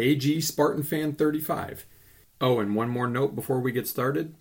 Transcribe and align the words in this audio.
AG 0.00 0.40
Spartan 0.40 0.82
Fan 0.82 1.12
35. 1.12 1.84
Oh, 2.40 2.58
and 2.58 2.74
one 2.74 2.88
more 2.88 3.06
note 3.06 3.34
before 3.34 3.60
we 3.60 3.70
get 3.70 3.86
started. 3.86 4.34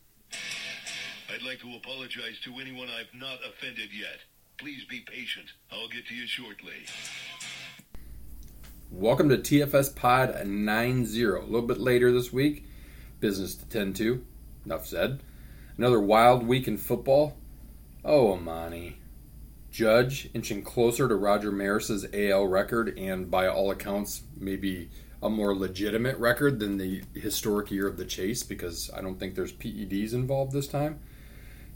I'd 1.30 1.44
like 1.46 1.60
to 1.60 1.76
apologize 1.76 2.40
to 2.46 2.54
anyone 2.62 2.88
I've 2.88 3.14
not 3.14 3.40
offended 3.46 3.90
yet. 3.94 4.22
Please 4.58 4.86
be 4.86 5.02
patient. 5.02 5.48
I'll 5.70 5.90
get 5.90 6.08
to 6.08 6.16
you 6.16 6.26
shortly. 6.28 6.86
Welcome 8.90 9.28
to 9.28 9.38
TFS 9.38 9.94
Pod 9.94 10.48
90. 10.48 11.24
A 11.26 11.40
little 11.42 11.68
bit 11.68 11.78
later 11.78 12.10
this 12.14 12.32
week. 12.32 12.64
Business 13.20 13.54
to 13.56 13.68
tend 13.68 13.98
to. 13.98 14.26
Enough 14.66 14.88
said. 14.88 15.20
Another 15.78 16.00
wild 16.00 16.48
week 16.48 16.70
in 16.70 16.78
football. 16.78 17.36
Oh, 18.06 18.32
Amani. 18.32 18.96
Judge 19.72 20.30
inching 20.34 20.64
closer 20.64 21.10
to 21.10 21.16
Roger 21.16 21.52
Maris's 21.52 22.08
AL 22.14 22.48
record, 22.48 22.98
and 22.98 23.30
by 23.30 23.46
all 23.46 23.72
accounts, 23.72 24.22
maybe 24.40 24.90
a 25.22 25.30
more 25.30 25.54
legitimate 25.54 26.18
record 26.18 26.60
than 26.60 26.78
the 26.78 27.04
historic 27.14 27.72
year 27.72 27.88
of 27.88 27.98
the 27.98 28.06
chase 28.06 28.44
because 28.44 28.90
I 28.96 29.02
don't 29.02 29.20
think 29.20 29.36
there's 29.36 29.52
PEDs 29.52 30.14
involved 30.14 30.54
this 30.54 30.68
time. 30.68 31.00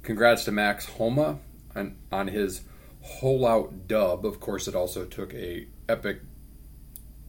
Congrats 0.01 0.45
to 0.45 0.51
Max 0.51 0.85
Homa 0.85 1.39
on, 1.75 1.95
on 2.11 2.27
his 2.27 2.61
hole 3.01 3.45
out 3.45 3.87
dub. 3.87 4.25
Of 4.25 4.39
course, 4.39 4.67
it 4.67 4.75
also 4.75 5.05
took 5.05 5.33
a 5.33 5.67
epic 5.89 6.21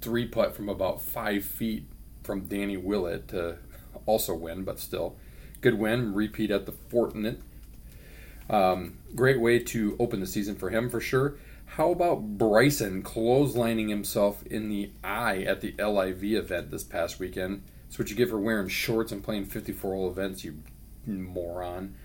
three 0.00 0.26
putt 0.26 0.54
from 0.54 0.68
about 0.68 1.02
five 1.02 1.44
feet 1.44 1.86
from 2.22 2.46
Danny 2.46 2.76
Willett 2.76 3.28
to 3.28 3.58
also 4.06 4.34
win, 4.34 4.64
but 4.64 4.78
still 4.78 5.16
good 5.60 5.78
win. 5.78 6.14
Repeat 6.14 6.50
at 6.50 6.66
the 6.66 6.72
Fortinet. 6.72 7.38
Um, 8.50 8.98
great 9.14 9.40
way 9.40 9.58
to 9.58 9.96
open 9.98 10.20
the 10.20 10.26
season 10.26 10.54
for 10.54 10.70
him 10.70 10.90
for 10.90 11.00
sure. 11.00 11.36
How 11.76 11.90
about 11.90 12.38
Bryson 12.38 13.02
clotheslining 13.02 13.88
himself 13.88 14.46
in 14.46 14.68
the 14.68 14.92
eye 15.02 15.38
at 15.42 15.60
the 15.60 15.74
LIV 15.76 16.22
event 16.22 16.70
this 16.70 16.84
past 16.84 17.18
weekend? 17.18 17.64
That's 17.86 17.98
what 17.98 18.10
you 18.10 18.14
get 18.16 18.30
for 18.30 18.38
wearing 18.38 18.68
shorts 18.68 19.10
and 19.10 19.24
playing 19.24 19.46
54 19.46 19.92
hole 19.92 20.08
events, 20.08 20.44
you 20.44 20.62
moron. 21.04 21.96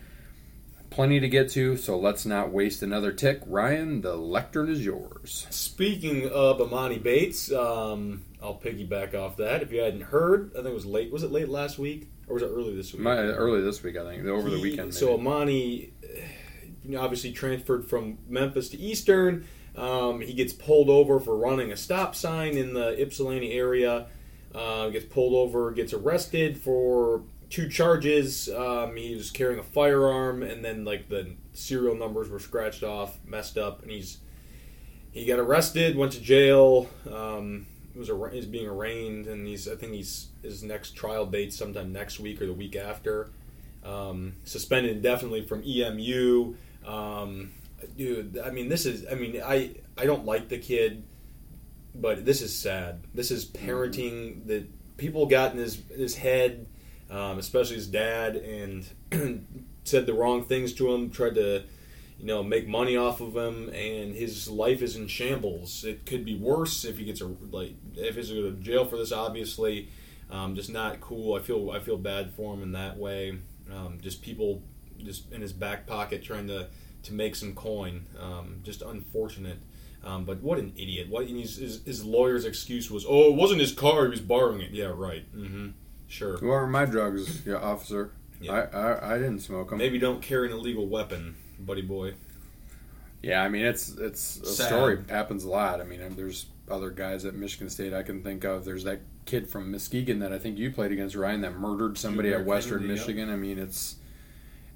Plenty 0.89 1.19
to 1.19 1.29
get 1.29 1.51
to, 1.51 1.77
so 1.77 1.99
let's 1.99 2.25
not 2.25 2.51
waste 2.51 2.81
another 2.81 3.11
tick. 3.11 3.41
Ryan, 3.45 4.01
the 4.01 4.15
lectern 4.15 4.71
is 4.71 4.83
yours. 4.83 5.45
Speaking 5.51 6.27
of 6.27 6.57
Emoni 6.57 7.01
Bates, 7.01 7.51
um, 7.51 8.25
I'll 8.41 8.57
piggyback 8.57 9.13
off 9.13 9.37
that. 9.37 9.61
If 9.61 9.71
you 9.71 9.81
hadn't 9.81 10.01
heard, 10.01 10.49
I 10.53 10.63
think 10.63 10.69
it 10.69 10.73
was 10.73 10.87
late. 10.87 11.11
Was 11.11 11.21
it 11.21 11.31
late 11.31 11.47
last 11.47 11.77
week 11.77 12.09
or 12.27 12.33
was 12.33 12.41
it 12.41 12.47
early 12.47 12.75
this 12.75 12.91
week? 12.91 13.03
My, 13.03 13.17
early 13.17 13.61
this 13.61 13.83
week, 13.83 13.97
I 13.97 14.03
think, 14.03 14.25
over 14.25 14.49
the 14.49 14.55
He- 14.55 14.63
weekend. 14.63 14.95
So. 14.95 15.15
Emoni, 15.15 15.91
you 16.83 16.95
know, 16.95 17.01
obviously 17.01 17.31
transferred 17.33 17.87
from 17.87 18.17
Memphis 18.27 18.69
to 18.69 18.77
Eastern. 18.79 19.45
Um, 19.79 20.19
he 20.19 20.33
gets 20.33 20.51
pulled 20.51 20.89
over 20.89 21.19
for 21.19 21.37
running 21.37 21.71
a 21.71 21.77
stop 21.77 22.13
sign 22.13 22.57
in 22.57 22.73
the 22.73 23.01
Ypsilanti 23.01 23.53
area. 23.53 24.07
Uh, 24.53 24.89
gets 24.89 25.05
pulled 25.05 25.33
over, 25.33 25.71
gets 25.71 25.93
arrested 25.93 26.57
for 26.57 27.21
two 27.49 27.69
charges. 27.69 28.49
Um, 28.49 28.95
he 28.95 29.15
was 29.15 29.31
carrying 29.31 29.59
a 29.59 29.63
firearm, 29.63 30.43
and 30.43 30.65
then 30.65 30.83
like 30.83 31.07
the 31.07 31.35
serial 31.53 31.95
numbers 31.95 32.29
were 32.29 32.39
scratched 32.39 32.83
off, 32.83 33.17
messed 33.25 33.57
up, 33.57 33.81
and 33.81 33.91
he's 33.91 34.17
he 35.11 35.25
got 35.25 35.39
arrested, 35.39 35.95
went 35.95 36.11
to 36.13 36.21
jail. 36.21 36.89
Um, 37.11 37.67
was 37.95 38.09
ar- 38.09 38.31
is 38.31 38.45
being 38.45 38.67
arraigned, 38.67 39.27
and 39.27 39.47
he's 39.47 39.67
I 39.67 39.75
think 39.75 39.93
he's 39.93 40.27
his 40.41 40.63
next 40.63 40.91
trial 40.95 41.25
date 41.25 41.53
sometime 41.53 41.93
next 41.93 42.19
week 42.19 42.41
or 42.41 42.47
the 42.47 42.53
week 42.53 42.75
after. 42.75 43.29
Um, 43.83 44.33
suspended 44.43 44.97
indefinitely 44.97 45.45
from 45.45 45.63
EMU. 45.63 46.55
Um, 46.85 47.51
dude, 47.97 48.39
I 48.43 48.51
mean, 48.51 48.69
this 48.69 48.85
is. 48.85 49.05
I 49.09 49.15
mean, 49.15 49.41
I 49.43 49.75
I 49.97 50.05
don't 50.05 50.25
like 50.25 50.49
the 50.49 50.57
kid, 50.57 51.03
but 51.95 52.25
this 52.25 52.41
is 52.41 52.57
sad. 52.57 53.01
This 53.13 53.31
is 53.31 53.45
parenting 53.45 54.47
that 54.47 54.67
people 54.97 55.25
got 55.25 55.53
in 55.53 55.57
his 55.57 55.81
his 55.89 56.15
head, 56.15 56.67
um, 57.09 57.37
especially 57.37 57.75
his 57.75 57.87
dad, 57.87 58.35
and 58.35 58.87
said 59.83 60.05
the 60.05 60.13
wrong 60.13 60.43
things 60.43 60.73
to 60.73 60.91
him. 60.93 61.09
Tried 61.09 61.35
to, 61.35 61.63
you 62.19 62.25
know, 62.25 62.43
make 62.43 62.67
money 62.67 62.95
off 62.95 63.21
of 63.21 63.35
him, 63.35 63.69
and 63.69 64.13
his 64.13 64.47
life 64.47 64.81
is 64.81 64.95
in 64.95 65.07
shambles. 65.07 65.83
It 65.83 66.05
could 66.05 66.25
be 66.25 66.35
worse 66.35 66.85
if 66.85 66.97
he 66.97 67.05
gets 67.05 67.21
a 67.21 67.27
like 67.51 67.73
if 67.95 68.15
he's 68.15 68.29
going 68.29 68.43
to 68.43 68.51
to 68.51 68.57
jail 68.57 68.85
for 68.85 68.97
this. 68.97 69.11
Obviously, 69.11 69.89
um, 70.29 70.55
just 70.55 70.69
not 70.69 71.01
cool. 71.01 71.35
I 71.35 71.39
feel 71.39 71.71
I 71.71 71.79
feel 71.79 71.97
bad 71.97 72.33
for 72.33 72.53
him 72.53 72.61
in 72.61 72.73
that 72.73 72.97
way. 72.97 73.37
Um, 73.71 73.99
just 74.01 74.21
people 74.21 74.63
just 74.97 75.31
in 75.31 75.41
his 75.41 75.53
back 75.53 75.87
pocket 75.87 76.23
trying 76.23 76.47
to 76.47 76.67
to 77.03 77.13
make 77.13 77.35
some 77.35 77.53
coin. 77.53 78.05
Um, 78.19 78.59
just 78.63 78.81
unfortunate. 78.81 79.59
Um, 80.03 80.23
but 80.23 80.41
what 80.41 80.59
an 80.59 80.73
idiot! 80.77 81.09
What 81.09 81.27
and 81.27 81.37
his, 81.37 81.57
his, 81.57 81.83
his 81.83 82.05
lawyer's 82.05 82.45
excuse 82.45 82.89
was, 82.89 83.05
"Oh, 83.07 83.31
it 83.31 83.35
wasn't 83.35 83.59
his 83.59 83.73
car; 83.73 84.05
he 84.05 84.09
was 84.09 84.21
borrowing 84.21 84.61
it." 84.61 84.71
Yeah, 84.71 84.93
right. 84.95 85.25
Mm-hmm. 85.35 85.69
Sure. 86.07 86.33
What 86.33 86.43
were 86.43 86.67
my 86.67 86.85
drugs, 86.85 87.45
yeah, 87.45 87.55
officer? 87.55 88.11
Yeah. 88.39 88.53
I, 88.53 88.77
I 88.77 89.15
I 89.15 89.17
didn't 89.17 89.39
smoke 89.39 89.69
them. 89.69 89.77
Maybe 89.77 89.99
don't 89.99 90.21
carry 90.21 90.47
an 90.47 90.53
illegal 90.53 90.87
weapon, 90.87 91.35
buddy 91.59 91.81
boy. 91.81 92.13
Yeah, 93.21 93.43
I 93.43 93.49
mean 93.49 93.65
it's 93.65 93.89
it's 93.97 94.37
a 94.37 94.45
Sad. 94.45 94.67
story 94.67 94.99
happens 95.09 95.43
a 95.43 95.49
lot. 95.49 95.81
I 95.81 95.83
mean, 95.83 95.99
there's 96.15 96.45
other 96.69 96.89
guys 96.89 97.25
at 97.25 97.35
Michigan 97.35 97.69
State 97.69 97.93
I 97.93 98.03
can 98.03 98.23
think 98.23 98.45
of. 98.45 98.63
There's 98.63 98.85
that 98.85 99.01
kid 99.25 99.49
from 99.49 99.71
Muskegon 99.71 100.19
that 100.19 100.31
I 100.31 100.39
think 100.39 100.57
you 100.57 100.71
played 100.71 100.91
against 100.91 101.15
Ryan 101.15 101.41
that 101.41 101.57
murdered 101.57 101.97
somebody 101.97 102.29
Junior 102.29 102.41
at 102.41 102.47
Western 102.47 102.79
Kennedy, 102.79 102.93
yep. 102.93 102.99
Michigan. 102.99 103.29
I 103.29 103.35
mean, 103.35 103.59
it's 103.59 103.95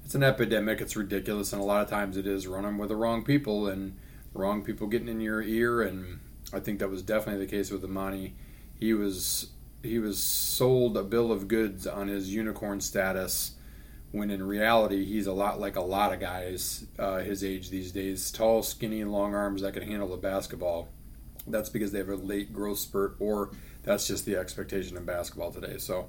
it's 0.04 0.14
an 0.14 0.22
epidemic. 0.22 0.80
It's 0.80 0.96
ridiculous, 0.96 1.52
and 1.52 1.62
a 1.62 1.64
lot 1.64 1.82
of 1.82 1.88
times 1.88 2.16
it 2.16 2.26
is 2.26 2.46
running 2.46 2.78
with 2.78 2.90
the 2.90 2.96
wrong 2.96 3.24
people 3.24 3.68
and 3.68 3.96
wrong 4.34 4.62
people 4.62 4.86
getting 4.86 5.08
in 5.08 5.20
your 5.20 5.42
ear. 5.42 5.82
And 5.82 6.20
I 6.52 6.60
think 6.60 6.78
that 6.80 6.90
was 6.90 7.02
definitely 7.02 7.44
the 7.44 7.50
case 7.50 7.70
with 7.70 7.82
Emoni. 7.82 8.32
He 8.78 8.92
was 8.92 9.50
he 9.82 9.98
was 9.98 10.18
sold 10.18 10.96
a 10.96 11.02
bill 11.02 11.30
of 11.30 11.46
goods 11.48 11.86
on 11.86 12.08
his 12.08 12.34
unicorn 12.34 12.80
status 12.80 13.52
when 14.12 14.30
in 14.30 14.42
reality 14.42 15.04
he's 15.04 15.26
a 15.26 15.32
lot 15.32 15.60
like 15.60 15.76
a 15.76 15.80
lot 15.80 16.12
of 16.12 16.20
guys 16.20 16.86
uh, 16.98 17.18
his 17.18 17.44
age 17.44 17.68
these 17.68 17.92
days 17.92 18.30
tall 18.30 18.62
skinny 18.62 19.04
long 19.04 19.34
arms 19.34 19.60
that 19.60 19.74
can 19.74 19.82
handle 19.82 20.08
the 20.08 20.16
basketball 20.16 20.88
that's 21.46 21.68
because 21.68 21.92
they 21.92 21.98
have 21.98 22.08
a 22.08 22.14
late 22.14 22.52
growth 22.52 22.78
spurt 22.78 23.14
or 23.18 23.50
that's 23.82 24.06
just 24.06 24.24
the 24.24 24.36
expectation 24.36 24.96
in 24.96 25.04
basketball 25.04 25.52
today 25.52 25.76
so 25.76 26.08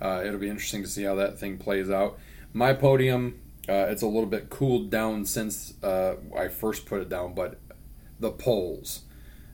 uh, 0.00 0.22
it'll 0.24 0.38
be 0.38 0.48
interesting 0.48 0.82
to 0.82 0.88
see 0.88 1.02
how 1.02 1.14
that 1.16 1.38
thing 1.38 1.58
plays 1.58 1.90
out 1.90 2.18
my 2.56 2.72
podium 2.72 3.40
uh, 3.68 3.86
it's 3.90 4.02
a 4.02 4.06
little 4.06 4.26
bit 4.26 4.48
cooled 4.48 4.90
down 4.90 5.24
since 5.24 5.74
uh, 5.82 6.14
i 6.36 6.48
first 6.48 6.86
put 6.86 7.00
it 7.00 7.08
down 7.08 7.34
but 7.34 7.60
the 8.18 8.30
polls 8.30 9.02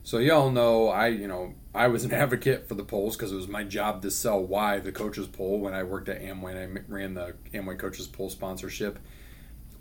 so 0.05 0.17
y'all 0.17 0.51
know 0.51 0.89
I, 0.89 1.07
you 1.07 1.27
know, 1.27 1.53
I 1.73 1.87
was 1.87 2.03
an 2.03 2.11
advocate 2.13 2.67
for 2.67 2.75
the 2.75 2.83
polls 2.83 3.15
because 3.15 3.31
it 3.31 3.35
was 3.35 3.47
my 3.47 3.63
job 3.63 4.01
to 4.01 4.11
sell 4.11 4.43
why 4.43 4.79
the 4.79 4.91
coaches 4.91 5.27
poll 5.27 5.59
when 5.59 5.73
I 5.73 5.83
worked 5.83 6.09
at 6.09 6.21
Amway 6.21 6.55
and 6.55 6.77
I 6.77 6.81
ran 6.89 7.13
the 7.13 7.35
Amway 7.53 7.79
coaches 7.79 8.07
poll 8.07 8.29
sponsorship. 8.29 8.99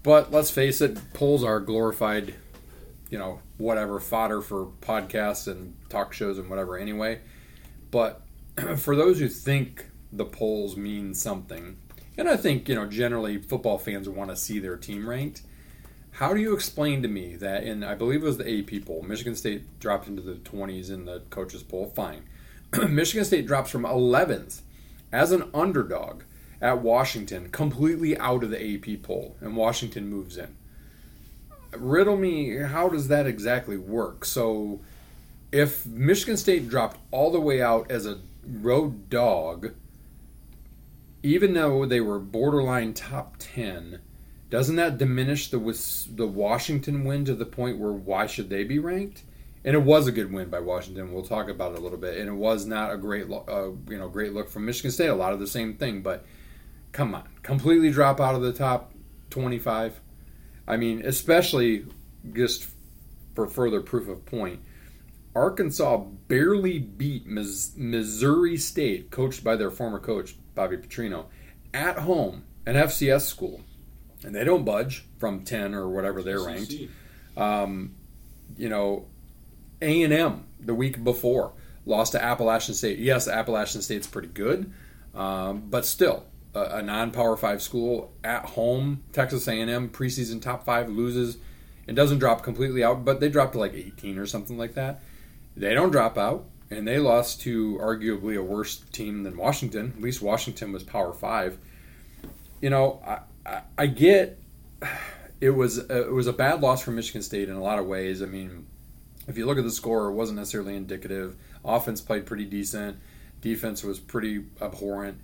But 0.04 0.30
let's 0.30 0.50
face 0.50 0.80
it, 0.80 1.12
polls 1.12 1.44
are 1.44 1.60
glorified, 1.60 2.34
you 3.10 3.18
know, 3.18 3.40
whatever 3.58 3.98
fodder 3.98 4.40
for 4.40 4.66
podcasts 4.80 5.48
and 5.48 5.76
talk 5.88 6.12
shows 6.12 6.38
and 6.38 6.48
whatever 6.48 6.78
anyway. 6.78 7.20
But 7.90 8.22
for 8.76 8.94
those 8.94 9.18
who 9.18 9.28
think 9.28 9.86
the 10.12 10.25
polls 10.25 10.76
mean 10.76 11.14
something, 11.14 11.78
and 12.17 12.29
I 12.29 12.37
think, 12.37 12.69
you 12.69 12.75
know, 12.75 12.87
generally 12.87 13.38
football 13.38 13.79
fans 13.79 14.09
want 14.09 14.31
to 14.31 14.37
see 14.37 14.59
their 14.59 14.76
team 14.76 15.09
ranked. 15.09 15.43
How 16.12 16.35
do 16.35 16.41
you 16.41 16.55
explain 16.55 17.03
to 17.03 17.09
me 17.09 17.37
that 17.37 17.64
in 17.64 17.82
I 17.82 17.94
believe 17.94 18.23
it 18.23 18.26
was 18.26 18.37
the 18.37 18.59
AP 18.59 18.85
poll, 18.85 19.03
Michigan 19.03 19.35
State 19.35 19.81
dropped 19.81 20.09
into 20.09 20.20
the 20.20 20.35
20s 20.35 20.91
in 20.91 21.06
the 21.06 21.23
coaches 21.31 21.62
poll? 21.62 21.87
Fine. 21.94 22.25
Michigan 22.88 23.25
State 23.25 23.47
drops 23.47 23.70
from 23.70 23.85
11th 23.85 24.61
as 25.11 25.32
an 25.32 25.49
underdog 25.55 26.23
at 26.61 26.79
Washington, 26.79 27.49
completely 27.50 28.17
out 28.19 28.44
of 28.44 28.50
the 28.50 28.75
AP 28.75 29.03
poll, 29.03 29.37
and 29.41 29.56
Washington 29.56 30.09
moves 30.09 30.37
in. 30.37 30.55
Riddle 31.73 32.17
me, 32.17 32.59
how 32.59 32.88
does 32.88 33.09
that 33.09 33.26
exactly 33.26 33.76
work? 33.76 34.25
So, 34.25 34.81
if 35.50 35.85
Michigan 35.87 36.37
State 36.37 36.69
dropped 36.69 36.99
all 37.11 37.32
the 37.32 37.41
way 37.41 37.61
out 37.61 37.91
as 37.91 38.06
a 38.06 38.20
road 38.47 39.11
dog, 39.11 39.73
even 41.22 41.54
though 41.54 41.86
they 41.86 42.00
were 42.00 42.19
borderline 42.19 42.94
top 42.94 43.36
10, 43.38 44.00
doesn't 44.50 44.76
that 44.76 44.98
diminish 44.98 45.50
the 45.50 45.58
the 46.14 46.26
Washington 46.26 47.04
win 47.04 47.24
to 47.24 47.34
the 47.34 47.46
point 47.46 47.78
where 47.78 47.92
why 47.92 48.26
should 48.26 48.50
they 48.50 48.64
be 48.64 48.78
ranked? 48.78 49.22
and 49.64 49.74
it 49.74 49.82
was 49.82 50.06
a 50.06 50.12
good 50.12 50.32
win 50.32 50.48
by 50.48 50.60
Washington. 50.60 51.12
We'll 51.12 51.24
talk 51.24 51.48
about 51.48 51.72
it 51.72 51.78
a 51.78 51.80
little 51.80 51.98
bit, 51.98 52.19
and 52.19 52.28
it 52.28 52.34
was 52.34 52.66
not 52.66 52.92
a 52.92 52.96
great, 52.96 53.26
uh, 53.30 53.70
you 53.88 53.98
know, 53.98 54.08
great 54.08 54.32
look 54.32 54.50
from 54.50 54.64
Michigan 54.64 54.90
State. 54.90 55.08
A 55.08 55.14
lot 55.14 55.32
of 55.32 55.40
the 55.40 55.46
same 55.46 55.74
thing, 55.74 56.02
but 56.02 56.24
come 56.90 57.14
on, 57.14 57.28
completely 57.42 57.90
drop 57.90 58.20
out 58.20 58.34
of 58.34 58.42
the 58.42 58.52
top 58.52 58.92
twenty-five. 59.30 60.00
I 60.66 60.76
mean, 60.76 61.02
especially 61.04 61.86
just 62.32 62.68
for 63.34 63.46
further 63.46 63.80
proof 63.80 64.08
of 64.08 64.25
point, 64.26 64.60
Arkansas 65.34 65.99
barely 66.29 66.79
beat 66.79 67.26
Missouri 67.26 68.56
State, 68.56 69.11
coached 69.11 69.43
by 69.43 69.56
their 69.56 69.70
former 69.70 69.99
coach 69.99 70.37
Bobby 70.55 70.76
Petrino, 70.76 71.26
at 71.73 72.00
home, 72.00 72.44
an 72.67 72.75
FCS 72.75 73.23
school, 73.23 73.62
and 74.25 74.34
they 74.34 74.44
don't 74.44 74.64
budge 74.64 75.06
from 75.19 75.44
ten 75.44 75.75
or 75.75 75.88
whatever 75.88 76.23
they're 76.23 76.43
ranked. 76.43 76.75
Um, 77.37 77.94
you 78.56 78.69
know, 78.69 79.06
A 79.81 80.02
and 80.02 80.12
M 80.12 80.44
the 80.61 80.75
week 80.75 81.02
before 81.02 81.52
lost 81.87 82.12
to 82.12 82.23
Appalachian 82.23 82.75
State. 82.75 82.99
Yes, 82.99 83.26
Appalachian 83.26 83.82
State's 83.82 84.06
pretty 84.06 84.28
good, 84.28 84.73
um, 85.14 85.64
but 85.70 85.87
still 85.87 86.25
a, 86.55 86.61
a 86.61 86.82
non-power 86.82 87.37
five 87.37 87.62
school 87.62 88.12
at 88.23 88.44
home. 88.44 89.02
Texas 89.12 89.49
A 89.49 89.52
and 89.52 89.70
M 89.70 89.88
preseason 89.88 90.40
top 90.40 90.64
five 90.64 90.88
loses 90.90 91.38
and 91.88 91.96
doesn't 91.96 92.19
drop 92.19 92.43
completely 92.43 92.85
out, 92.85 93.05
but 93.05 93.20
they 93.20 93.28
dropped 93.28 93.52
to 93.55 93.58
like 93.58 93.75
18 93.75 94.19
or 94.19 94.26
something 94.26 94.58
like 94.58 94.75
that. 94.75 95.02
They 95.56 95.75
don't 95.75 95.90
drop 95.90 96.16
out, 96.16 96.46
and 96.70 96.87
they 96.87 96.99
lost 96.99 97.43
to 97.43 97.78
arguably 97.78 98.38
a 98.38 98.43
worse 98.43 98.76
team 98.93 99.22
than 99.22 99.37
Washington. 99.37 99.93
At 99.96 100.02
least 100.02 100.22
Washington 100.22 100.72
was 100.72 100.82
Power 100.82 101.12
Five. 101.12 101.58
You 102.60 102.70
know, 102.70 103.02
I, 103.06 103.19
I, 103.44 103.62
I 103.76 103.87
get 103.87 104.38
it 105.40 105.50
was 105.50 105.78
a, 105.78 106.02
it 106.02 106.12
was 106.12 106.28
a 106.28 106.32
bad 106.32 106.60
loss 106.60 106.82
for 106.82 106.93
Michigan 106.93 107.20
State 107.20 107.49
in 107.49 107.56
a 107.56 107.62
lot 107.62 107.78
of 107.78 107.87
ways. 107.87 108.22
I 108.22 108.26
mean, 108.26 108.66
if 109.26 109.37
you 109.37 109.44
look 109.44 109.58
at 109.58 109.64
the 109.64 109.70
score, 109.70 110.08
it 110.08 110.12
wasn't 110.12 110.38
necessarily 110.38 110.76
indicative. 110.76 111.37
Offense 111.64 112.00
played 112.00 112.26
pretty 112.26 112.44
decent, 112.44 112.99
defense 113.40 113.82
was 113.82 113.99
pretty 113.99 114.44
abhorrent, 114.60 115.19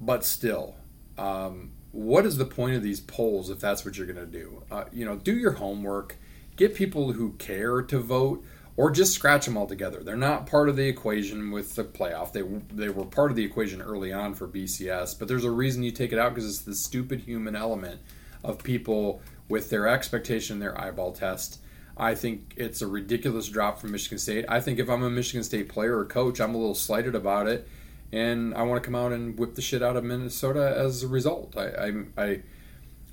but 0.00 0.24
still, 0.24 0.74
um, 1.16 1.72
what 1.92 2.26
is 2.26 2.36
the 2.36 2.44
point 2.44 2.76
of 2.76 2.82
these 2.82 3.00
polls 3.00 3.50
if 3.50 3.60
that's 3.60 3.84
what 3.84 3.96
you're 3.96 4.06
going 4.06 4.18
to 4.18 4.26
do? 4.26 4.62
Uh, 4.70 4.84
you 4.92 5.04
know, 5.04 5.16
do 5.16 5.34
your 5.34 5.52
homework, 5.52 6.16
get 6.56 6.74
people 6.74 7.12
who 7.12 7.32
care 7.32 7.80
to 7.82 7.98
vote, 7.98 8.44
or 8.76 8.90
just 8.90 9.12
scratch 9.12 9.46
them 9.46 9.56
altogether. 9.56 10.02
They're 10.02 10.16
not 10.16 10.46
part 10.46 10.68
of 10.68 10.76
the 10.76 10.88
equation 10.88 11.50
with 11.50 11.74
the 11.76 11.84
playoff. 11.84 12.32
They 12.32 12.42
they 12.74 12.88
were 12.88 13.04
part 13.04 13.30
of 13.30 13.36
the 13.36 13.44
equation 13.44 13.80
early 13.80 14.12
on 14.12 14.34
for 14.34 14.48
BCS, 14.48 15.18
but 15.18 15.28
there's 15.28 15.44
a 15.44 15.50
reason 15.50 15.82
you 15.82 15.92
take 15.92 16.12
it 16.12 16.18
out 16.18 16.34
because 16.34 16.48
it's 16.48 16.64
the 16.64 16.74
stupid 16.74 17.20
human 17.20 17.54
element 17.54 18.00
of 18.42 18.62
people 18.62 19.22
with 19.48 19.70
their 19.70 19.86
expectation, 19.86 20.58
their 20.58 20.78
eyeball 20.80 21.12
test. 21.12 21.60
I 21.96 22.16
think 22.16 22.54
it's 22.56 22.82
a 22.82 22.88
ridiculous 22.88 23.48
drop 23.48 23.78
from 23.78 23.92
Michigan 23.92 24.18
State. 24.18 24.46
I 24.48 24.60
think 24.60 24.80
if 24.80 24.90
I'm 24.90 25.04
a 25.04 25.10
Michigan 25.10 25.44
State 25.44 25.68
player 25.68 25.96
or 25.96 26.04
coach, 26.04 26.40
I'm 26.40 26.54
a 26.54 26.58
little 26.58 26.74
slighted 26.74 27.14
about 27.14 27.46
it, 27.46 27.68
and 28.10 28.52
I 28.54 28.62
want 28.62 28.82
to 28.82 28.86
come 28.86 28.96
out 28.96 29.12
and 29.12 29.38
whip 29.38 29.54
the 29.54 29.62
shit 29.62 29.82
out 29.82 29.96
of 29.96 30.02
Minnesota 30.02 30.74
as 30.76 31.04
a 31.04 31.08
result. 31.08 31.56
I 31.56 32.02
I 32.18 32.40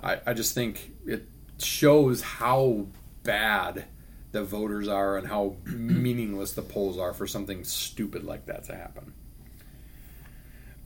I, 0.04 0.20
I 0.26 0.34
just 0.34 0.56
think 0.56 0.92
it 1.06 1.28
shows 1.60 2.24
how 2.24 2.88
bad 3.22 3.86
the 4.32 4.44
voters 4.44 4.88
are 4.88 5.18
and 5.18 5.28
how 5.28 5.56
meaningless 5.66 6.54
the 6.54 6.62
polls 6.62 6.98
are 6.98 7.14
for 7.14 7.28
something 7.28 7.64
stupid 7.64 8.24
like 8.24 8.46
that 8.46 8.64
to 8.66 8.76
happen. 8.76 9.14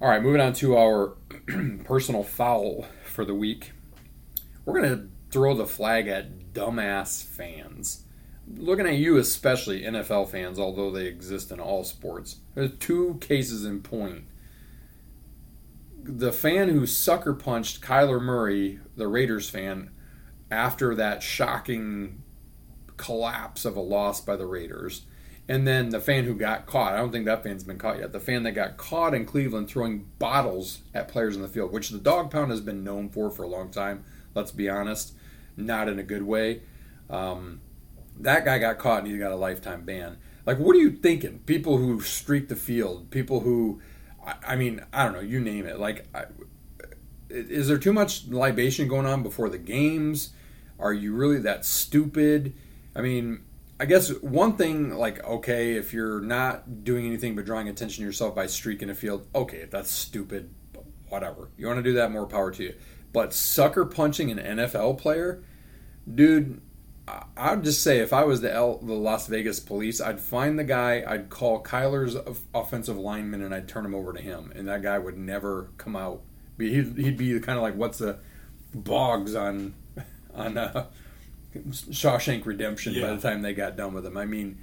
All 0.02 0.10
right, 0.10 0.22
moving 0.22 0.42
on 0.42 0.54
to 0.54 0.78
our 0.78 1.16
personal 1.86 2.24
foul 2.24 2.86
for 3.06 3.24
the 3.24 3.34
week. 3.34 3.72
We're 4.66 4.82
going 4.82 4.98
to 4.98 5.08
throw 5.32 5.56
the 5.56 5.66
flag 5.66 6.08
at 6.08 6.54
dumbass 6.54 7.24
fans. 7.24 8.04
Looking 8.58 8.88
at 8.88 8.98
you, 8.98 9.18
especially 9.18 9.84
NFL 9.84 10.30
fans, 10.30 10.60
although 10.60 10.92
they 10.92 11.06
exist 11.06 11.52
in 11.52 11.60
all 11.60 11.84
sports. 11.84 12.38
There's 12.54 12.78
two 12.78 13.18
cases 13.22 13.66
in 13.66 13.82
point. 13.82 14.26
The 16.04 16.32
fan 16.32 16.70
who 16.70 16.86
sucker 16.86 17.34
punched 17.34 17.82
Kyler 17.82 18.22
Murray, 18.22 18.80
the 18.96 19.08
Raiders 19.08 19.50
fan, 19.50 19.92
after 20.52 20.94
that 20.96 21.24
shocking 21.24 22.22
collapse 22.98 23.66
of 23.66 23.76
a 23.76 23.82
loss 23.82 24.22
by 24.22 24.36
the 24.36 24.46
Raiders. 24.46 25.04
And 25.48 25.68
then 25.68 25.90
the 25.90 26.00
fan 26.00 26.24
who 26.24 26.34
got 26.34 26.66
caught, 26.66 26.94
I 26.94 26.98
don't 26.98 27.12
think 27.12 27.26
that 27.26 27.44
fan's 27.44 27.64
been 27.64 27.78
caught 27.78 28.00
yet. 28.00 28.12
The 28.12 28.20
fan 28.20 28.44
that 28.44 28.54
got 28.54 28.78
caught 28.78 29.14
in 29.14 29.26
Cleveland 29.26 29.68
throwing 29.68 30.08
bottles 30.18 30.80
at 30.94 31.08
players 31.08 31.36
in 31.36 31.44
the 31.44 31.48
field, 31.48 31.72
which 31.72 31.90
the 31.90 32.00
dog 32.00 32.32
pound 32.32 32.50
has 32.50 32.62
been 32.62 32.84
known 32.84 33.10
for 33.10 33.30
for 33.30 33.44
a 33.44 33.48
long 33.48 33.70
time, 33.70 34.04
let's 34.34 34.52
be 34.52 34.68
honest, 34.70 35.14
not 35.56 35.88
in 35.88 36.00
a 36.00 36.04
good 36.04 36.24
way. 36.24 36.62
Um, 37.10 37.62
that 38.20 38.44
guy 38.44 38.58
got 38.58 38.80
caught 38.80 39.04
and 39.04 39.12
he 39.12 39.18
got 39.20 39.32
a 39.32 39.36
lifetime 39.36 39.84
ban. 39.84 40.18
Like, 40.48 40.58
what 40.58 40.76
are 40.76 40.80
you 40.80 40.92
thinking? 40.92 41.40
People 41.46 41.78
who 41.78 42.02
streak 42.02 42.48
the 42.48 42.56
field, 42.56 43.12
people 43.12 43.42
who, 43.42 43.82
I, 44.26 44.36
I 44.48 44.56
mean, 44.56 44.84
I 44.92 45.04
don't 45.04 45.14
know, 45.14 45.20
you 45.20 45.40
name 45.40 45.68
it. 45.68 45.80
Like, 45.80 46.08
I, 46.16 46.26
is 47.30 47.68
there 47.68 47.78
too 47.78 47.94
much 47.94 48.28
libation 48.28 48.88
going 48.88 49.06
on 49.06 49.22
before 49.22 49.50
the 49.50 49.58
games? 49.58 50.32
Are 50.80 50.94
you 50.94 51.14
really 51.14 51.40
that 51.40 51.66
stupid? 51.66 52.54
I 52.96 53.02
mean, 53.02 53.44
I 53.80 53.86
guess 53.86 54.10
one 54.22 54.56
thing, 54.56 54.96
like, 54.96 55.24
okay, 55.24 55.74
if 55.74 55.94
you're 55.94 56.22
not 56.22 56.84
doing 56.84 57.06
anything 57.06 57.36
but 57.36 57.46
drawing 57.46 57.68
attention 57.68 58.02
to 58.04 58.06
yourself 58.06 58.34
by 58.34 58.48
streaking 58.48 58.90
a 58.90 58.96
field, 58.96 59.28
okay, 59.36 59.58
if 59.58 59.72
that's 59.72 59.92
stupid, 59.92 60.54
whatever. 61.10 61.50
You 61.58 61.68
want 61.68 61.80
to 61.80 61.84
do 61.84 61.94
that, 61.94 62.12
more 62.12 62.26
power 62.26 62.52
to 62.52 62.64
you. 62.64 62.76
But 63.12 63.34
sucker 63.34 63.86
punching 63.86 64.32
an 64.32 64.38
NFL 64.38 64.98
player, 64.98 65.44
dude, 66.14 66.62
I'd 67.38 67.64
just 67.64 67.84
say 67.84 68.00
if 68.00 68.14
I 68.14 68.24
was 68.24 68.42
the 68.42 68.52
L, 68.52 68.78
the 68.80 68.94
Las 68.94 69.28
Vegas 69.28 69.60
police, 69.60 70.02
I'd 70.02 70.20
find 70.20 70.58
the 70.58 70.64
guy, 70.64 71.04
I'd 71.06 71.30
call 71.30 71.62
Kyler's 71.62 72.16
offensive 72.54 72.98
lineman, 72.98 73.42
and 73.44 73.54
I'd 73.54 73.68
turn 73.68 73.86
him 73.86 73.94
over 73.94 74.14
to 74.14 74.22
him, 74.22 74.52
and 74.56 74.68
that 74.68 74.82
guy 74.82 74.98
would 74.98 75.18
never 75.18 75.70
come 75.78 75.96
out. 75.96 76.22
He'd, 76.58 76.98
he'd 76.98 77.18
be 77.18 77.40
kind 77.42 77.58
of 77.58 77.62
like 77.62 77.76
what's 77.76 77.98
the 77.98 78.20
Bogs 78.74 79.36
on 79.36 79.74
on 80.34 80.58
uh, 80.58 80.88
Shawshank 81.56 82.46
Redemption 82.46 82.94
Yeah. 82.94 83.08
by 83.08 83.16
the 83.16 83.22
time 83.22 83.42
they 83.42 83.54
got 83.54 83.76
done 83.78 83.94
with 83.94 84.06
him. 84.06 84.18
I 84.18 84.26
mean, 84.26 84.58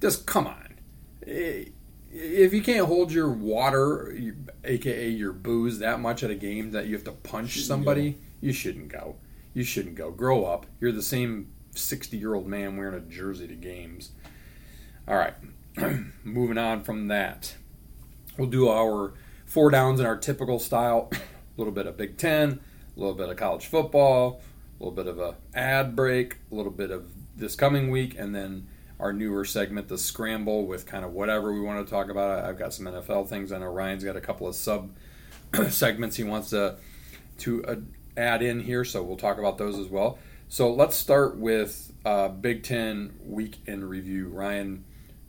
just 0.00 0.26
come 0.26 0.46
on. 0.46 0.74
If 1.22 2.52
you 2.54 2.62
can't 2.62 2.86
hold 2.86 3.12
your 3.12 3.30
water, 3.30 4.16
aka 4.64 5.08
your 5.08 5.32
booze, 5.32 5.78
that 5.80 6.00
much 6.00 6.22
at 6.22 6.30
a 6.30 6.34
game 6.34 6.70
that 6.70 6.86
you 6.86 6.94
have 6.94 7.04
to 7.04 7.12
punch 7.12 7.50
Shouldn't 7.50 7.66
somebody, 7.66 8.18
you 8.40 8.52
shouldn't 8.52 8.88
go. 8.88 9.16
You 9.54 9.64
shouldn't 9.64 9.96
go. 9.96 10.10
Grow 10.10 10.44
up. 10.44 10.66
You're 10.80 10.92
the 10.92 11.02
same 11.02 11.50
60 11.74 12.16
year 12.16 12.34
old 12.34 12.46
man 12.46 12.76
wearing 12.76 12.94
a 12.94 13.00
jersey 13.00 13.46
to 13.48 13.54
games. 13.54 14.12
All 15.06 15.16
right. 15.16 15.34
Moving 16.24 16.58
on 16.58 16.82
from 16.82 17.08
that. 17.08 17.54
We'll 18.36 18.48
do 18.48 18.68
our 18.68 19.14
four 19.46 19.70
downs 19.70 20.00
in 20.00 20.06
our 20.06 20.16
typical 20.16 20.58
style. 20.58 21.10
a 21.12 21.18
little 21.56 21.72
bit 21.72 21.86
of 21.86 21.96
Big 21.96 22.16
Ten, 22.16 22.60
a 22.96 23.00
little 23.00 23.14
bit 23.14 23.28
of 23.28 23.36
college 23.36 23.66
football, 23.66 24.40
a 24.78 24.84
little 24.84 24.94
bit 24.94 25.06
of 25.06 25.18
a 25.18 25.36
ad 25.54 25.96
break, 25.96 26.38
a 26.50 26.54
little 26.54 26.72
bit 26.72 26.90
of 26.90 27.10
this 27.36 27.54
coming 27.56 27.90
week, 27.90 28.18
and 28.18 28.34
then 28.34 28.68
our 29.00 29.12
newer 29.12 29.44
segment, 29.44 29.88
the 29.88 29.98
scramble, 29.98 30.66
with 30.66 30.86
kind 30.86 31.04
of 31.04 31.12
whatever 31.12 31.52
we 31.52 31.60
want 31.60 31.84
to 31.84 31.90
talk 31.90 32.10
about. 32.10 32.44
I've 32.44 32.58
got 32.58 32.74
some 32.74 32.86
NFL 32.86 33.28
things. 33.28 33.52
I 33.52 33.58
know 33.58 33.66
Ryan's 33.66 34.04
got 34.04 34.16
a 34.16 34.20
couple 34.20 34.46
of 34.46 34.54
sub 34.54 34.90
segments 35.68 36.16
he 36.16 36.24
wants 36.24 36.50
to 36.50 36.76
to 37.38 37.64
uh, 37.64 37.76
add 38.16 38.42
in 38.42 38.60
here, 38.60 38.84
so 38.84 39.02
we'll 39.02 39.16
talk 39.16 39.38
about 39.38 39.58
those 39.58 39.78
as 39.78 39.86
well. 39.86 40.18
So 40.48 40.72
let's 40.72 40.96
start 40.96 41.36
with 41.36 41.92
uh, 42.04 42.28
Big 42.28 42.62
Ten 42.62 43.14
week 43.24 43.58
in 43.66 43.84
review. 43.84 44.28
Ryan, 44.28 44.84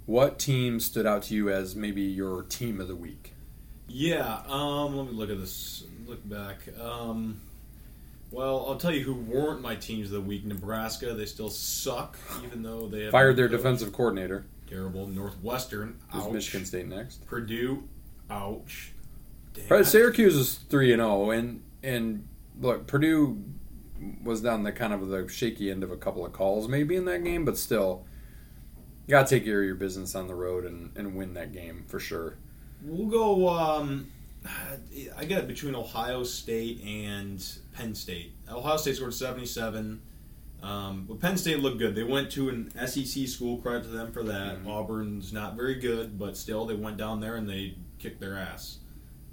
what 0.06 0.39
team 0.39 0.79
stood 0.79 1.06
out 1.06 1.24
to 1.24 1.36
you 1.36 1.50
as 1.50 1.75
maybe 1.75 2.01
your 2.01 2.44
team 2.44 2.82
of 2.82 2.88
the 2.88 2.96
week? 2.96 3.34
Yeah, 3.88 4.41
um, 4.48 4.96
let 4.96 5.08
me 5.08 5.13
look 5.13 5.29
at 5.29 5.39
this. 5.39 5.84
Look 6.08 6.27
back. 6.27 6.58
Um, 6.79 7.41
well, 8.31 8.65
I'll 8.67 8.75
tell 8.77 8.93
you 8.93 9.03
who 9.03 9.13
weren't 9.15 9.62
my 9.62 9.75
teams 9.75 10.07
of 10.07 10.13
the 10.13 10.21
week. 10.21 10.45
Nebraska, 10.45 11.13
they 11.13 11.25
still 11.25 11.50
suck, 11.50 12.17
even 12.45 12.62
though 12.63 12.88
they 12.88 13.03
have 13.03 13.12
Fired 13.12 13.36
their 13.36 13.48
coach. 13.48 13.57
defensive 13.57 13.91
coordinator. 13.93 14.45
Terrible. 14.67 15.07
Northwestern, 15.07 15.98
ouch. 16.13 16.31
Michigan 16.31 16.65
State 16.65 16.88
next? 16.88 17.25
Purdue, 17.25 17.83
ouch. 18.29 18.91
Damn. 19.53 19.83
Syracuse 19.83 20.36
is 20.36 20.55
three 20.55 20.93
and 20.93 21.00
zero, 21.01 21.31
and 21.31 21.63
and 21.81 22.27
look, 22.59 22.86
Purdue 22.88 23.43
was 24.24 24.41
down 24.41 24.63
the 24.63 24.71
kind 24.71 24.93
of 24.93 25.07
the 25.07 25.27
shaky 25.27 25.71
end 25.71 25.83
of 25.83 25.91
a 25.91 25.98
couple 25.98 26.25
of 26.25 26.31
calls, 26.31 26.67
maybe 26.67 26.95
in 26.95 27.05
that 27.05 27.24
game, 27.24 27.43
but 27.45 27.57
still, 27.57 28.05
you 29.07 29.12
gotta 29.12 29.27
take 29.27 29.43
care 29.43 29.59
of 29.62 29.65
your 29.65 29.75
business 29.75 30.13
on 30.15 30.27
the 30.27 30.36
road 30.36 30.65
and, 30.65 30.91
and 30.95 31.15
win 31.15 31.33
that 31.33 31.51
game 31.51 31.83
for 31.88 32.00
sure. 32.00 32.36
We'll 32.83 33.07
go. 33.09 33.50
Um, 33.50 34.12
I 35.17 35.25
got 35.25 35.39
it 35.39 35.48
between 35.48 35.75
Ohio 35.75 36.24
State 36.24 36.81
and 36.84 37.46
Penn 37.74 37.93
State. 37.93 38.34
Ohio 38.50 38.77
State 38.77 38.96
scored 38.96 39.13
77. 39.13 40.01
Um, 40.62 41.05
but 41.08 41.19
Penn 41.22 41.38
State 41.38 41.60
looked 41.60 41.77
good. 41.77 41.96
They 41.96 42.03
went 42.03 42.31
to 42.31 42.50
an 42.50 42.72
SEC 42.88 43.27
school. 43.27 43.58
Credit 43.58 43.84
to 43.84 43.89
them 43.89 44.12
for 44.12 44.24
that. 44.24 44.63
Mhm. 44.63 44.67
Auburn's 44.67 45.31
not 45.31 45.55
very 45.55 45.75
good, 45.75 46.17
but 46.19 46.36
still, 46.36 46.65
they 46.65 46.74
went 46.75 46.98
down 46.98 47.22
there 47.22 47.36
and 47.36 47.50
they 47.50 47.75
kicked 47.98 48.19
their 48.19 48.36
ass. 48.38 48.77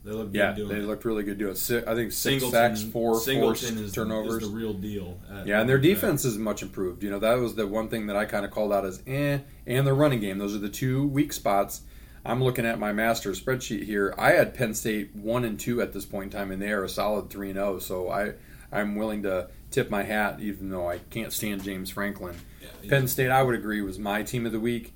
They 0.04 0.12
look 0.12 0.28
Yeah, 0.32 0.50
good 0.50 0.56
doing 0.56 0.68
they 0.68 0.84
it. 0.84 0.86
looked 0.86 1.04
really 1.04 1.24
good 1.24 1.36
doing 1.38 1.52
it. 1.52 1.56
Si- 1.58 1.78
I 1.78 1.94
think 1.96 2.12
six 2.12 2.44
Singleton, 2.44 2.50
sacks, 2.52 2.82
four 2.84 3.18
Singleton 3.18 3.74
forced 3.74 3.84
is, 3.86 3.92
turnovers. 3.92 4.34
is 4.44 4.48
the 4.48 4.54
real 4.54 4.72
deal. 4.72 5.18
Yeah, 5.44 5.60
and 5.60 5.68
their 5.68 5.78
defense 5.78 6.24
is 6.24 6.38
much 6.38 6.62
improved. 6.62 7.02
You 7.02 7.10
know, 7.10 7.18
that 7.18 7.34
was 7.40 7.56
the 7.56 7.66
one 7.66 7.88
thing 7.88 8.06
that 8.06 8.14
I 8.14 8.24
kind 8.24 8.44
of 8.44 8.52
called 8.52 8.72
out 8.72 8.84
as 8.84 9.02
eh, 9.08 9.38
and 9.66 9.84
their 9.84 9.96
running 9.96 10.20
game. 10.20 10.38
Those 10.38 10.54
are 10.54 10.60
the 10.60 10.68
two 10.68 11.08
weak 11.08 11.32
spots. 11.32 11.80
I'm 12.26 12.42
looking 12.42 12.66
at 12.66 12.78
my 12.78 12.92
master 12.92 13.30
spreadsheet 13.32 13.84
here. 13.84 14.14
I 14.18 14.32
had 14.32 14.54
Penn 14.54 14.74
State 14.74 15.14
one 15.14 15.44
and 15.44 15.58
two 15.58 15.80
at 15.80 15.92
this 15.92 16.04
point 16.04 16.32
in 16.34 16.38
time, 16.38 16.50
and 16.50 16.60
they 16.60 16.72
are 16.72 16.84
a 16.84 16.88
solid 16.88 17.30
three 17.30 17.50
and 17.50 17.56
zero. 17.56 17.78
So 17.78 18.10
I, 18.10 18.32
I'm 18.72 18.96
willing 18.96 19.22
to 19.22 19.48
tip 19.70 19.90
my 19.90 20.02
hat, 20.02 20.40
even 20.40 20.70
though 20.70 20.88
I 20.88 20.98
can't 21.10 21.32
stand 21.32 21.62
James 21.62 21.90
Franklin. 21.90 22.36
Yeah, 22.62 22.90
Penn 22.90 23.08
State, 23.08 23.30
I 23.30 23.42
would 23.42 23.54
agree, 23.54 23.80
was 23.80 23.98
my 23.98 24.22
team 24.22 24.46
of 24.46 24.52
the 24.52 24.60
week. 24.60 24.92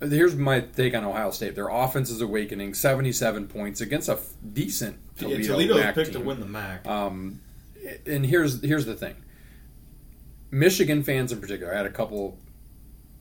Here's 0.00 0.34
my 0.34 0.60
take 0.60 0.94
on 0.94 1.04
Ohio 1.04 1.30
State. 1.30 1.54
Their 1.54 1.68
offense 1.68 2.08
is 2.10 2.20
awakening, 2.22 2.72
77 2.74 3.48
points 3.48 3.82
against 3.82 4.08
a 4.08 4.12
f- 4.12 4.30
decent 4.52 4.98
Toledo, 5.18 5.40
yeah, 5.40 5.46
Toledo 5.48 5.74
MAC 5.74 5.94
picked 5.94 6.12
to 6.12 6.20
win 6.20 6.40
the 6.40 6.46
MAC. 6.46 6.86
Um, 6.86 7.40
and 8.06 8.24
here's 8.24 8.62
here's 8.62 8.86
the 8.86 8.94
thing. 8.94 9.16
Michigan 10.50 11.02
fans 11.02 11.32
in 11.32 11.40
particular, 11.40 11.72
I 11.72 11.76
had 11.76 11.86
a 11.86 11.90
couple. 11.90 12.38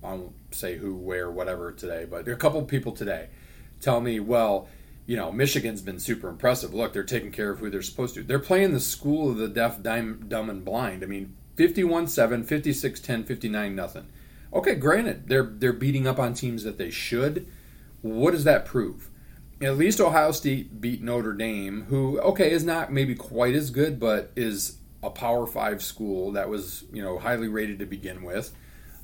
I 0.04 0.14
won't 0.14 0.34
say 0.52 0.78
who, 0.78 0.96
where, 0.96 1.30
whatever 1.30 1.72
today, 1.72 2.06
but 2.10 2.26
there 2.26 2.34
are 2.34 2.38
a 2.38 2.40
couple 2.40 2.62
people 2.64 2.94
today 2.94 3.30
tell 3.82 4.02
me, 4.02 4.20
well, 4.20 4.68
you 5.06 5.16
know, 5.16 5.32
Michigan's 5.32 5.82
been 5.82 6.00
super 6.00 6.30
impressive. 6.30 6.74
Look, 6.74 6.94
they're 6.94 7.04
taking 7.04 7.32
care 7.32 7.50
of 7.50 7.60
who 7.60 7.70
they're 7.70 7.82
supposed 7.82 8.16
to. 8.16 8.24
They're 8.24 8.40
playing 8.40 8.74
the 8.74 8.80
school 8.80 9.32
of 9.32 9.38
the 9.38 9.48
deaf, 9.48 9.82
dumb, 9.82 10.26
dumb 10.28 10.50
and 10.50 10.64
blind. 10.64 11.04
I 11.04 11.08
mean, 11.08 11.36
51-7, 11.58 12.46
56-10, 12.46 13.26
59 13.26 13.76
nothing. 13.76 14.08
Okay, 14.52 14.76
granted, 14.76 15.28
they're 15.28 15.44
they're 15.44 15.74
beating 15.74 16.08
up 16.08 16.18
on 16.18 16.34
teams 16.34 16.64
that 16.64 16.78
they 16.78 16.90
should. 16.90 17.48
What 18.02 18.32
does 18.32 18.46
that 18.46 18.66
prove? 18.66 19.10
At 19.62 19.78
least 19.78 20.00
Ohio 20.00 20.32
State 20.32 20.82
beat 20.82 21.04
Notre 21.04 21.34
Dame, 21.34 21.84
who 21.90 22.20
okay 22.22 22.52
is 22.52 22.64
not 22.64 22.92
maybe 22.92 23.14
quite 23.14 23.54
as 23.54 23.70
good, 23.70 24.00
but 24.00 24.32
is 24.36 24.78
a 25.04 25.10
Power 25.10 25.46
Five 25.46 25.84
school 25.84 26.32
that 26.32 26.50
was 26.50 26.86
you 26.92 27.04
know 27.04 27.20
highly 27.20 27.48
rated 27.48 27.78
to 27.80 27.86
begin 27.86 28.24
with, 28.24 28.56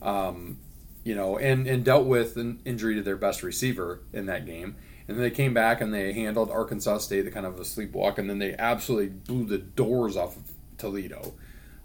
um, 0.01 0.57
you 1.05 1.15
know, 1.15 1.37
and 1.37 1.65
and 1.67 1.85
dealt 1.85 2.05
with 2.05 2.35
an 2.35 2.59
injury 2.65 2.95
to 2.95 3.01
their 3.01 3.15
best 3.15 3.43
receiver 3.43 4.01
in 4.11 4.25
that 4.25 4.45
game, 4.45 4.75
and 5.07 5.15
then 5.15 5.23
they 5.23 5.31
came 5.31 5.53
back 5.53 5.79
and 5.79 5.93
they 5.93 6.11
handled 6.11 6.49
Arkansas 6.49 6.97
State, 6.97 7.21
the 7.21 7.31
kind 7.31 7.45
of 7.45 7.57
a 7.57 7.63
sleepwalk, 7.63 8.17
and 8.17 8.29
then 8.29 8.39
they 8.39 8.53
absolutely 8.55 9.07
blew 9.07 9.45
the 9.45 9.59
doors 9.59 10.17
off 10.17 10.35
of 10.35 10.51
Toledo. 10.77 11.35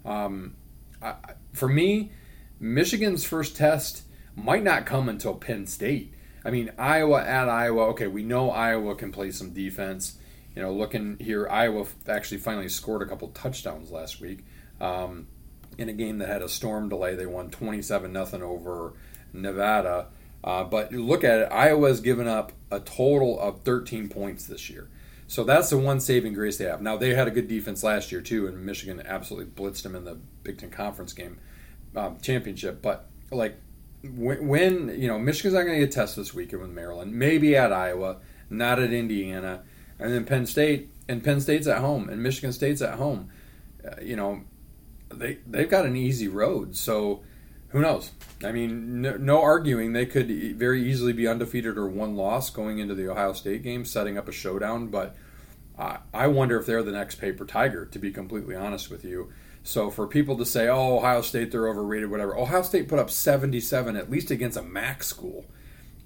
Um, 0.03 0.55
I, 1.01 1.15
for 1.53 1.69
me, 1.69 2.11
Michigan's 2.59 3.23
first 3.23 3.55
test 3.55 4.03
might 4.35 4.63
not 4.63 4.85
come 4.85 5.07
until 5.07 5.35
Penn 5.35 5.67
State. 5.67 6.13
I 6.43 6.49
mean, 6.49 6.71
Iowa 6.77 7.23
at 7.23 7.47
Iowa. 7.47 7.83
Okay, 7.89 8.07
we 8.07 8.23
know 8.23 8.49
Iowa 8.49 8.95
can 8.95 9.11
play 9.11 9.29
some 9.31 9.53
defense. 9.53 10.17
You 10.55 10.63
know, 10.63 10.73
looking 10.73 11.17
here, 11.19 11.47
Iowa 11.47 11.85
actually 12.09 12.39
finally 12.39 12.69
scored 12.69 13.03
a 13.03 13.05
couple 13.05 13.27
touchdowns 13.29 13.91
last 13.91 14.19
week 14.19 14.43
um, 14.79 15.27
in 15.77 15.87
a 15.87 15.93
game 15.93 16.17
that 16.17 16.27
had 16.27 16.41
a 16.41 16.49
storm 16.49 16.89
delay. 16.89 17.15
They 17.15 17.27
won 17.27 17.51
twenty-seven 17.51 18.11
nothing 18.11 18.41
over 18.41 18.93
Nevada. 19.33 20.07
Uh, 20.43 20.63
but 20.63 20.91
look 20.91 21.23
at 21.23 21.39
it, 21.39 21.51
Iowa's 21.51 22.01
given 22.01 22.27
up 22.27 22.51
a 22.71 22.79
total 22.79 23.39
of 23.39 23.61
13 23.61 24.09
points 24.09 24.45
this 24.45 24.69
year. 24.69 24.89
So 25.27 25.43
that's 25.43 25.69
the 25.69 25.77
one 25.77 25.99
saving 25.99 26.33
grace 26.33 26.57
they 26.57 26.65
have. 26.65 26.81
Now 26.81 26.97
they 26.97 27.13
had 27.13 27.27
a 27.27 27.31
good 27.31 27.47
defense 27.47 27.83
last 27.83 28.11
year 28.11 28.21
too, 28.21 28.47
and 28.47 28.65
Michigan 28.65 29.01
absolutely 29.05 29.51
blitzed 29.51 29.83
them 29.83 29.95
in 29.95 30.03
the 30.03 30.17
Big 30.43 30.57
Ten 30.57 30.71
conference 30.71 31.13
game 31.13 31.37
um, 31.95 32.17
championship. 32.21 32.81
But 32.81 33.07
like 33.31 33.55
when, 34.03 34.47
when 34.47 34.99
you 34.99 35.07
know 35.07 35.17
Michigan's 35.17 35.53
not 35.53 35.63
going 35.63 35.79
to 35.79 35.85
get 35.85 35.93
tested 35.93 36.21
this 36.21 36.33
weekend 36.33 36.61
with 36.61 36.71
Maryland, 36.71 37.13
maybe 37.13 37.55
at 37.55 37.71
Iowa, 37.71 38.17
not 38.49 38.79
at 38.79 38.91
Indiana, 38.91 39.63
and 39.99 40.11
then 40.11 40.25
Penn 40.25 40.45
State, 40.45 40.89
and 41.07 41.23
Penn 41.23 41.39
State's 41.39 41.67
at 41.67 41.77
home, 41.77 42.09
and 42.09 42.21
Michigan 42.21 42.51
State's 42.51 42.81
at 42.81 42.95
home. 42.95 43.29
Uh, 43.85 44.01
you 44.01 44.17
know, 44.17 44.41
they 45.09 45.37
they've 45.47 45.69
got 45.69 45.85
an 45.85 45.95
easy 45.95 46.27
road. 46.27 46.75
So 46.75 47.23
who 47.71 47.81
knows? 47.81 48.11
I 48.43 48.51
mean, 48.51 49.01
no, 49.01 49.17
no 49.17 49.41
arguing. 49.41 49.93
They 49.93 50.05
could 50.05 50.29
very 50.57 50.89
easily 50.89 51.13
be 51.13 51.27
undefeated 51.27 51.77
or 51.77 51.87
one 51.87 52.15
loss 52.15 52.49
going 52.49 52.79
into 52.79 52.95
the 52.95 53.09
Ohio 53.09 53.33
State 53.33 53.63
game, 53.63 53.85
setting 53.85 54.17
up 54.17 54.27
a 54.27 54.31
showdown. 54.31 54.87
But 54.87 55.15
I 55.77 55.99
I 56.13 56.27
wonder 56.27 56.59
if 56.59 56.65
they're 56.65 56.83
the 56.83 56.91
next 56.91 57.15
paper 57.15 57.45
tiger. 57.45 57.85
To 57.85 57.99
be 57.99 58.11
completely 58.11 58.55
honest 58.55 58.89
with 58.89 59.05
you. 59.05 59.31
So 59.63 59.89
for 59.89 60.07
people 60.07 60.37
to 60.37 60.45
say, 60.45 60.67
"Oh, 60.67 60.97
Ohio 60.97 61.21
State, 61.21 61.51
they're 61.51 61.69
overrated," 61.69 62.09
whatever. 62.09 62.37
Ohio 62.37 62.63
State 62.63 62.87
put 62.87 62.99
up 62.99 63.09
77 63.09 63.95
at 63.95 64.09
least 64.09 64.31
against 64.31 64.57
a 64.57 64.63
MAC 64.63 65.03
school. 65.03 65.45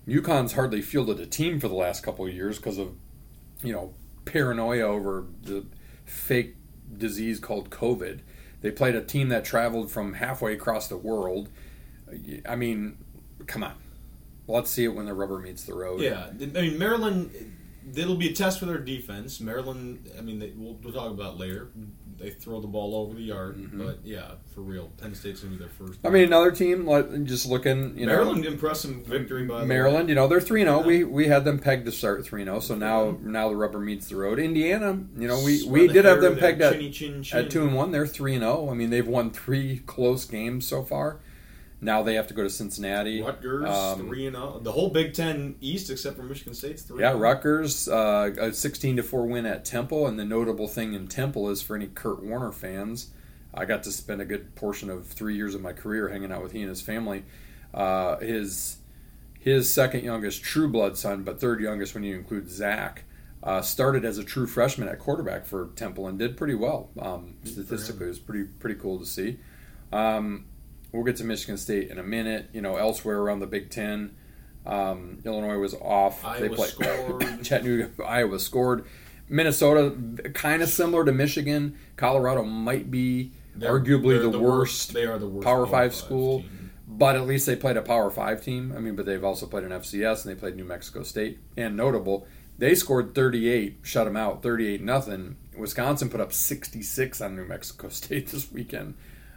UConn's 0.08 0.54
hardly 0.54 0.82
fielded 0.82 1.20
a 1.20 1.26
team 1.26 1.60
for 1.60 1.68
the 1.68 1.76
last 1.76 2.04
couple 2.04 2.28
of 2.28 2.34
years 2.34 2.58
because 2.58 2.78
of, 2.78 2.94
you 3.64 3.74
know, 3.74 3.94
paranoia 4.26 4.84
over 4.84 5.26
the 5.42 5.66
fake 6.06 6.56
disease 6.96 7.40
called 7.40 7.70
COVID. 7.70 8.20
They 8.66 8.72
played 8.72 8.96
a 8.96 9.02
team 9.04 9.30
that 9.30 9.46
traveled 9.46 9.92
from 9.92 10.14
halfway 10.14 10.54
across 10.54 10.88
the 10.88 10.98
world. 10.98 11.50
I 12.50 12.56
mean, 12.56 12.98
come 13.46 13.62
on. 13.62 13.76
Let's 14.48 14.72
see 14.72 14.86
it 14.86 14.88
when 14.88 15.06
the 15.06 15.14
rubber 15.14 15.38
meets 15.38 15.66
the 15.66 15.76
road. 15.76 16.02
Yeah, 16.02 16.30
I 16.40 16.62
mean 16.62 16.80
Maryland. 16.80 17.30
It'll 17.96 18.16
be 18.16 18.30
a 18.30 18.34
test 18.34 18.60
for 18.60 18.66
their 18.66 18.80
defense. 18.80 19.40
Maryland. 19.40 20.10
I 20.18 20.22
mean, 20.22 20.40
they, 20.40 20.52
we'll, 20.56 20.80
we'll 20.82 20.94
talk 20.94 21.12
about 21.12 21.38
later. 21.38 21.70
They 22.18 22.30
throw 22.30 22.62
the 22.62 22.68
ball 22.68 22.96
over 22.96 23.14
the 23.14 23.22
yard, 23.22 23.72
but 23.74 24.00
yeah, 24.04 24.32
for 24.54 24.62
real, 24.62 24.90
Penn 24.98 25.14
State's 25.14 25.42
gonna 25.42 25.56
be 25.56 25.60
their 25.60 25.68
first. 25.68 25.94
Mm-hmm. 25.94 26.08
I 26.08 26.10
mean, 26.12 26.24
another 26.24 26.52
team, 26.52 26.86
like, 26.86 27.26
just 27.26 27.46
looking, 27.46 27.98
you 27.98 28.06
know. 28.06 28.14
Maryland 28.14 28.46
impressive 28.46 28.92
victory 29.06 29.46
by 29.46 29.62
the 29.62 29.66
Maryland, 29.66 30.06
way. 30.06 30.10
you 30.10 30.16
know, 30.16 30.28
they're 30.28 30.40
3 30.40 30.64
0. 30.64 30.80
We 30.82 31.04
we 31.04 31.28
had 31.28 31.44
them 31.44 31.60
pegged 31.60 31.86
to 31.86 31.92
start 31.92 32.26
3 32.26 32.46
0, 32.46 32.60
so 32.62 32.76
now 32.76 33.18
now 33.22 33.50
the 33.50 33.56
rubber 33.56 33.80
meets 33.80 34.08
the 34.08 34.16
road. 34.16 34.40
Indiana, 34.40 34.98
you 35.18 35.28
know, 35.28 35.42
we, 35.44 35.66
we 35.68 35.88
did 35.88 36.06
have 36.06 36.22
them 36.22 36.38
pegged 36.38 36.62
at, 36.62 36.74
chinny 36.74 36.90
chin 36.90 37.22
chin. 37.22 37.46
at 37.46 37.52
2 37.52 37.64
and 37.64 37.76
1. 37.76 37.92
They're 37.92 38.08
3 38.08 38.40
0. 38.40 38.70
I 38.70 38.74
mean, 38.74 38.90
they've 38.90 39.08
won 39.08 39.32
three 39.32 39.80
close 39.86 40.26
games 40.26 40.68
so 40.68 40.84
far. 40.84 41.20
Now 41.82 42.02
they 42.04 42.16
have 42.16 42.28
to 42.28 42.34
go 42.34 42.44
to 42.44 42.50
Cincinnati. 42.50 43.22
Rutgers 43.22 43.70
Um, 43.70 44.08
three 44.08 44.26
and 44.28 44.36
zero. 44.36 44.60
The 44.62 44.72
whole 44.72 44.90
Big 44.90 45.14
Ten 45.14 45.56
East 45.62 45.90
except 45.90 46.16
for 46.18 46.24
Michigan 46.24 46.54
State's 46.54 46.82
three. 46.84 47.02
Yeah, 47.02 47.12
oh. 47.14 47.20
Rutgers, 47.20 47.88
uh, 47.88 48.32
a 48.40 48.54
16 48.54 48.98
to 48.98 49.04
4 49.04 49.26
win 49.26 49.46
at 49.46 49.66
Temple, 49.66 50.08
and 50.08 50.18
the 50.18 50.26
notable 50.26 50.68
thing 50.68 50.94
in 50.94 51.08
Temple 51.08 51.50
is 51.50 51.62
for 51.62 51.76
any 51.76 51.88
Kurt 51.88 52.24
Warner 52.24 52.52
fans, 52.52 53.10
I 53.54 53.66
got 53.66 53.84
to 53.84 53.92
spend 53.92 54.22
a 54.22 54.26
good 54.26 54.56
portion 54.56 54.90
of 54.90 55.06
three 55.08 55.36
years 55.36 55.54
of 55.56 55.62
my 55.62 55.74
career 55.74 56.10
hanging 56.10 56.32
out 56.32 56.42
with 56.42 56.52
he 56.54 56.62
and 56.62 56.70
his 56.70 56.82
family. 56.82 57.24
Uh, 57.74 58.18
his 58.20 58.78
his 59.40 59.72
second 59.72 60.04
youngest 60.04 60.42
true 60.42 60.68
blood 60.68 60.98
son, 60.98 61.24
but 61.24 61.40
third 61.40 61.60
youngest 61.62 61.94
when 61.94 62.04
you 62.04 62.16
include 62.16 62.50
Zach, 62.50 63.04
uh, 63.44 63.62
started 63.62 64.04
as 64.04 64.18
a 64.18 64.24
true 64.24 64.48
freshman 64.48 64.88
at 64.88 64.98
quarterback 64.98 65.46
for 65.46 65.70
Temple 65.76 66.08
and 66.08 66.18
did 66.18 66.36
pretty 66.36 66.56
well. 66.56 66.90
Um, 67.00 67.36
statistically, 67.44 68.06
it 68.08 68.10
was 68.10 68.20
pretty 68.20 68.46
pretty 68.46 68.80
cool 68.80 68.98
to 68.98 69.06
see. 69.06 69.38
Um, 69.94 70.46
we'll 70.96 71.04
get 71.06 71.18
to 71.18 71.24
Michigan 71.24 71.58
State 71.58 71.90
in 71.90 72.00
a 72.00 72.04
minute. 72.04 72.50
You 72.54 72.62
know, 72.62 72.78
elsewhere 72.78 73.20
around 73.20 73.40
the 73.40 73.48
Big 73.48 73.70
Ten, 73.70 74.16
um, 74.66 75.20
Illinois 75.26 75.58
was 75.58 75.74
off. 75.76 76.24
Iowa 76.26 76.50
played- 76.56 76.70
scored. 76.70 77.22
Chattanooga, 77.44 78.04
Iowa 78.04 78.40
scored. 78.40 78.86
Minnesota, 79.28 79.96
kind 80.34 80.62
of 80.62 80.70
similar 80.70 81.04
to 81.06 81.12
Michigan. 81.12 81.78
Colorado 81.98 82.44
might 82.44 82.92
be 82.92 83.32
They're- 83.56 83.72
arguably 83.72 84.20
they're 84.22 84.30
the, 84.30 84.40
worst 84.40 84.94
They 84.94 85.06
are 85.06 85.18
the 85.18 85.28
worst 85.28 85.46
Power 85.46 85.66
Five 85.66 85.96
school, 85.96 86.42
team. 86.42 86.72
but 86.88 87.16
at 87.16 87.26
least 87.26 87.46
they 87.48 87.56
played 87.56 87.78
a 87.78 87.82
Power 87.82 88.12
Five 88.12 88.44
team. 88.44 88.72
I 88.76 88.80
mean, 88.80 88.96
but 88.96 89.06
they've 89.06 89.24
also 89.24 89.48
played 89.48 89.64
an 89.64 89.72
FCS 89.72 90.26
and 90.26 90.36
they 90.36 90.40
played 90.40 90.56
New 90.56 90.66
Mexico 90.66 91.02
State. 91.04 91.40
And 91.58 91.76
notable, 91.76 92.28
they 92.60 92.76
scored 92.76 93.16
38, 93.16 93.80
shut 93.82 94.06
them 94.06 94.16
out, 94.16 94.44
38 94.44 94.82
nothing. 94.84 95.38
Wisconsin 95.58 96.10
put 96.10 96.20
up 96.22 96.32
66 96.32 97.20
on 97.22 97.36
New 97.36 97.46
Mexico 97.46 97.90
State 97.90 98.28
this 98.28 98.52
weekend. 98.52 98.94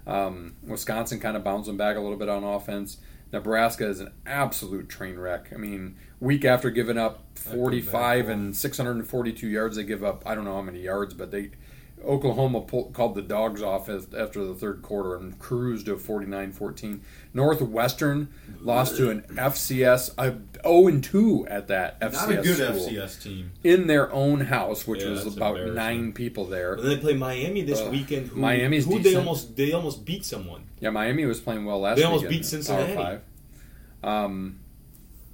Um, 0.09 0.55
Wisconsin 0.67 1.21
kind 1.21 1.37
of 1.37 1.45
bouncing 1.45 1.77
back 1.77 1.97
a 1.97 2.01
little 2.01 2.17
bit 2.17 2.29
on 2.29 2.43
offense. 2.43 2.97
Nebraska 3.33 3.87
is 3.87 4.01
an 4.01 4.13
absolute 4.27 4.89
train 4.89 5.19
wreck. 5.19 5.53
I 5.55 5.59
mean, 5.59 5.97
week 6.19 6.45
after 6.47 6.71
giving 6.71 6.97
up 6.97 7.25
45 7.35 8.31
and 8.31 8.57
642 8.57 9.47
yards, 9.47 9.77
they 9.77 9.85
give 9.85 10.03
up 10.03 10.23
I 10.27 10.35
don't 10.35 10.45
know 10.45 10.55
how 10.55 10.63
many 10.63 10.81
yards, 10.81 11.13
but 11.13 11.31
they 11.31 11.51
Oklahoma 12.05 12.61
pull, 12.63 12.91
called 12.91 13.15
the 13.15 13.23
dogs 13.23 13.63
off 13.63 13.89
as, 13.89 14.07
after 14.15 14.45
the 14.45 14.55
third 14.55 14.83
quarter 14.83 15.17
and 15.17 15.39
cruised 15.39 15.87
to 15.87 15.97
49-14. 15.97 17.01
Northwestern 17.35 18.29
lost 18.61 18.97
to 18.97 19.11
an 19.11 19.23
FCS, 19.31 20.15
a 20.19 20.35
0 20.67 21.01
2 21.01 21.47
at 21.49 21.69
that 21.69 22.01
FCS 22.01 22.13
Not 22.13 22.31
a 22.31 22.43
good 22.43 22.57
school 22.57 22.89
FCS 22.89 23.23
team. 23.23 23.53
in 23.65 23.87
their 23.87 24.13
own 24.13 24.41
house, 24.43 24.87
which 24.87 25.03
Yeah, 25.03 25.11
was 25.11 25.37
about 25.37 25.75
nine 25.75 26.13
people 26.13 26.45
there. 26.45 26.77
But 26.77 26.83
then 26.83 26.91
they 26.97 27.01
play 27.01 27.15
Miami 27.15 27.63
this 27.63 27.81
Ugh. 27.81 27.91
weekend. 27.93 28.29
Who, 28.29 28.41
Miami's 28.41 28.87
who 28.87 28.99
they 28.99 29.15
almost 29.15 29.57
they 29.57 29.73
almost 29.73 30.05
beat 30.05 30.25
someone. 30.25 30.65
Yeah, 30.81 30.91
Miami 30.91 31.25
was 31.27 31.41
playing 31.41 31.65
well 31.65 31.81
last. 31.81 31.97
Week. 31.97 32.05
They 32.05 32.07
almost 32.07 32.29
beat 32.29 32.45
Cincinnati. 32.45 32.95
Power 32.95 33.21
five. 34.03 34.25
Um, 34.25 34.61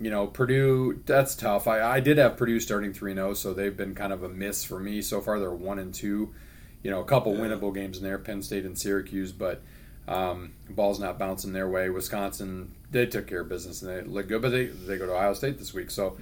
you 0.01 0.11
know, 0.11 0.27
Purdue. 0.27 1.03
That's 1.07 1.35
tough. 1.35 1.67
I, 1.69 1.81
I 1.81 2.01
did 2.01 2.19
have 2.19 2.37
Purdue 2.37 2.61
starting 2.61 2.93
three 2.93 3.15
0 3.15 3.35
so 3.35 3.55
they've 3.55 3.77
been 3.77 3.95
kind 3.95 4.13
of 4.13 4.23
a 4.23 4.29
miss 4.29 4.65
for 4.65 4.81
me 4.81 5.01
so 5.03 5.21
far. 5.21 5.39
They're 5.39 5.51
one 5.51 5.79
and 5.79 5.95
two. 5.95 6.35
You 6.85 6.93
know, 6.93 7.01
a 7.01 7.05
couple 7.05 7.35
winnable 7.35 7.75
games 7.75 7.97
in 7.99 8.05
there, 8.05 8.19
Penn 8.19 8.43
State 8.43 8.65
and 8.65 8.79
Syracuse, 8.79 9.33
but 9.33 9.61
Um, 10.07 10.53
ball's 10.69 11.01
not 11.01 11.19
bouncing 11.19 11.55
their 11.55 11.67
way. 11.67 11.89
Wisconsin, 11.89 12.75
they 12.91 13.07
took 13.07 13.27
care 13.27 13.41
of 13.41 13.49
business 13.49 13.81
and 13.81 13.91
they 13.91 14.03
look 14.03 14.29
good, 14.29 14.43
but 14.43 14.51
they 14.51 14.67
they 14.67 14.99
go 14.99 15.07
to 15.07 15.15
Ohio 15.15 15.33
State 15.33 15.59
this 15.59 15.73
week. 15.73 15.91
So 15.91 16.19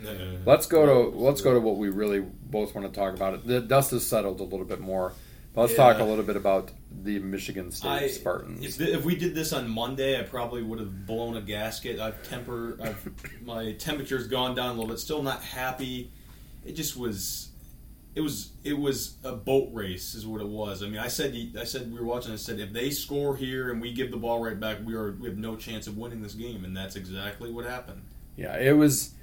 let's 0.46 0.66
go 0.66 0.86
to 0.86 1.18
let's 1.18 1.40
go 1.40 1.52
to 1.52 1.58
what 1.60 1.76
we 1.78 1.88
really 1.88 2.20
both 2.20 2.76
want 2.76 2.86
to 2.86 3.00
talk 3.00 3.12
about. 3.12 3.44
The 3.44 3.60
dust 3.60 3.90
has 3.90 4.06
settled 4.06 4.38
a 4.38 4.44
little 4.44 4.64
bit 4.64 4.78
more. 4.78 5.14
Let's 5.56 5.74
talk 5.74 5.98
a 5.98 6.04
little 6.04 6.24
bit 6.24 6.36
about 6.36 6.70
the 7.02 7.18
Michigan 7.18 7.72
State 7.72 7.88
I, 7.88 8.06
Spartans. 8.06 8.64
If, 8.64 8.88
if 8.88 9.04
we 9.04 9.16
did 9.16 9.34
this 9.34 9.52
on 9.52 9.68
Monday, 9.68 10.18
I 10.18 10.22
probably 10.22 10.62
would 10.62 10.78
have 10.78 11.04
blown 11.04 11.36
a 11.36 11.42
gasket. 11.42 12.00
I've 12.00 12.22
temper, 12.22 12.78
I've, 12.80 13.10
my 13.44 13.72
temperature's 13.72 14.28
gone 14.28 14.54
down 14.54 14.68
a 14.68 14.72
little 14.72 14.86
bit. 14.86 14.98
Still 14.98 15.22
not 15.22 15.42
happy. 15.42 16.10
It 16.64 16.72
just 16.72 16.96
was, 16.96 17.48
it 18.14 18.20
was, 18.20 18.50
it 18.62 18.78
was 18.78 19.16
a 19.24 19.32
boat 19.32 19.70
race, 19.72 20.14
is 20.14 20.26
what 20.26 20.40
it 20.40 20.46
was. 20.46 20.82
I 20.82 20.86
mean, 20.86 20.98
I 20.98 21.08
said, 21.08 21.34
I 21.58 21.64
said 21.64 21.92
we 21.92 21.98
were 21.98 22.06
watching. 22.06 22.32
I 22.32 22.36
said 22.36 22.60
if 22.60 22.72
they 22.72 22.90
score 22.90 23.36
here 23.36 23.70
and 23.70 23.80
we 23.80 23.92
give 23.92 24.10
the 24.10 24.16
ball 24.18 24.42
right 24.42 24.58
back, 24.58 24.78
we 24.84 24.94
are 24.94 25.12
we 25.12 25.28
have 25.28 25.38
no 25.38 25.56
chance 25.56 25.86
of 25.86 25.96
winning 25.96 26.22
this 26.22 26.34
game, 26.34 26.64
and 26.64 26.76
that's 26.76 26.96
exactly 26.96 27.50
what 27.50 27.64
happened. 27.64 28.02
Yeah, 28.36 28.56
it 28.58 28.76
was. 28.76 29.14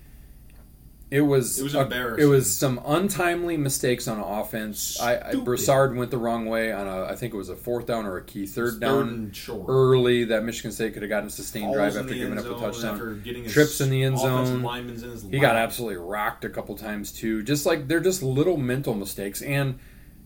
It 1.11 1.21
was. 1.21 1.59
It 1.59 1.63
was 1.63 1.73
a- 1.73 1.81
embarrassing. 1.81 2.23
It 2.23 2.29
was 2.29 2.55
some 2.55 2.79
untimely 2.85 3.57
mistakes 3.57 4.07
on 4.07 4.19
offense. 4.19 4.99
I, 5.01 5.29
I 5.31 5.35
Broussard 5.35 5.95
went 5.95 6.11
the 6.11 6.19
wrong 6.19 6.45
way 6.45 6.71
on 6.71 6.85
a. 6.87 7.05
I 7.05 7.15
think 7.15 7.33
it 7.33 7.37
was 7.37 7.49
a 7.49 7.55
fourth 7.55 7.87
down 7.87 8.05
or 8.05 8.17
a 8.17 8.23
key 8.23 8.45
third 8.45 8.73
Third 8.73 8.79
down 8.79 9.31
short. 9.33 9.65
early 9.69 10.25
that 10.25 10.43
Michigan 10.43 10.71
State 10.71 10.93
could 10.93 11.01
have 11.01 11.09
gotten 11.09 11.27
a 11.27 11.31
sustained 11.31 11.65
Falls 11.65 11.75
drive 11.77 11.97
after 11.97 12.13
giving 12.13 12.37
up 12.37 12.45
a 12.45 12.59
touchdown. 12.59 13.23
Trips 13.47 13.81
in 13.81 13.89
the 13.89 14.03
end 14.03 14.19
zone. 14.19 14.63
in 14.63 15.31
He 15.31 15.39
got 15.39 15.55
absolutely 15.55 15.97
rocked 15.97 16.45
a 16.45 16.49
couple 16.49 16.75
times 16.77 17.11
too. 17.11 17.41
Just 17.41 17.65
like 17.65 17.87
they're 17.87 17.99
just 18.01 18.21
little 18.21 18.57
mental 18.57 18.93
mistakes. 18.93 19.41
And 19.41 19.79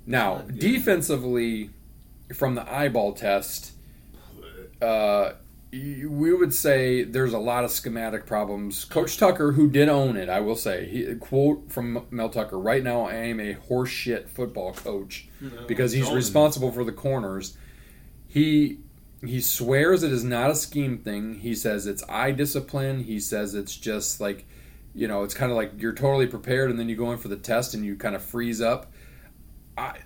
now 0.05 0.39
defensively, 0.57 1.69
from 2.35 2.55
the 2.55 2.69
eyeball 2.69 3.13
test, 3.13 3.71
uh, 4.81 5.33
we 5.73 6.33
would 6.33 6.53
say 6.53 7.03
there's 7.03 7.33
a 7.33 7.39
lot 7.39 7.63
of 7.63 7.71
schematic 7.71 8.27
problems. 8.27 8.85
Coach 8.85 9.17
Tucker, 9.17 9.53
who 9.53 9.69
did 9.69 9.89
own 9.89 10.17
it, 10.17 10.29
I 10.29 10.39
will 10.39 10.55
say, 10.55 10.87
he, 10.87 11.15
quote 11.15 11.71
from 11.71 12.05
Mel 12.11 12.29
Tucker: 12.29 12.59
"Right 12.59 12.83
now, 12.83 13.01
I 13.01 13.15
am 13.15 13.39
a 13.39 13.55
horseshit 13.55 14.29
football 14.29 14.73
coach 14.73 15.27
because 15.67 15.91
he's 15.91 16.11
responsible 16.11 16.71
for 16.71 16.83
the 16.83 16.91
corners." 16.91 17.57
He 18.27 18.79
he 19.25 19.41
swears 19.41 20.03
it 20.03 20.11
is 20.11 20.23
not 20.23 20.51
a 20.51 20.55
scheme 20.55 20.99
thing. 20.99 21.39
He 21.39 21.55
says 21.55 21.87
it's 21.87 22.03
eye 22.07 22.31
discipline. 22.31 23.03
He 23.03 23.19
says 23.19 23.55
it's 23.55 23.75
just 23.75 24.19
like, 24.19 24.45
you 24.93 25.07
know, 25.07 25.23
it's 25.23 25.33
kind 25.33 25.51
of 25.51 25.57
like 25.57 25.71
you're 25.77 25.93
totally 25.93 26.27
prepared 26.27 26.69
and 26.69 26.79
then 26.79 26.89
you 26.89 26.95
go 26.95 27.11
in 27.11 27.17
for 27.17 27.29
the 27.29 27.37
test 27.37 27.73
and 27.73 27.85
you 27.85 27.95
kind 27.95 28.15
of 28.15 28.23
freeze 28.23 28.61
up. 28.61 28.91
I 29.77 29.99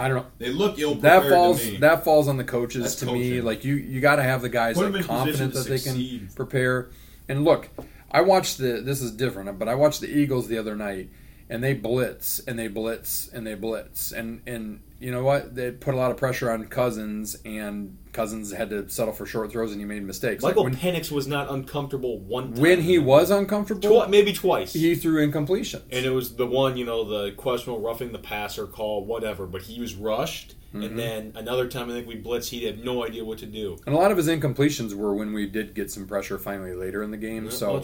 I 0.00 0.08
don't 0.08 0.16
know. 0.18 0.26
They 0.38 0.50
look 0.50 0.78
ill 0.78 0.94
That 0.96 1.20
prepared 1.20 1.32
falls 1.32 1.60
to 1.62 1.72
me. 1.72 1.76
that 1.78 2.04
falls 2.04 2.28
on 2.28 2.36
the 2.36 2.44
coaches 2.44 2.82
That's 2.82 2.96
to 2.96 3.06
me. 3.12 3.40
Like 3.40 3.64
you 3.64 3.74
you 3.74 4.00
got 4.00 4.16
to 4.16 4.22
have 4.22 4.42
the 4.42 4.48
guys 4.48 4.76
Put 4.76 4.86
'em 4.86 4.92
like 4.94 5.04
confident 5.04 5.54
that 5.54 5.66
they 5.66 5.78
can 5.78 6.28
prepare. 6.34 6.88
And 7.28 7.44
look, 7.44 7.68
I 8.10 8.22
watched 8.22 8.58
the 8.58 8.80
this 8.84 9.00
is 9.00 9.12
different, 9.12 9.58
but 9.58 9.68
I 9.68 9.74
watched 9.74 10.00
the 10.00 10.08
Eagles 10.10 10.48
the 10.48 10.58
other 10.58 10.74
night 10.74 11.08
and 11.48 11.62
they 11.62 11.74
blitz 11.74 12.40
and 12.40 12.58
they 12.58 12.68
blitz 12.68 13.28
and 13.28 13.46
they 13.46 13.54
blitz 13.54 14.12
and 14.12 14.40
and 14.46 14.80
you 15.00 15.10
know 15.10 15.22
what? 15.24 15.54
They 15.54 15.70
put 15.70 15.94
a 15.94 15.96
lot 15.96 16.10
of 16.10 16.16
pressure 16.18 16.50
on 16.50 16.66
Cousins 16.66 17.36
and 17.44 17.96
Cousins 18.12 18.52
had 18.52 18.70
to 18.70 18.88
settle 18.88 19.14
for 19.14 19.24
short 19.24 19.50
throws 19.50 19.70
and 19.72 19.80
he 19.80 19.86
made 19.86 20.02
mistakes. 20.04 20.42
Like 20.42 20.50
Michael 20.56 20.64
when, 20.64 20.76
Penix 20.76 21.10
was 21.10 21.26
not 21.26 21.50
uncomfortable 21.50 22.18
one 22.18 22.52
time. 22.52 22.60
when 22.60 22.80
he 22.82 22.98
was 22.98 23.30
uncomfortable, 23.30 23.88
Twi- 24.02 24.06
maybe 24.08 24.32
twice. 24.32 24.72
he 24.74 24.94
threw 24.94 25.26
incompletions. 25.26 25.82
and 25.90 26.04
it 26.04 26.10
was 26.10 26.36
the 26.36 26.46
one, 26.46 26.76
you 26.76 26.84
know, 26.84 27.04
the 27.04 27.32
questionable 27.32 27.80
roughing 27.80 28.12
the 28.12 28.18
passer 28.18 28.66
call, 28.66 29.04
whatever. 29.04 29.46
But 29.46 29.62
he 29.62 29.80
was 29.80 29.94
rushed, 29.94 30.54
Mm-hmm. 30.72 30.82
and 30.84 30.98
then 31.00 31.32
another 31.34 31.66
time 31.66 31.90
I 31.90 31.94
think 31.94 32.06
we 32.06 32.14
blitzed, 32.22 32.50
he 32.50 32.64
had 32.64 32.84
no 32.84 33.04
idea 33.04 33.24
what 33.24 33.38
to 33.38 33.46
do. 33.46 33.76
And 33.86 33.94
a 33.94 33.98
lot 33.98 34.12
of 34.12 34.16
his 34.16 34.28
incompletions 34.28 34.94
were 34.94 35.12
when 35.12 35.32
we 35.32 35.46
did 35.46 35.74
get 35.74 35.90
some 35.90 36.06
pressure 36.06 36.38
finally 36.38 36.74
later 36.74 37.02
in 37.02 37.10
the 37.10 37.16
game. 37.16 37.42
Not 37.46 37.54
so 37.54 37.82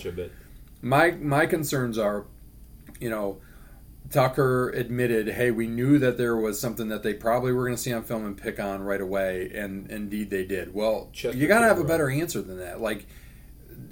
my 0.83 1.11
my 1.13 1.47
concerns 1.47 1.99
are, 1.99 2.27
you 3.01 3.11
know, 3.11 3.39
Tucker 4.11 4.71
admitted, 4.71 5.29
hey, 5.29 5.51
we 5.51 5.67
knew 5.67 5.99
that 5.99 6.19
there 6.19 6.37
was 6.37 6.61
something 6.61 6.89
that 6.89 7.03
they 7.03 7.15
probably 7.15 7.53
were 7.53 7.65
going 7.65 7.77
to 7.77 7.83
see 7.83 7.93
on 7.93 8.03
film 8.03 8.25
and 8.25 8.37
pick 8.37 8.61
on 8.61 8.83
right 8.83 9.01
away, 9.01 9.51
and 9.55 9.91
indeed 9.91 10.31
they 10.31 10.45
did. 10.45 10.75
Well, 10.75 11.11
Chester 11.13 11.37
you 11.37 11.49
got 11.49 11.61
to 11.61 11.67
have 11.67 11.79
a 11.79 11.85
better 11.85 12.11
answer 12.11 12.43
than 12.43 12.59
that. 12.59 12.81
Like, 12.81 13.07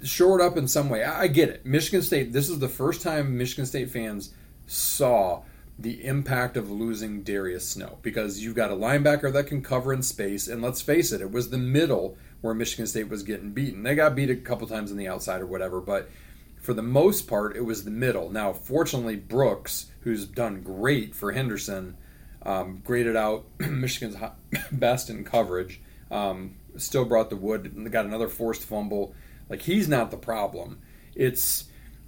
shore 0.03 0.39
it 0.39 0.43
up 0.43 0.57
in 0.57 0.67
some 0.67 0.89
way. 0.89 1.03
I, 1.03 1.23
I 1.23 1.27
get 1.27 1.49
it. 1.49 1.65
Michigan 1.65 2.01
State. 2.01 2.33
This 2.33 2.49
is 2.49 2.59
the 2.59 2.69
first 2.69 3.01
time 3.01 3.37
Michigan 3.37 3.65
State 3.65 3.91
fans 3.91 4.33
saw 4.67 5.43
the 5.77 6.05
impact 6.05 6.55
of 6.55 6.71
losing 6.71 7.21
Darius 7.21 7.67
Snow 7.69 7.97
because 8.01 8.41
you've 8.41 8.55
got 8.55 8.71
a 8.71 8.75
linebacker 8.75 9.31
that 9.33 9.47
can 9.47 9.61
cover 9.61 9.91
in 9.91 10.01
space, 10.01 10.47
and 10.47 10.61
let's 10.61 10.81
face 10.81 11.11
it, 11.11 11.21
it 11.21 11.31
was 11.31 11.49
the 11.49 11.57
middle 11.57 12.17
where 12.41 12.53
Michigan 12.53 12.87
State 12.87 13.09
was 13.09 13.23
getting 13.23 13.51
beaten. 13.51 13.83
They 13.83 13.95
got 13.95 14.15
beat 14.15 14.29
a 14.29 14.35
couple 14.35 14.67
times 14.67 14.91
on 14.91 14.97
the 14.97 15.07
outside 15.07 15.41
or 15.41 15.47
whatever, 15.47 15.81
but 15.81 16.09
for 16.65 16.73
the 16.73 16.81
most 16.81 17.27
part, 17.27 17.55
it 17.55 17.63
was 17.63 17.83
the 17.83 17.91
middle. 17.91 18.31
Now, 18.31 18.51
fortunately, 18.51 19.15
Brooks, 19.15 19.91
who's 20.01 20.25
done 20.25 20.61
great 20.61 21.15
for 21.15 21.31
Henderson, 21.31 21.95
um, 22.41 22.81
graded 22.83 23.15
out 23.15 23.45
Michigan's 23.59 24.17
best 24.71 25.09
in 25.09 25.23
coverage. 25.23 25.79
Um, 26.09 26.55
still 26.77 27.05
brought 27.05 27.29
the 27.29 27.35
wood. 27.35 27.91
Got 27.91 28.05
another 28.05 28.27
forced 28.27 28.63
fumble. 28.63 29.13
Like 29.47 29.61
he's 29.61 29.87
not 29.87 30.09
the 30.09 30.17
problem. 30.17 30.81
It's 31.13 31.65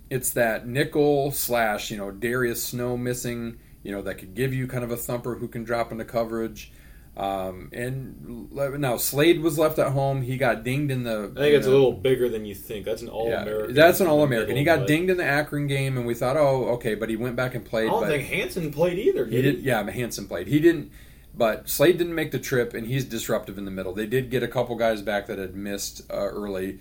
it's 0.10 0.32
that 0.32 0.68
nickel 0.68 1.32
slash 1.32 1.92
you 1.92 1.98
know 1.98 2.12
Darius 2.12 2.64
Snow 2.64 2.98
missing. 2.98 3.60
You 3.84 3.92
know 3.92 4.02
that 4.02 4.16
could 4.16 4.34
give 4.34 4.54
you 4.54 4.68
kind 4.68 4.84
of 4.84 4.92
a 4.92 4.98
thumper 4.98 5.36
who 5.36 5.48
can 5.48 5.64
drop 5.64 5.92
into 5.92 6.06
coverage. 6.06 6.72
Um, 7.18 7.70
and 7.74 8.52
now 8.80 8.98
Slade 8.98 9.42
was 9.42 9.58
left 9.58 9.80
at 9.80 9.92
home. 9.92 10.22
He 10.22 10.38
got 10.38 10.64
dinged 10.64 10.92
in 10.92 11.02
the. 11.04 11.32
I 11.36 11.40
think 11.40 11.56
it's 11.56 11.66
a 11.66 11.72
little 11.72 11.92
bigger 11.92 12.30
than 12.30 12.46
you 12.46 12.54
think. 12.54 12.86
That's 12.86 13.02
an 13.02 13.10
all 13.10 13.28
Yeah, 13.28 13.42
American. 13.42 13.74
that's 13.76 14.00
an 14.00 14.06
All 14.08 14.22
American. 14.22 14.56
He 14.56 14.64
got 14.64 14.80
but 14.80 14.88
dinged 14.88 15.10
in 15.10 15.18
the 15.18 15.24
Akron 15.26 15.66
game, 15.66 15.98
and 15.98 16.06
we 16.06 16.14
thought, 16.14 16.38
oh, 16.38 16.66
okay, 16.76 16.94
but 16.94 17.10
he 17.10 17.16
went 17.16 17.36
back 17.36 17.56
and 17.56 17.66
played. 17.66 17.88
I 17.88 17.92
don't 17.92 18.06
think 18.08 18.28
Hanson 18.28 18.72
played 18.72 19.00
either. 19.00 19.26
he 19.26 19.42
Did 19.42 19.56
did. 19.58 19.66
Yeah, 19.66 19.90
Hanson 19.90 20.28
played. 20.28 20.46
He 20.48 20.60
didn't. 20.60 20.92
But 21.34 21.70
Slade 21.70 21.98
didn't 21.98 22.14
make 22.16 22.32
the 22.32 22.40
trip, 22.40 22.76
and 22.76 22.86
he's 22.86 23.04
disruptive 23.04 23.58
in 23.58 23.66
the 23.66 23.72
middle. 23.72 23.94
They 23.94 24.06
did 24.08 24.30
get 24.30 24.44
a 24.44 24.48
couple 24.48 24.76
guys 24.76 25.02
back 25.02 25.26
that 25.26 25.40
had 25.40 25.56
missed 25.56 26.02
uh, 26.12 26.16
early. 26.18 26.80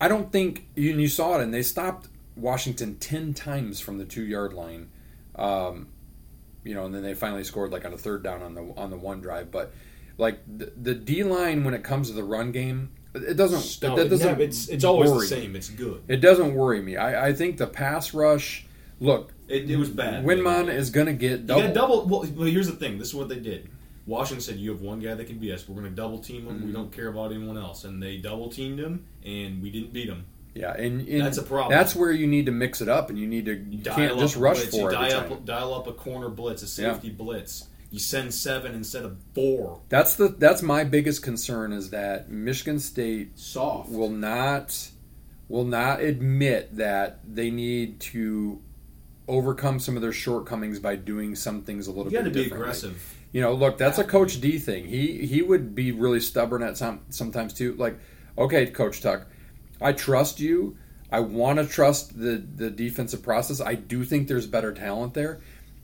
I 0.00 0.08
don't 0.08 0.32
think 0.32 0.66
you, 0.76 0.92
you 0.92 1.08
saw 1.08 1.38
it, 1.38 1.42
and 1.42 1.52
they 1.52 1.62
stopped 1.62 2.08
Washington 2.36 2.96
ten 2.96 3.34
times 3.34 3.80
from 3.80 3.98
the 3.98 4.04
two 4.06 4.24
yard 4.24 4.54
line. 4.54 4.88
Um, 5.36 5.88
you 6.64 6.74
know, 6.74 6.84
and 6.86 6.94
then 6.94 7.02
they 7.02 7.14
finally 7.14 7.44
scored 7.44 7.72
like 7.72 7.84
on 7.84 7.92
a 7.92 7.98
third 7.98 8.22
down 8.22 8.42
on 8.42 8.54
the 8.54 8.62
on 8.76 8.90
the 8.90 8.96
one 8.96 9.20
drive. 9.20 9.50
But 9.50 9.72
like 10.16 10.40
the, 10.46 10.72
the 10.76 10.94
D 10.94 11.22
line 11.22 11.64
when 11.64 11.74
it 11.74 11.82
comes 11.84 12.08
to 12.08 12.14
the 12.14 12.24
run 12.24 12.52
game, 12.52 12.90
it 13.14 13.36
doesn't. 13.36 13.82
No, 13.82 13.96
it 13.98 14.08
doesn't 14.08 14.40
it's 14.40 14.68
it's 14.68 14.84
always 14.84 15.10
the 15.10 15.18
me. 15.20 15.26
same. 15.26 15.56
It's 15.56 15.68
good. 15.68 16.02
It 16.08 16.18
doesn't 16.18 16.54
worry 16.54 16.80
me. 16.82 16.96
I, 16.96 17.28
I 17.28 17.32
think 17.32 17.56
the 17.58 17.66
pass 17.66 18.12
rush. 18.14 18.66
Look, 19.00 19.32
It, 19.46 19.70
it 19.70 19.76
was 19.76 19.90
bad. 19.90 20.24
Windmon 20.24 20.68
is 20.68 20.90
going 20.90 21.06
to 21.06 21.12
get 21.12 21.46
double. 21.46 21.72
double. 21.72 22.06
Well, 22.06 22.28
well, 22.34 22.48
here's 22.48 22.66
the 22.66 22.74
thing. 22.74 22.98
This 22.98 23.08
is 23.08 23.14
what 23.14 23.28
they 23.28 23.38
did. 23.38 23.70
Washington 24.06 24.40
said, 24.40 24.56
"You 24.56 24.70
have 24.70 24.80
one 24.80 24.98
guy 24.98 25.14
that 25.14 25.26
can 25.26 25.38
beat 25.38 25.52
us. 25.52 25.68
We're 25.68 25.80
going 25.80 25.88
to 25.88 25.94
double 25.94 26.18
team 26.18 26.46
him. 26.48 26.56
Mm-hmm. 26.56 26.66
We 26.66 26.72
don't 26.72 26.90
care 26.92 27.08
about 27.08 27.30
anyone 27.30 27.56
else." 27.56 27.84
And 27.84 28.02
they 28.02 28.16
double 28.16 28.48
teamed 28.50 28.80
him, 28.80 29.04
and 29.24 29.62
we 29.62 29.70
didn't 29.70 29.92
beat 29.92 30.08
him. 30.08 30.24
Yeah, 30.58 30.72
and, 30.72 31.06
and 31.08 31.22
That's 31.22 31.38
a 31.38 31.42
problem. 31.42 31.70
That's 31.78 31.94
where 31.94 32.10
you 32.10 32.26
need 32.26 32.46
to 32.46 32.52
mix 32.52 32.80
it 32.80 32.88
up, 32.88 33.10
and 33.10 33.18
you 33.18 33.26
need 33.26 33.44
to 33.46 33.54
you 33.54 33.78
Dial 33.78 33.94
can't 33.94 34.12
up 34.12 34.18
just 34.18 34.34
a 34.36 34.38
rush 34.40 34.56
blitz. 34.58 34.70
for 34.72 34.80
you 34.80 34.88
it. 34.88 34.92
dial 34.92 35.32
up, 35.32 35.44
dial 35.44 35.74
up 35.74 35.86
a 35.86 35.92
corner 35.92 36.28
blitz, 36.28 36.62
a 36.62 36.82
Yeah. 36.82 36.92
safety 36.94 37.10
blitz. 37.10 37.68
You 37.90 37.98
send 37.98 38.34
seven 38.34 38.74
instead 38.74 39.04
of 39.04 39.16
four. 39.34 39.80
That's 39.88 40.16
the 40.16 40.28
that's 40.28 40.60
my 40.62 40.84
biggest 40.84 41.22
concern 41.22 41.72
is 41.72 41.90
that 41.90 42.28
Michigan 42.30 42.80
State 42.80 43.38
Soft. 43.38 43.88
will 43.90 44.10
not 44.10 44.88
will 45.48 45.64
not 45.64 46.00
admit 46.00 46.76
that 46.76 47.20
they 47.26 47.50
need 47.50 48.00
to 48.00 48.60
overcome 49.26 49.78
some 49.78 49.94
of 49.96 50.02
their 50.02 50.12
shortcomings 50.12 50.78
by 50.78 50.96
doing 50.96 51.34
some 51.34 51.62
things 51.62 51.86
a 51.86 51.90
little 51.90 52.04
bit. 52.04 52.12
You 52.12 52.18
got 52.18 52.24
to 52.24 52.30
be 52.30 52.46
aggressive. 52.46 53.14
You 53.32 53.42
know, 53.42 53.52
look, 53.54 53.76
that's 53.78 53.98
a 53.98 54.04
Coach 54.04 54.40
D 54.40 54.58
thing. 54.58 54.86
He 54.86 55.26
he 55.26 55.42
would 55.42 55.74
be 55.74 55.92
really 55.92 56.20
stubborn 56.20 56.62
at 56.62 56.76
some 56.76 57.00
sometimes 57.10 57.52
too. 57.52 57.74
Like, 57.74 57.98
okay, 58.36 58.66
Coach 58.66 59.00
Tuck, 59.02 59.26
I 59.80 59.92
trust 59.92 60.40
you. 60.40 60.76
I 61.10 61.20
want 61.20 61.58
to 61.58 61.66
trust 61.66 62.18
the 62.18 62.36
the 62.36 62.70
defensive 62.70 63.22
process. 63.22 63.60
I 63.60 63.74
do 63.74 64.04
think 64.04 64.28
there's 64.28 64.46
better 64.46 64.72
talent 64.72 65.14
there, 65.14 65.40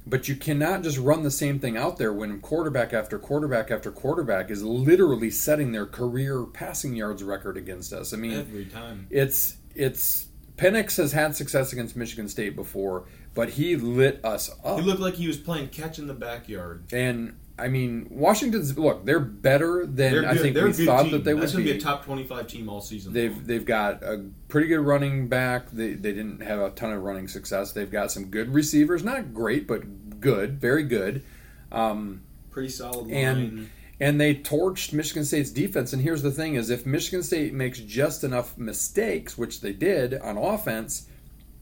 but 0.07 0.29
you 0.29 0.37
cannot 0.37 0.83
just 0.83 0.99
run 0.99 1.23
the 1.23 1.31
same 1.31 1.59
thing 1.59 1.77
out 1.77 1.97
there 1.97 2.13
when 2.13 2.41
quarterback 2.41 2.93
after 2.93 3.19
quarterback 3.19 3.71
after 3.71 3.91
quarterback 3.91 4.51
is 4.51 4.63
literally 4.63 5.31
setting 5.31 5.73
their 5.73 5.87
career 5.87 6.45
passing 6.45 6.95
yards 6.95 7.23
record 7.23 7.57
against 7.57 7.93
us. 7.93 8.13
I 8.13 8.17
mean, 8.19 8.39
Every 8.39 8.67
time. 8.67 9.07
it's 9.11 9.57
it's 9.75 10.27
Penix 10.57 10.99
has 10.99 11.13
had 11.13 11.35
success 11.35 11.73
against 11.73 11.97
Michigan 11.97 12.29
State 12.29 12.55
before, 12.55 13.05
but 13.35 13.51
he 13.51 13.77
lit 13.77 14.25
us 14.25 14.51
up. 14.63 14.79
He 14.79 14.85
looked 14.85 15.01
like 15.01 15.15
he 15.15 15.27
was 15.27 15.37
playing 15.37 15.69
catch 15.69 15.99
in 15.99 16.07
the 16.07 16.15
backyard. 16.15 16.85
And 16.93 17.37
I 17.57 17.69
mean, 17.69 18.09
Washington's 18.11 18.77
look, 18.77 19.05
they're 19.05 19.21
better 19.21 19.87
than 19.87 19.95
They're 20.13 20.29
I 20.29 20.37
think 20.37 20.55
They're 20.55 20.67
we 20.67 20.73
thought 20.73 21.05
team. 21.05 21.13
that 21.13 21.25
they 21.25 21.35
That's 21.35 21.55
would 21.55 21.65
be. 21.65 21.73
be 21.73 21.79
a 21.79 21.81
top 21.81 22.05
twenty-five 22.05 22.49
team 22.49 22.69
all 22.69 22.81
season. 22.81 23.13
They've 23.13 23.47
they've 23.47 23.65
got 23.65 24.03
a 24.03 24.25
pretty 24.49 24.67
good 24.67 24.81
running 24.81 25.29
back. 25.29 25.71
They 25.71 25.93
they 25.93 26.13
didn't 26.13 26.41
have 26.43 26.59
a 26.61 26.71
ton 26.71 26.93
of 26.93 27.03
running 27.03 27.29
success. 27.29 27.71
They've 27.73 27.91
got 27.91 28.11
some 28.11 28.27
good 28.27 28.53
receivers, 28.53 29.05
not 29.05 29.33
great, 29.33 29.69
but 29.69 30.21
good, 30.21 30.61
very 30.61 30.83
good. 30.83 31.23
Um, 31.71 32.23
pretty 32.51 32.71
solid 32.71 33.07
line. 33.07 33.13
and 33.15 33.71
and 34.01 34.21
they 34.21 34.35
torched 34.35 34.93
Michigan 34.93 35.25
State's 35.25 35.51
defense. 35.51 35.93
And 35.93 36.03
here's 36.03 36.23
the 36.23 36.33
thing: 36.33 36.57
is 36.57 36.71
if 36.71 36.85
Michigan 36.85 37.23
State 37.23 37.55
makes 37.55 37.79
just 37.79 38.25
enough 38.25 38.59
mistakes, 38.59 39.39
which 39.39 39.61
they 39.61 39.73
did 39.73 40.15
on 40.15 40.37
offense, 40.37 41.07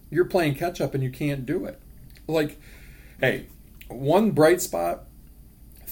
you're 0.08 0.24
playing 0.24 0.54
catch 0.54 0.80
up 0.80 0.94
and 0.94 1.02
you 1.04 1.10
can't 1.10 1.44
do 1.44 1.66
it. 1.66 1.78
Like, 2.26 2.58
hey, 3.20 3.46
one 3.88 4.30
bright 4.30 4.62
spot, 4.62 5.04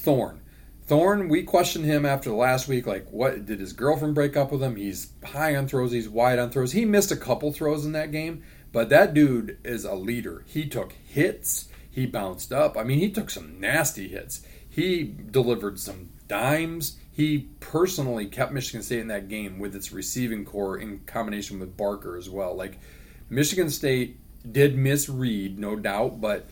Thorne. 0.01 0.41
Thorn, 0.87 1.29
we 1.29 1.45
questioned 1.45 1.85
him 1.85 2.05
after 2.05 2.33
last 2.33 2.67
week. 2.67 2.87
Like, 2.87 3.09
what 3.13 3.47
did 3.47 3.61
his 3.61 3.73
girlfriend 3.73 4.15
break 4.15 4.37
up 4.37 4.51
with 4.51 4.63
him? 4.63 4.77
He's 4.77 5.13
high 5.25 5.55
on 5.55 5.69
throws, 5.69 5.93
he's 5.93 6.09
wide 6.09 6.39
on 6.39 6.51
throws. 6.51 6.73
He 6.73 6.85
missed 6.85 7.13
a 7.13 7.17
couple 7.17 7.53
throws 7.53 7.85
in 7.85 7.93
that 7.93 8.11
game, 8.11 8.43
but 8.73 8.89
that 8.89 9.15
dude 9.15 9.59
is 9.63 9.85
a 9.85 9.95
leader. 9.95 10.43
He 10.47 10.69
took 10.69 10.93
hits, 10.93 11.69
he 11.91 12.07
bounced 12.07 12.53
up. 12.53 12.77
I 12.77 12.83
mean, 12.83 12.99
he 12.99 13.11
took 13.11 13.31
some 13.31 13.61
nasty 13.61 14.09
hits. 14.09 14.45
He 14.69 15.15
delivered 15.31 15.79
some 15.79 16.11
dimes. 16.27 16.97
He 17.13 17.51
personally 17.61 18.27
kept 18.27 18.53
Michigan 18.53 18.83
State 18.83 19.01
in 19.01 19.09
that 19.09 19.29
game 19.29 19.59
with 19.59 19.77
its 19.77 19.93
receiving 19.93 20.45
core 20.45 20.79
in 20.79 21.01
combination 21.01 21.61
with 21.61 21.77
Barker 21.77 22.17
as 22.17 22.31
well. 22.31 22.57
Like, 22.57 22.79
Michigan 23.29 23.71
State 23.71 24.19
did 24.51 24.77
misread, 24.77 25.59
no 25.59 25.77
doubt, 25.77 26.21
but 26.21 26.49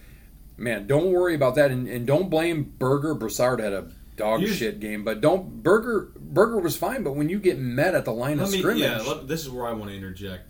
man, 0.58 0.86
don't 0.86 1.12
worry 1.12 1.34
about 1.34 1.54
that, 1.54 1.70
and, 1.70 1.88
and 1.88 2.06
don't 2.06 2.28
blame 2.28 2.74
Berger. 2.78 3.14
Broussard 3.14 3.60
had 3.60 3.72
a 3.72 3.90
dog 4.16 4.40
Here's- 4.40 4.56
shit 4.56 4.80
game, 4.80 5.04
but 5.04 5.20
don't 5.20 5.62
Berger. 5.62 6.10
Berger 6.18 6.58
was 6.58 6.76
fine, 6.76 7.02
but 7.02 7.12
when 7.14 7.28
you 7.28 7.38
get 7.38 7.58
met 7.58 7.94
at 7.94 8.04
the 8.04 8.12
line 8.12 8.40
of 8.40 8.50
me, 8.50 8.58
scrimmage, 8.58 8.82
yeah, 8.82 8.98
let- 9.00 9.28
this 9.28 9.42
is 9.42 9.50
where 9.50 9.66
I 9.66 9.72
want 9.72 9.90
to 9.90 9.96
interject. 9.96 10.44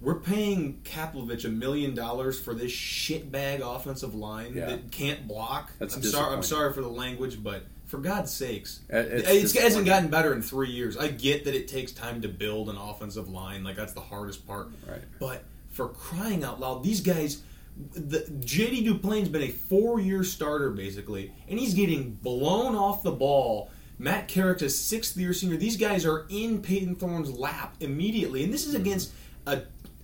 We're 0.00 0.20
paying 0.20 0.80
Kapilovic 0.84 1.44
a 1.44 1.48
million 1.48 1.92
dollars 1.94 2.38
for 2.38 2.54
this 2.54 2.70
shitbag 2.70 3.60
offensive 3.60 4.14
line 4.14 4.52
Yeah. 4.54 4.66
that 4.66 4.92
can't 4.92 5.26
block. 5.26 5.72
That's 5.80 5.96
I'm 5.96 6.02
sorry. 6.04 6.36
I'm 6.36 6.42
sorry 6.44 6.72
for 6.72 6.82
the 6.82 6.88
language, 6.88 7.42
but 7.42 7.64
for 7.86 7.98
God's 7.98 8.30
sakes, 8.32 8.80
Uh, 8.92 8.98
it's 8.98 9.54
it 9.56 9.60
hasn't 9.62 9.86
gotten 9.86 10.08
better 10.08 10.32
in 10.32 10.40
three 10.42 10.70
years. 10.70 10.96
I 10.96 11.08
get 11.08 11.44
that 11.46 11.54
it 11.56 11.66
takes 11.66 11.90
time 11.90 12.22
to 12.22 12.28
build 12.28 12.68
an 12.68 12.76
offensive 12.76 13.28
line. 13.28 13.64
Like 13.64 13.74
that's 13.74 13.92
the 13.94 14.00
hardest 14.00 14.46
part. 14.46 14.68
Right. 14.88 15.00
But 15.18 15.42
for 15.72 15.88
crying 15.88 16.44
out 16.44 16.60
loud, 16.60 16.84
these 16.84 17.00
guys. 17.00 17.42
The, 17.92 18.20
JD 18.40 18.84
Duplain's 18.84 19.28
been 19.28 19.42
a 19.42 19.50
four-year 19.50 20.24
starter 20.24 20.70
basically, 20.70 21.32
and 21.48 21.58
he's 21.58 21.74
getting 21.74 22.12
blown 22.14 22.74
off 22.74 23.02
the 23.02 23.12
ball. 23.12 23.70
Matt 23.98 24.28
Carrick's 24.28 24.62
a 24.62 24.70
sixth-year 24.70 25.32
senior. 25.32 25.56
These 25.56 25.76
guys 25.76 26.06
are 26.06 26.26
in 26.28 26.62
Payton 26.62 26.96
Thorne's 26.96 27.30
lap 27.30 27.76
immediately, 27.80 28.44
and 28.44 28.52
this 28.52 28.66
is 28.66 28.74
hmm. 28.74 28.80
against 28.80 29.12
a 29.46 29.62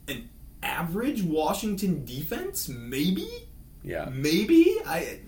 an 0.09 0.29
average 0.63 1.23
Washington 1.23 2.05
defense. 2.05 2.69
Maybe, 2.69 3.29
yeah, 3.83 4.09
maybe 4.13 4.77
I 4.87 5.21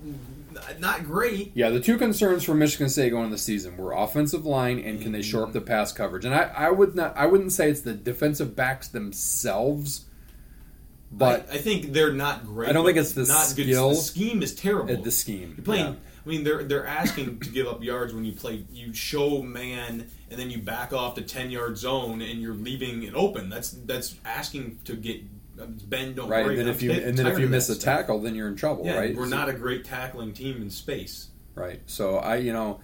not 0.78 1.04
great. 1.04 1.52
Yeah, 1.54 1.70
the 1.70 1.80
two 1.80 1.98
concerns 1.98 2.44
for 2.44 2.54
Michigan 2.54 2.88
State 2.88 3.11
going 3.11 3.24
into 3.24 3.37
the 3.37 3.42
season 3.42 3.76
were 3.76 3.92
offensive 3.92 4.46
line 4.46 4.78
and 4.80 5.00
can 5.00 5.12
they 5.12 5.22
shore 5.22 5.42
up 5.42 5.48
hmm. 5.48 5.54
the 5.54 5.61
pass 5.61 5.92
coverage. 5.92 6.24
And 6.24 6.35
I, 6.35 6.50
I 6.56 6.70
would 6.70 6.94
not 6.94 7.16
I 7.16 7.26
wouldn't 7.26 7.52
say 7.52 7.70
it's 7.70 7.82
the 7.82 7.94
defensive 7.94 8.56
backs 8.56 8.88
themselves, 8.88 10.06
but 11.12 11.49
I, 11.51 11.55
I 11.55 11.59
think 11.59 11.92
they're 11.92 12.12
not 12.12 12.45
great. 12.45 12.69
I 12.69 12.73
don't 12.73 12.85
think 12.85 12.99
it's 12.99 13.12
the 13.12 13.25
not 13.25 13.47
good. 13.57 13.66
skill. 13.66 13.90
The 13.90 13.95
scheme 13.97 14.42
is 14.42 14.55
terrible. 14.55 14.92
at 14.92 15.05
the 15.05 15.11
scheme. 15.11 15.55
You're 15.57 15.64
playing. 15.64 15.87
Yeah. 15.87 15.95
I 16.25 16.29
mean, 16.29 16.42
they're 16.45 16.64
they're 16.64 16.87
asking 16.87 17.38
to 17.40 17.51
give 17.51 17.66
up 17.69 17.83
yards 17.83 18.12
when 18.12 18.25
you 18.25 18.33
play. 18.33 18.64
You 18.73 18.92
show 18.92 19.42
man, 19.42 20.09
and 20.31 20.40
then 20.40 20.51
you 20.51 20.59
back 20.59 20.92
off 20.92 21.14
the 21.14 21.23
ten 21.23 21.51
yard 21.51 21.79
zone, 21.79 22.21
and 22.21 22.42
you're 22.42 22.55
leaving 22.55 23.05
it 23.05 23.14
open. 23.14 23.49
That's 23.49 23.71
that's 23.71 24.16
asking 24.25 24.81
to 24.85 24.97
get 24.97 25.23
Ben. 25.88 26.14
Don't 26.14 26.29
right. 26.29 26.45
break. 26.45 26.59
And 26.59 26.66
then 26.66 26.75
if 26.75 26.83
you 26.83 26.90
and 26.92 27.16
then 27.16 27.27
if 27.29 27.38
you 27.38 27.49
miss 27.49 27.69
a 27.69 27.75
stuff. 27.77 27.85
tackle, 27.85 28.21
then 28.21 28.35
you're 28.35 28.49
in 28.49 28.57
trouble, 28.57 28.85
yeah, 28.85 28.99
right? 28.99 29.16
we're 29.16 29.25
So- 29.29 29.37
not 29.37 29.49
a 29.49 29.53
great 29.53 29.85
tackling 29.85 30.33
team 30.33 30.61
in 30.61 30.71
space. 30.71 31.29
right. 31.55 31.81
So 31.87 32.16
I 32.16 32.37
you 32.37 32.53
know 32.53 32.81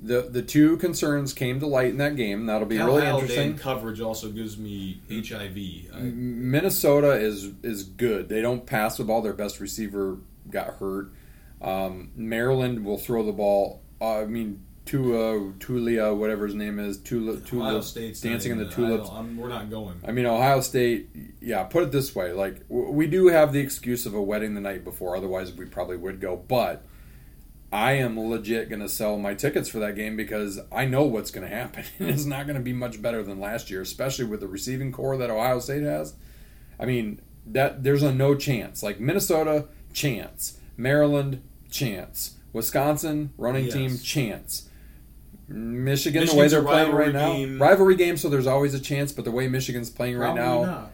the 0.00 0.22
the 0.22 0.42
two 0.42 0.76
concerns 0.76 1.32
came 1.32 1.60
to 1.60 1.66
light 1.66 1.88
in 1.88 1.98
that 1.98 2.16
game. 2.16 2.46
That'll 2.46 2.66
be 2.66 2.76
Cal 2.76 2.86
really 2.86 3.02
Haladay 3.02 3.20
interesting. 3.20 3.58
coverage 3.58 4.00
also 4.00 4.28
gives 4.30 4.58
me 4.58 5.00
HIV. 5.10 5.94
I, 5.94 6.00
Minnesota 6.00 7.12
is 7.12 7.50
is 7.62 7.82
good. 7.84 8.28
They 8.28 8.40
don't 8.42 8.66
pass 8.66 8.96
the 8.96 9.04
ball. 9.04 9.22
Their 9.22 9.32
best 9.32 9.60
receiver 9.60 10.18
got 10.50 10.76
hurt. 10.76 11.12
Um, 11.62 12.10
Maryland 12.14 12.84
will 12.84 12.98
throw 12.98 13.24
the 13.24 13.32
ball. 13.32 13.82
Uh, 14.00 14.20
I 14.20 14.26
mean, 14.26 14.62
Tua, 14.84 15.52
Tulia, 15.58 16.16
whatever 16.16 16.46
his 16.46 16.54
name 16.54 16.78
is, 16.78 16.98
Tula, 16.98 17.40
Tula 17.40 17.68
Ohio 17.68 17.80
State's 17.80 18.20
dancing 18.20 18.52
in 18.52 18.58
the 18.58 18.68
tulips. 18.68 19.10
We're 19.10 19.48
not 19.48 19.68
going. 19.70 20.00
I 20.06 20.12
mean, 20.12 20.26
Ohio 20.26 20.60
State. 20.60 21.08
Yeah, 21.40 21.64
put 21.64 21.82
it 21.82 21.92
this 21.92 22.14
way: 22.14 22.32
like 22.32 22.68
w- 22.68 22.90
we 22.90 23.06
do 23.06 23.28
have 23.28 23.52
the 23.52 23.60
excuse 23.60 24.06
of 24.06 24.14
a 24.14 24.22
wedding 24.22 24.54
the 24.54 24.60
night 24.60 24.84
before. 24.84 25.16
Otherwise, 25.16 25.52
we 25.52 25.64
probably 25.64 25.96
would 25.96 26.20
go. 26.20 26.36
But 26.36 26.84
I 27.72 27.92
am 27.92 28.18
legit 28.18 28.68
going 28.68 28.80
to 28.80 28.88
sell 28.88 29.18
my 29.18 29.34
tickets 29.34 29.68
for 29.68 29.78
that 29.80 29.96
game 29.96 30.16
because 30.16 30.60
I 30.70 30.84
know 30.84 31.04
what's 31.04 31.30
going 31.30 31.48
to 31.48 31.54
happen. 31.54 31.84
it's 31.98 32.24
hmm. 32.24 32.30
not 32.30 32.46
going 32.46 32.56
to 32.56 32.62
be 32.62 32.72
much 32.72 33.02
better 33.02 33.22
than 33.22 33.40
last 33.40 33.70
year, 33.70 33.82
especially 33.82 34.24
with 34.24 34.40
the 34.40 34.48
receiving 34.48 34.92
core 34.92 35.16
that 35.16 35.30
Ohio 35.30 35.58
State 35.58 35.82
has. 35.82 36.14
I 36.78 36.86
mean, 36.86 37.20
that 37.46 37.82
there's 37.82 38.02
a 38.02 38.12
no 38.12 38.34
chance. 38.34 38.82
Like 38.82 39.00
Minnesota, 39.00 39.66
chance. 39.92 40.58
Maryland, 40.76 41.42
chance. 41.70 42.36
Wisconsin, 42.52 43.30
running 43.36 43.66
Yes. 43.66 43.74
team, 43.74 43.98
chance. 43.98 44.68
Michigan, 45.48 46.26
the 46.26 46.34
way 46.34 46.48
they're 46.48 46.62
playing 46.62 46.92
right 46.92 47.14
rivalry 47.14 47.46
now, 47.46 47.64
rivalry 47.64 47.94
game, 47.94 48.16
so 48.16 48.28
there's 48.28 48.48
always 48.48 48.74
a 48.74 48.80
chance. 48.80 49.12
But 49.12 49.24
the 49.24 49.30
way 49.30 49.46
Michigan's 49.46 49.90
playing 49.90 50.16
right 50.16 50.34
Probably 50.34 50.42
now, 50.42 50.64
not. 50.64 50.92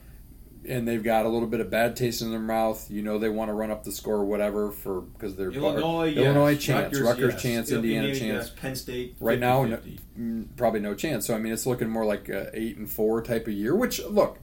And 0.73 0.89
they've 0.89 1.03
got 1.03 1.27
a 1.27 1.29
little 1.29 1.47
bit 1.49 1.61
of 1.61 1.71
bad 1.71 1.97
taste 1.97 2.23
in 2.23 2.31
their 2.31 2.41
mouth. 2.41 2.91
You 2.91 3.03
know 3.03 3.19
they 3.19 3.29
want 3.29 3.51
to 3.51 3.53
run 3.53 3.71
up 3.71 3.85
the 3.85 3.93
score 3.93 4.17
or 4.17 4.25
whatever 4.25 4.71
for 4.73 5.03
because 5.03 5.37
they're 5.37 5.51
Illinois, 5.51 6.07
yes. 6.07 6.25
Illinois 6.25 6.57
chance, 6.57 6.99
Rutgers, 6.99 7.35
yes. 7.35 7.43
chance, 7.43 7.71
Yep, 7.71 7.77
Indiana 7.79 8.09
yes. 8.09 8.19
chance. 8.19 8.51
Penn 8.51 8.75
State. 8.77 9.17
Right 9.21 9.39
now, 9.39 9.65
no, 9.65 9.77
50-50. 9.77 9.99
mm, 10.19 10.47
probably 10.57 10.81
no 10.81 10.95
chance. 10.95 11.27
So 11.27 11.35
I 11.35 11.39
mean, 11.39 11.53
it's 11.53 11.67
looking 11.67 11.89
more 11.89 12.05
like 12.05 12.29
a 12.29 12.51
eight 12.59 12.77
and 12.79 12.91
four 12.91 13.23
type 13.23 13.47
of 13.47 13.53
year. 13.53 13.77
Which 13.77 14.03
look, 14.05 14.39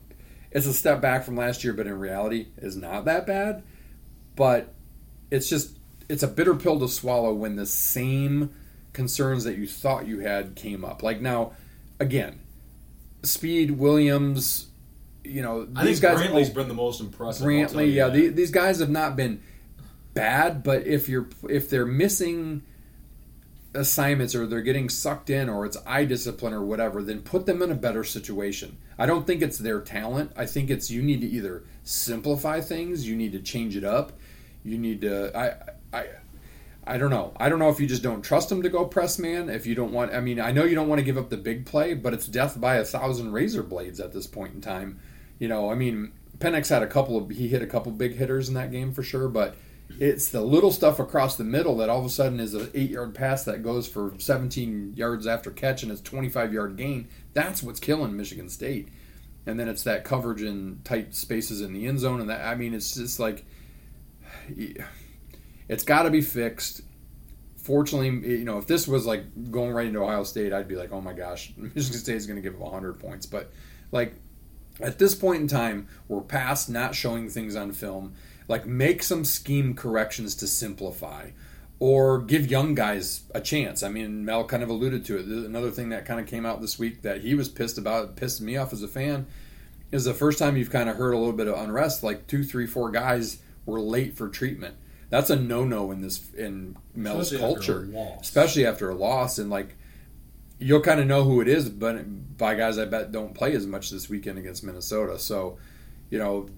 it's 0.51 0.67
a 0.67 0.73
step 0.73 1.01
back 1.01 1.23
from 1.23 1.35
last 1.35 1.63
year, 1.63 1.73
but 1.73 1.87
in 1.87 1.97
reality, 1.99 2.47
is 2.57 2.75
not 2.77 3.05
that 3.05 3.25
bad. 3.25 3.63
But 4.35 4.73
it's 5.31 5.49
just 5.49 5.77
it's 6.07 6.23
a 6.23 6.27
bitter 6.27 6.55
pill 6.55 6.79
to 6.79 6.87
swallow 6.87 7.33
when 7.33 7.55
the 7.55 7.65
same 7.65 8.51
concerns 8.93 9.43
that 9.43 9.57
you 9.57 9.67
thought 9.67 10.07
you 10.07 10.19
had 10.19 10.55
came 10.55 10.85
up. 10.85 11.01
Like 11.03 11.21
now, 11.21 11.53
again, 11.99 12.39
Speed 13.23 13.71
Williams. 13.71 14.67
You 15.23 15.41
know 15.41 15.67
I 15.75 15.85
these 15.85 15.99
guys. 15.99 16.19
Brantley's 16.19 16.49
oh, 16.49 16.53
been 16.53 16.67
the 16.67 16.73
most 16.73 17.01
impressive. 17.01 17.45
Brantley, 17.45 17.93
yeah, 17.93 18.09
the, 18.09 18.29
these 18.29 18.51
guys 18.51 18.79
have 18.79 18.89
not 18.89 19.15
been 19.15 19.41
bad, 20.13 20.63
but 20.63 20.87
if 20.87 21.09
you're 21.09 21.27
if 21.49 21.69
they're 21.69 21.85
missing 21.85 22.63
assignments 23.73 24.33
or 24.33 24.47
they're 24.47 24.61
getting 24.61 24.89
sucked 24.89 25.29
in 25.29 25.47
or 25.47 25.65
it's 25.65 25.77
eye 25.85 26.05
discipline 26.05 26.53
or 26.53 26.63
whatever, 26.63 27.03
then 27.03 27.21
put 27.21 27.45
them 27.45 27.61
in 27.61 27.71
a 27.71 27.75
better 27.75 28.03
situation. 28.03 28.77
I 28.97 29.05
don't 29.05 29.27
think 29.27 29.41
it's 29.41 29.59
their 29.59 29.79
talent. 29.79 30.31
I 30.35 30.45
think 30.45 30.69
it's 30.69 30.89
you 30.89 31.01
need 31.01 31.21
to 31.21 31.27
either 31.27 31.63
simplify 31.83 32.61
things, 32.61 33.07
you 33.07 33.15
need 33.15 33.33
to 33.33 33.39
change 33.39 33.75
it 33.75 33.83
up, 33.83 34.13
you 34.63 34.77
need 34.77 35.01
to 35.01 35.37
I 35.37 35.97
I 35.97 36.07
I 36.89 36.97
don't 36.97 37.11
know. 37.11 37.33
I 37.37 37.49
don't 37.49 37.59
know 37.59 37.69
if 37.69 37.79
you 37.79 37.85
just 37.85 38.01
don't 38.01 38.23
trust 38.23 38.49
them 38.49 38.63
to 38.63 38.69
go 38.69 38.83
press 38.85 39.19
man. 39.19 39.47
If 39.47 39.67
you 39.67 39.75
don't 39.75 39.91
want, 39.91 40.11
I 40.11 40.21
mean, 40.21 40.39
I 40.39 40.51
know 40.51 40.63
you 40.63 40.73
don't 40.73 40.87
want 40.87 40.97
to 40.97 41.05
give 41.05 41.19
up 41.19 41.29
the 41.29 41.37
big 41.37 41.67
play, 41.67 41.93
but 41.93 42.15
it's 42.15 42.25
death 42.25 42.59
by 42.59 42.77
a 42.77 42.83
thousand 42.83 43.31
razor 43.31 43.61
blades 43.61 43.99
at 43.99 44.11
this 44.11 44.25
point 44.25 44.55
in 44.55 44.61
time. 44.61 44.99
You 45.39 45.47
know, 45.47 45.71
I 45.71 45.75
mean, 45.75 46.11
Penix 46.37 46.69
had 46.69 46.83
a 46.83 46.87
couple 46.87 47.17
of 47.17 47.29
he 47.29 47.47
hit 47.47 47.61
a 47.61 47.67
couple 47.67 47.91
big 47.91 48.15
hitters 48.15 48.47
in 48.47 48.55
that 48.55 48.71
game 48.71 48.93
for 48.93 49.03
sure, 49.03 49.27
but 49.27 49.55
it's 49.99 50.29
the 50.29 50.41
little 50.41 50.71
stuff 50.71 50.99
across 50.99 51.35
the 51.35 51.43
middle 51.43 51.77
that 51.77 51.89
all 51.89 51.99
of 51.99 52.05
a 52.05 52.09
sudden 52.09 52.39
is 52.39 52.53
an 52.53 52.69
eight 52.73 52.91
yard 52.91 53.15
pass 53.15 53.43
that 53.45 53.63
goes 53.63 53.87
for 53.87 54.13
17 54.17 54.93
yards 54.95 55.25
after 55.25 55.49
catch 55.49 55.83
and 55.83 55.91
it's 55.91 56.01
25 56.01 56.53
yard 56.53 56.77
gain. 56.77 57.07
That's 57.33 57.63
what's 57.63 57.79
killing 57.79 58.15
Michigan 58.15 58.49
State. 58.49 58.89
And 59.45 59.59
then 59.59 59.67
it's 59.67 59.83
that 59.83 60.03
coverage 60.03 60.41
in 60.41 60.81
tight 60.83 61.15
spaces 61.15 61.61
in 61.61 61.73
the 61.73 61.87
end 61.87 61.99
zone, 61.99 62.21
and 62.21 62.29
that 62.29 62.45
I 62.45 62.55
mean, 62.55 62.73
it's 62.73 62.93
just 62.93 63.19
like 63.19 63.45
it's 65.67 65.83
got 65.83 66.03
to 66.03 66.11
be 66.11 66.21
fixed. 66.21 66.81
Fortunately, 67.57 68.37
you 68.37 68.45
know, 68.45 68.57
if 68.57 68.67
this 68.67 68.87
was 68.87 69.05
like 69.05 69.51
going 69.51 69.71
right 69.71 69.87
into 69.87 70.01
Ohio 70.01 70.23
State, 70.23 70.53
I'd 70.53 70.67
be 70.67 70.75
like, 70.75 70.91
oh 70.91 71.01
my 71.01 71.13
gosh, 71.13 71.51
Michigan 71.57 71.99
State 71.99 72.15
is 72.15 72.27
going 72.27 72.35
to 72.35 72.41
give 72.41 72.55
up 72.55 72.61
100 72.61 72.99
points. 72.99 73.25
But 73.25 73.51
like 73.91 74.15
at 74.79 74.99
this 74.99 75.15
point 75.15 75.41
in 75.41 75.47
time, 75.47 75.87
we're 76.07 76.21
past 76.21 76.69
not 76.69 76.95
showing 76.95 77.29
things 77.29 77.55
on 77.55 77.71
film. 77.71 78.13
Like 78.47 78.65
make 78.65 79.03
some 79.03 79.25
scheme 79.25 79.75
corrections 79.75 80.33
to 80.35 80.47
simplify, 80.47 81.29
or 81.79 82.19
give 82.19 82.49
young 82.49 82.73
guys 82.73 83.21
a 83.35 83.39
chance. 83.41 83.83
I 83.83 83.89
mean, 83.89 84.25
Mel 84.25 84.43
kind 84.43 84.63
of 84.63 84.69
alluded 84.69 85.05
to 85.05 85.19
it. 85.19 85.25
Another 85.25 85.69
thing 85.69 85.89
that 85.89 86.05
kind 86.05 86.19
of 86.19 86.25
came 86.25 86.45
out 86.45 86.59
this 86.59 86.79
week 86.79 87.03
that 87.03 87.21
he 87.21 87.35
was 87.35 87.47
pissed 87.47 87.77
about, 87.77 88.15
pissed 88.15 88.41
me 88.41 88.57
off 88.57 88.73
as 88.73 88.81
a 88.81 88.87
fan, 88.87 89.27
is 89.91 90.05
the 90.05 90.13
first 90.13 90.39
time 90.39 90.57
you've 90.57 90.71
kind 90.71 90.89
of 90.89 90.95
heard 90.95 91.13
a 91.13 91.17
little 91.17 91.33
bit 91.33 91.47
of 91.47 91.59
unrest. 91.59 92.01
Like 92.03 92.25
two, 92.25 92.43
three, 92.43 92.65
four 92.65 92.89
guys 92.89 93.37
were 93.65 93.79
late 93.79 94.17
for 94.17 94.29
treatment. 94.29 94.75
That's 95.09 95.29
a 95.29 95.35
no-no 95.35 95.91
in 95.91 96.01
this 96.01 96.31
in 96.33 96.75
Mel's 96.95 97.31
Especially 97.31 97.53
culture, 97.53 97.79
loss. 97.85 98.21
especially 98.21 98.65
after 98.65 98.89
a 98.89 98.95
loss. 98.95 99.37
And 99.37 99.49
like 99.49 99.75
you'll 100.59 100.81
kind 100.81 100.99
of 100.99 101.07
know 101.07 101.23
who 101.23 101.41
it 101.41 101.47
is, 101.47 101.69
but 101.69 102.37
by 102.37 102.55
guys 102.55 102.77
I 102.77 102.85
bet 102.85 103.11
don't 103.11 103.33
play 103.33 103.53
as 103.53 103.65
much 103.65 103.89
this 103.89 104.09
weekend 104.09 104.37
against 104.37 104.63
Minnesota. 104.63 105.17
So, 105.17 105.57
you 106.09 106.19
know, 106.19 106.49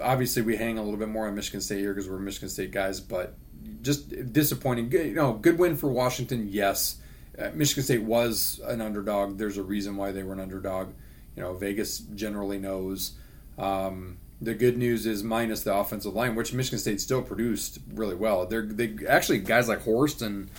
obviously 0.00 0.42
we 0.42 0.56
hang 0.56 0.78
a 0.78 0.82
little 0.82 0.98
bit 0.98 1.08
more 1.08 1.28
on 1.28 1.34
Michigan 1.34 1.60
State 1.60 1.80
here 1.80 1.94
because 1.94 2.08
we're 2.08 2.18
Michigan 2.18 2.48
State 2.48 2.70
guys, 2.70 3.00
but 3.00 3.34
just 3.82 4.32
disappointing. 4.32 4.90
You 4.90 5.14
know, 5.14 5.34
good 5.34 5.58
win 5.58 5.76
for 5.76 5.88
Washington, 5.88 6.48
yes. 6.50 6.96
uh, 7.38 7.50
Michigan 7.54 7.82
State 7.82 8.02
was 8.02 8.60
an 8.64 8.80
underdog. 8.80 9.38
There's 9.38 9.58
a 9.58 9.62
reason 9.62 9.96
why 9.96 10.12
they 10.12 10.22
were 10.22 10.32
an 10.32 10.40
underdog. 10.40 10.92
You 11.36 11.42
know, 11.42 11.54
Vegas 11.54 11.98
generally 11.98 12.58
knows. 12.58 13.12
Um, 13.58 14.18
the 14.40 14.54
good 14.54 14.76
news 14.76 15.06
is 15.06 15.22
minus 15.22 15.62
the 15.62 15.74
offensive 15.74 16.14
line, 16.14 16.34
which 16.34 16.52
Michigan 16.52 16.78
State 16.78 17.00
still 17.00 17.22
produced 17.22 17.78
really 17.94 18.16
well. 18.16 18.44
They're 18.46 18.66
they 18.66 18.96
actually 19.08 19.38
guys 19.38 19.68
like 19.68 19.82
Horst 19.82 20.20
and 20.20 20.50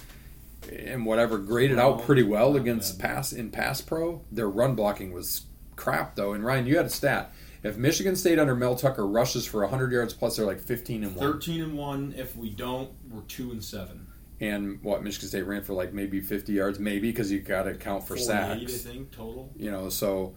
and 0.72 1.06
whatever 1.06 1.38
graded 1.38 1.80
out 1.80 2.04
pretty 2.04 2.24
well 2.24 2.56
against 2.56 3.00
bad. 3.00 3.10
pass 3.10 3.34
in 3.34 3.52
pass 3.52 3.82
pro. 3.82 4.22
Their 4.32 4.50
run 4.50 4.76
blocking 4.76 5.12
was 5.14 5.46
crap 5.76 6.16
though. 6.16 6.34
And 6.34 6.44
Ryan, 6.44 6.68
you 6.68 6.78
had 6.78 6.86
a 6.86 6.90
stat. 6.90 7.34
If 7.64 7.78
Michigan 7.78 8.16
State 8.18 8.40
under 8.40 8.56
Mel 8.56 8.76
Tucker 8.76 9.08
rushes 9.08 9.46
for 9.46 9.62
100 9.62 9.92
yards 9.92 10.14
plus, 10.14 10.36
they're 10.36 10.46
like 10.46 10.60
15 10.60 11.04
and 11.04 11.16
one. 11.16 11.32
Thirteen 11.32 11.62
and 11.62 11.78
one. 11.78 12.14
If 12.18 12.36
we 12.36 12.50
don't, 12.50 12.92
we're 13.10 13.22
two 13.22 13.52
and 13.52 13.64
seven. 13.64 14.08
And 14.42 14.84
what 14.84 15.02
Michigan 15.02 15.30
State 15.30 15.44
ran 15.44 15.64
for 15.64 15.74
like 15.74 15.94
maybe 15.94 16.20
50 16.20 16.52
yards, 16.52 16.78
maybe 16.78 17.10
because 17.10 17.32
you 17.32 17.40
got 17.40 17.64
to 17.64 17.76
count 17.76 18.06
for 18.06 18.18
sacks. 18.18 18.86
I 18.86 18.90
think 18.90 19.12
total. 19.12 19.50
You 19.56 19.72
know, 19.72 19.88
so 19.88 20.36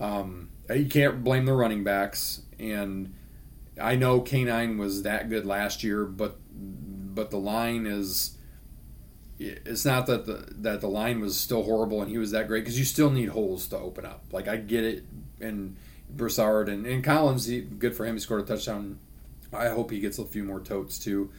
um, 0.00 0.48
you 0.74 0.86
can't 0.86 1.22
blame 1.22 1.44
the 1.44 1.52
running 1.52 1.84
backs. 1.84 2.40
And 2.58 3.14
I 3.78 3.96
know 3.96 4.22
K9 4.22 4.78
was 4.78 5.02
that 5.02 5.28
good 5.28 5.44
last 5.44 5.84
year, 5.84 6.06
but 6.06 6.38
but 6.50 7.30
the 7.30 7.38
line 7.38 7.86
is. 7.86 8.37
It's 9.38 9.84
not 9.84 10.06
that 10.06 10.26
the 10.26 10.46
that 10.62 10.80
the 10.80 10.88
line 10.88 11.20
was 11.20 11.38
still 11.38 11.62
horrible 11.62 12.02
and 12.02 12.10
he 12.10 12.18
was 12.18 12.32
that 12.32 12.48
great 12.48 12.64
because 12.64 12.78
you 12.78 12.84
still 12.84 13.10
need 13.10 13.28
holes 13.28 13.68
to 13.68 13.78
open 13.78 14.04
up. 14.04 14.24
Like 14.32 14.48
I 14.48 14.56
get 14.56 14.84
it, 14.84 15.04
and 15.40 15.76
Broussard 16.10 16.68
and, 16.68 16.86
and 16.86 17.04
Collins, 17.04 17.46
he, 17.46 17.60
good 17.60 17.94
for 17.94 18.04
him. 18.04 18.14
He 18.14 18.20
scored 18.20 18.42
a 18.42 18.44
touchdown. 18.44 18.98
I 19.52 19.68
hope 19.68 19.90
he 19.90 20.00
gets 20.00 20.18
a 20.18 20.24
few 20.24 20.44
more 20.44 20.60
totes 20.60 20.98
too. 20.98 21.30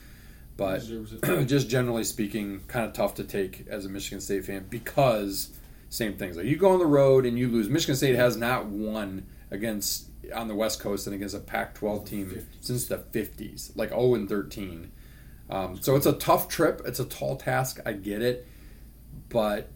But 0.56 0.84
just 1.46 1.70
generally 1.70 2.04
speaking, 2.04 2.62
kind 2.68 2.86
of 2.86 2.94
tough 2.94 3.16
to 3.16 3.24
take 3.24 3.66
as 3.70 3.86
a 3.86 3.90
Michigan 3.90 4.22
State 4.22 4.46
fan 4.46 4.66
because 4.70 5.52
same 5.90 6.16
things. 6.18 6.38
Like 6.38 6.46
you 6.46 6.56
go 6.56 6.72
on 6.72 6.80
the 6.80 6.86
road 6.86 7.26
and 7.26 7.38
you 7.38 7.48
lose. 7.48 7.70
Michigan 7.70 7.96
State 7.96 8.16
has 8.16 8.38
not 8.38 8.66
won 8.66 9.26
against 9.52 10.08
on 10.34 10.48
the 10.48 10.56
West 10.56 10.80
Coast 10.80 11.08
and 11.08 11.16
against 11.16 11.36
a 11.36 11.40
Pac-12 11.40 12.06
team 12.06 12.28
50s. 12.28 12.46
since 12.62 12.86
the 12.86 12.98
50s, 12.98 13.76
like 13.76 13.90
0 13.90 14.16
and 14.16 14.30
13. 14.30 14.92
Um, 15.50 15.82
so 15.82 15.96
it's 15.96 16.06
a 16.06 16.14
tough 16.14 16.48
trip. 16.48 16.82
It's 16.86 17.00
a 17.00 17.06
tall 17.06 17.38
task. 17.38 17.80
I 17.86 17.94
get 17.94 18.22
it, 18.22 18.48
but 19.30 19.70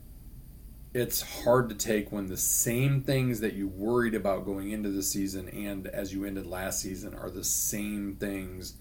it's 0.93 1.21
hard 1.21 1.69
to 1.69 1.75
take 1.75 2.11
when 2.11 2.27
the 2.27 2.37
same 2.37 3.01
things 3.01 3.39
that 3.39 3.53
you 3.53 3.67
worried 3.67 4.13
about 4.13 4.45
going 4.45 4.71
into 4.71 4.89
the 4.89 5.01
season 5.01 5.49
and 5.49 5.87
as 5.87 6.13
you 6.13 6.25
ended 6.25 6.45
last 6.45 6.81
season 6.81 7.15
are 7.15 7.31
the 7.31 7.43
same 7.43 8.15
things 8.15 8.75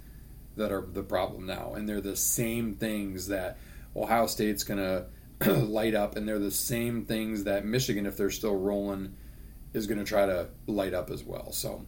that 0.57 0.71
are 0.71 0.83
the 0.83 1.03
problem 1.03 1.47
now, 1.47 1.73
and 1.75 1.89
they're 1.89 2.01
the 2.01 2.17
same 2.17 2.75
things 2.75 3.29
that 3.29 3.59
Ohio 3.97 4.27
State's 4.27 4.65
to 4.79 5.07
light 5.65 5.95
up, 5.95 6.17
and 6.17 6.29
they're 6.29 6.39
the 6.39 6.51
same 6.51 7.05
things 7.05 7.45
that 7.45 7.65
Michigan, 7.65 8.07
if 8.07 8.17
they're 8.17 8.31
still 8.31 8.57
rolling, 8.57 9.15
is 9.73 9.87
to 9.99 10.05
try 10.05 10.27
to 10.27 10.49
light 10.67 10.93
up 10.93 11.11
as 11.11 11.25
well. 11.25 11.53
So, 11.53 11.87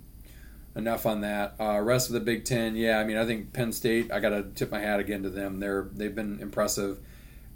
enough 0.77 1.07
on 1.07 1.21
that. 1.23 1.55
Uh, 1.59 1.81
rest 1.81 2.09
of 2.09 2.15
the 2.15 2.21
Big 2.21 2.45
Ten, 2.45 2.77
yeah, 2.77 2.99
I 2.99 3.05
mean, 3.05 3.17
I 3.17 3.25
think 3.25 3.53
Penn 3.53 3.73
State. 3.73 4.11
I 4.13 4.21
got 4.21 4.31
to 4.31 4.43
tip 4.55 4.71
my 4.71 4.81
hat 4.81 5.01
again 5.01 5.23
to 5.23 5.31
them. 5.31 5.61
They're 5.61 5.89
they've 5.93 6.15
been 6.15 6.41
impressive. 6.41 6.99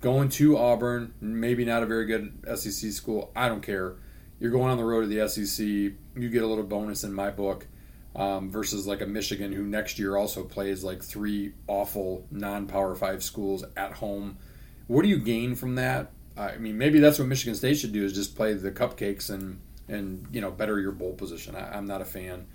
Going 0.00 0.28
to 0.30 0.56
Auburn, 0.56 1.14
maybe 1.20 1.64
not 1.64 1.82
a 1.82 1.86
very 1.86 2.06
good 2.06 2.44
SEC 2.56 2.92
school. 2.92 3.32
I 3.34 3.48
don't 3.48 3.62
care. 3.62 3.96
You're 4.38 4.52
going 4.52 4.70
on 4.70 4.76
the 4.76 4.84
road 4.84 5.02
to 5.02 5.06
the 5.08 5.28
SEC. 5.28 5.66
You 5.66 6.28
get 6.30 6.42
a 6.42 6.46
little 6.46 6.64
bonus 6.64 7.02
in 7.02 7.12
my 7.12 7.30
book 7.30 7.66
um, 8.14 8.50
versus 8.50 8.86
like 8.86 9.00
a 9.00 9.06
Michigan 9.06 9.52
who 9.52 9.64
next 9.64 9.98
year 9.98 10.16
also 10.16 10.44
plays 10.44 10.84
like 10.84 11.02
three 11.02 11.52
awful 11.66 12.24
non-power 12.30 12.94
five 12.94 13.22
schools 13.22 13.64
at 13.76 13.94
home. 13.94 14.38
What 14.86 15.02
do 15.02 15.08
you 15.08 15.18
gain 15.18 15.54
from 15.54 15.74
that? 15.74 16.12
I 16.36 16.56
mean, 16.56 16.78
maybe 16.78 17.00
that's 17.00 17.18
what 17.18 17.26
Michigan 17.26 17.54
State 17.54 17.78
should 17.78 17.92
do 17.92 18.04
is 18.04 18.12
just 18.12 18.36
play 18.36 18.54
the 18.54 18.70
cupcakes 18.70 19.30
and 19.30 19.60
and 19.88 20.26
you 20.30 20.40
know 20.40 20.50
better 20.50 20.78
your 20.78 20.92
bowl 20.92 21.14
position. 21.14 21.56
I, 21.56 21.76
I'm 21.76 21.86
not 21.86 22.00
a 22.00 22.04
fan, 22.04 22.46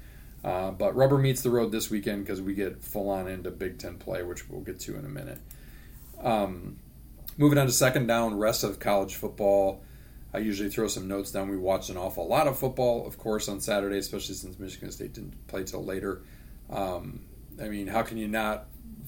uh, 0.43 0.71
but 0.71 0.95
rubber 0.95 1.17
meets 1.17 1.41
the 1.41 1.49
road 1.49 1.71
this 1.71 1.89
weekend 1.89 2.25
because 2.25 2.41
we 2.41 2.53
get 2.53 2.83
full 2.83 3.09
on 3.09 3.27
into 3.27 3.51
Big 3.51 3.79
Ten 3.79 3.97
play, 3.97 4.23
which 4.23 4.49
we'll 4.49 4.61
get 4.61 4.79
to 4.81 4.97
in 4.97 5.05
a 5.05 5.09
minute. 5.09 5.39
Um, 6.21 6.77
moving 7.37 7.57
on 7.57 7.65
to 7.65 7.71
second 7.71 8.07
down, 8.07 8.37
rest 8.37 8.63
of 8.63 8.79
college 8.79 9.15
football. 9.15 9.83
I 10.33 10.39
usually 10.39 10.69
throw 10.69 10.87
some 10.87 11.07
notes 11.07 11.31
down. 11.31 11.49
We 11.49 11.57
watched 11.57 11.89
an 11.89 11.97
awful 11.97 12.27
lot 12.27 12.47
of 12.47 12.57
football, 12.57 13.05
of 13.05 13.17
course, 13.17 13.47
on 13.47 13.61
Saturday, 13.61 13.99
especially 13.99 14.35
since 14.35 14.57
Michigan 14.57 14.91
State 14.91 15.13
didn't 15.13 15.47
play 15.47 15.63
till 15.63 15.85
later. 15.85 16.23
Um, 16.69 17.21
I 17.61 17.69
mean, 17.69 17.87
how 17.87 18.01
can 18.01 18.17
you 18.17 18.27
not 18.27 18.65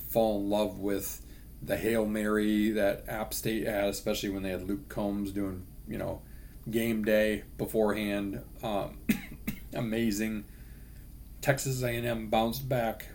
fall 0.09 0.39
in 0.39 0.49
love 0.49 0.79
with 0.79 1.21
the 1.61 1.77
Hail 1.77 2.05
Mary 2.05 2.71
that 2.71 3.05
App 3.07 3.33
State 3.33 3.65
had, 3.65 3.85
especially 3.85 4.29
when 4.29 4.43
they 4.43 4.51
had 4.51 4.67
Luke 4.67 4.87
Combs 4.87 5.31
doing, 5.31 5.65
you 5.87 5.97
know, 5.97 6.21
game 6.69 7.03
day 7.03 7.43
beforehand. 7.57 8.41
Um, 8.63 8.97
amazing. 9.73 10.45
Texas 11.45 11.83
A&M 11.83 12.27
bounced 12.29 12.67
back 12.67 13.09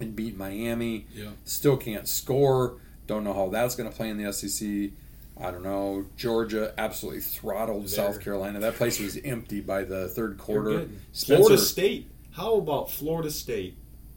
and 0.00 0.16
beat 0.16 0.34
Miami. 0.34 1.06
Yeah. 1.14 1.32
Still 1.44 1.76
can't 1.76 2.08
score. 2.08 2.78
Don't 3.06 3.22
know 3.22 3.34
how 3.34 3.50
that's 3.50 3.76
going 3.76 3.90
to 3.90 3.94
play 3.94 4.08
in 4.08 4.16
the 4.16 4.32
SEC. 4.32 4.92
I 5.38 5.50
don't 5.50 5.62
know. 5.62 6.06
Georgia 6.16 6.72
absolutely 6.78 7.20
throttled 7.20 7.82
They're- 7.82 7.88
South 7.88 8.20
Carolina. 8.22 8.60
That 8.60 8.76
place 8.76 8.98
was 8.98 9.18
empty 9.24 9.60
by 9.60 9.84
the 9.84 10.08
third 10.08 10.38
quarter. 10.38 10.88
Florida 11.12 11.58
State. 11.58 12.10
How 12.30 12.54
about 12.54 12.90
Florida 12.90 13.30
State? 13.30 13.76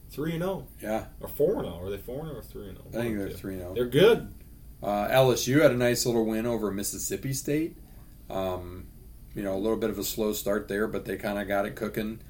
Three 0.09 0.31
and 0.31 0.43
zero 0.43 0.65
yeah, 0.81 1.07
or 1.19 1.27
four 1.27 1.55
and 1.55 1.65
zero? 1.65 1.81
Are 1.83 1.89
they 1.89 1.97
four 1.97 2.19
and 2.19 2.29
zero 2.29 2.39
or 2.39 2.43
three 2.43 2.69
and 2.69 2.77
oh? 2.77 2.91
zero? 2.91 3.03
I 3.03 3.05
think 3.05 3.17
they're 3.17 3.29
three 3.31 3.57
zero. 3.57 3.73
They're 3.73 3.85
good. 3.87 4.33
Uh, 4.81 5.09
LSU 5.09 5.61
had 5.61 5.71
a 5.71 5.75
nice 5.75 6.05
little 6.05 6.25
win 6.25 6.45
over 6.45 6.71
Mississippi 6.71 7.33
State. 7.33 7.75
Um, 8.29 8.87
you 9.33 9.43
know, 9.43 9.53
a 9.53 9.59
little 9.59 9.77
bit 9.77 9.89
of 9.89 9.99
a 9.99 10.03
slow 10.05 10.31
start 10.31 10.69
there, 10.69 10.87
but 10.87 11.03
they 11.03 11.17
kind 11.17 11.37
of 11.37 11.49
got 11.49 11.65
it 11.65 11.75
cooking. 11.75 12.21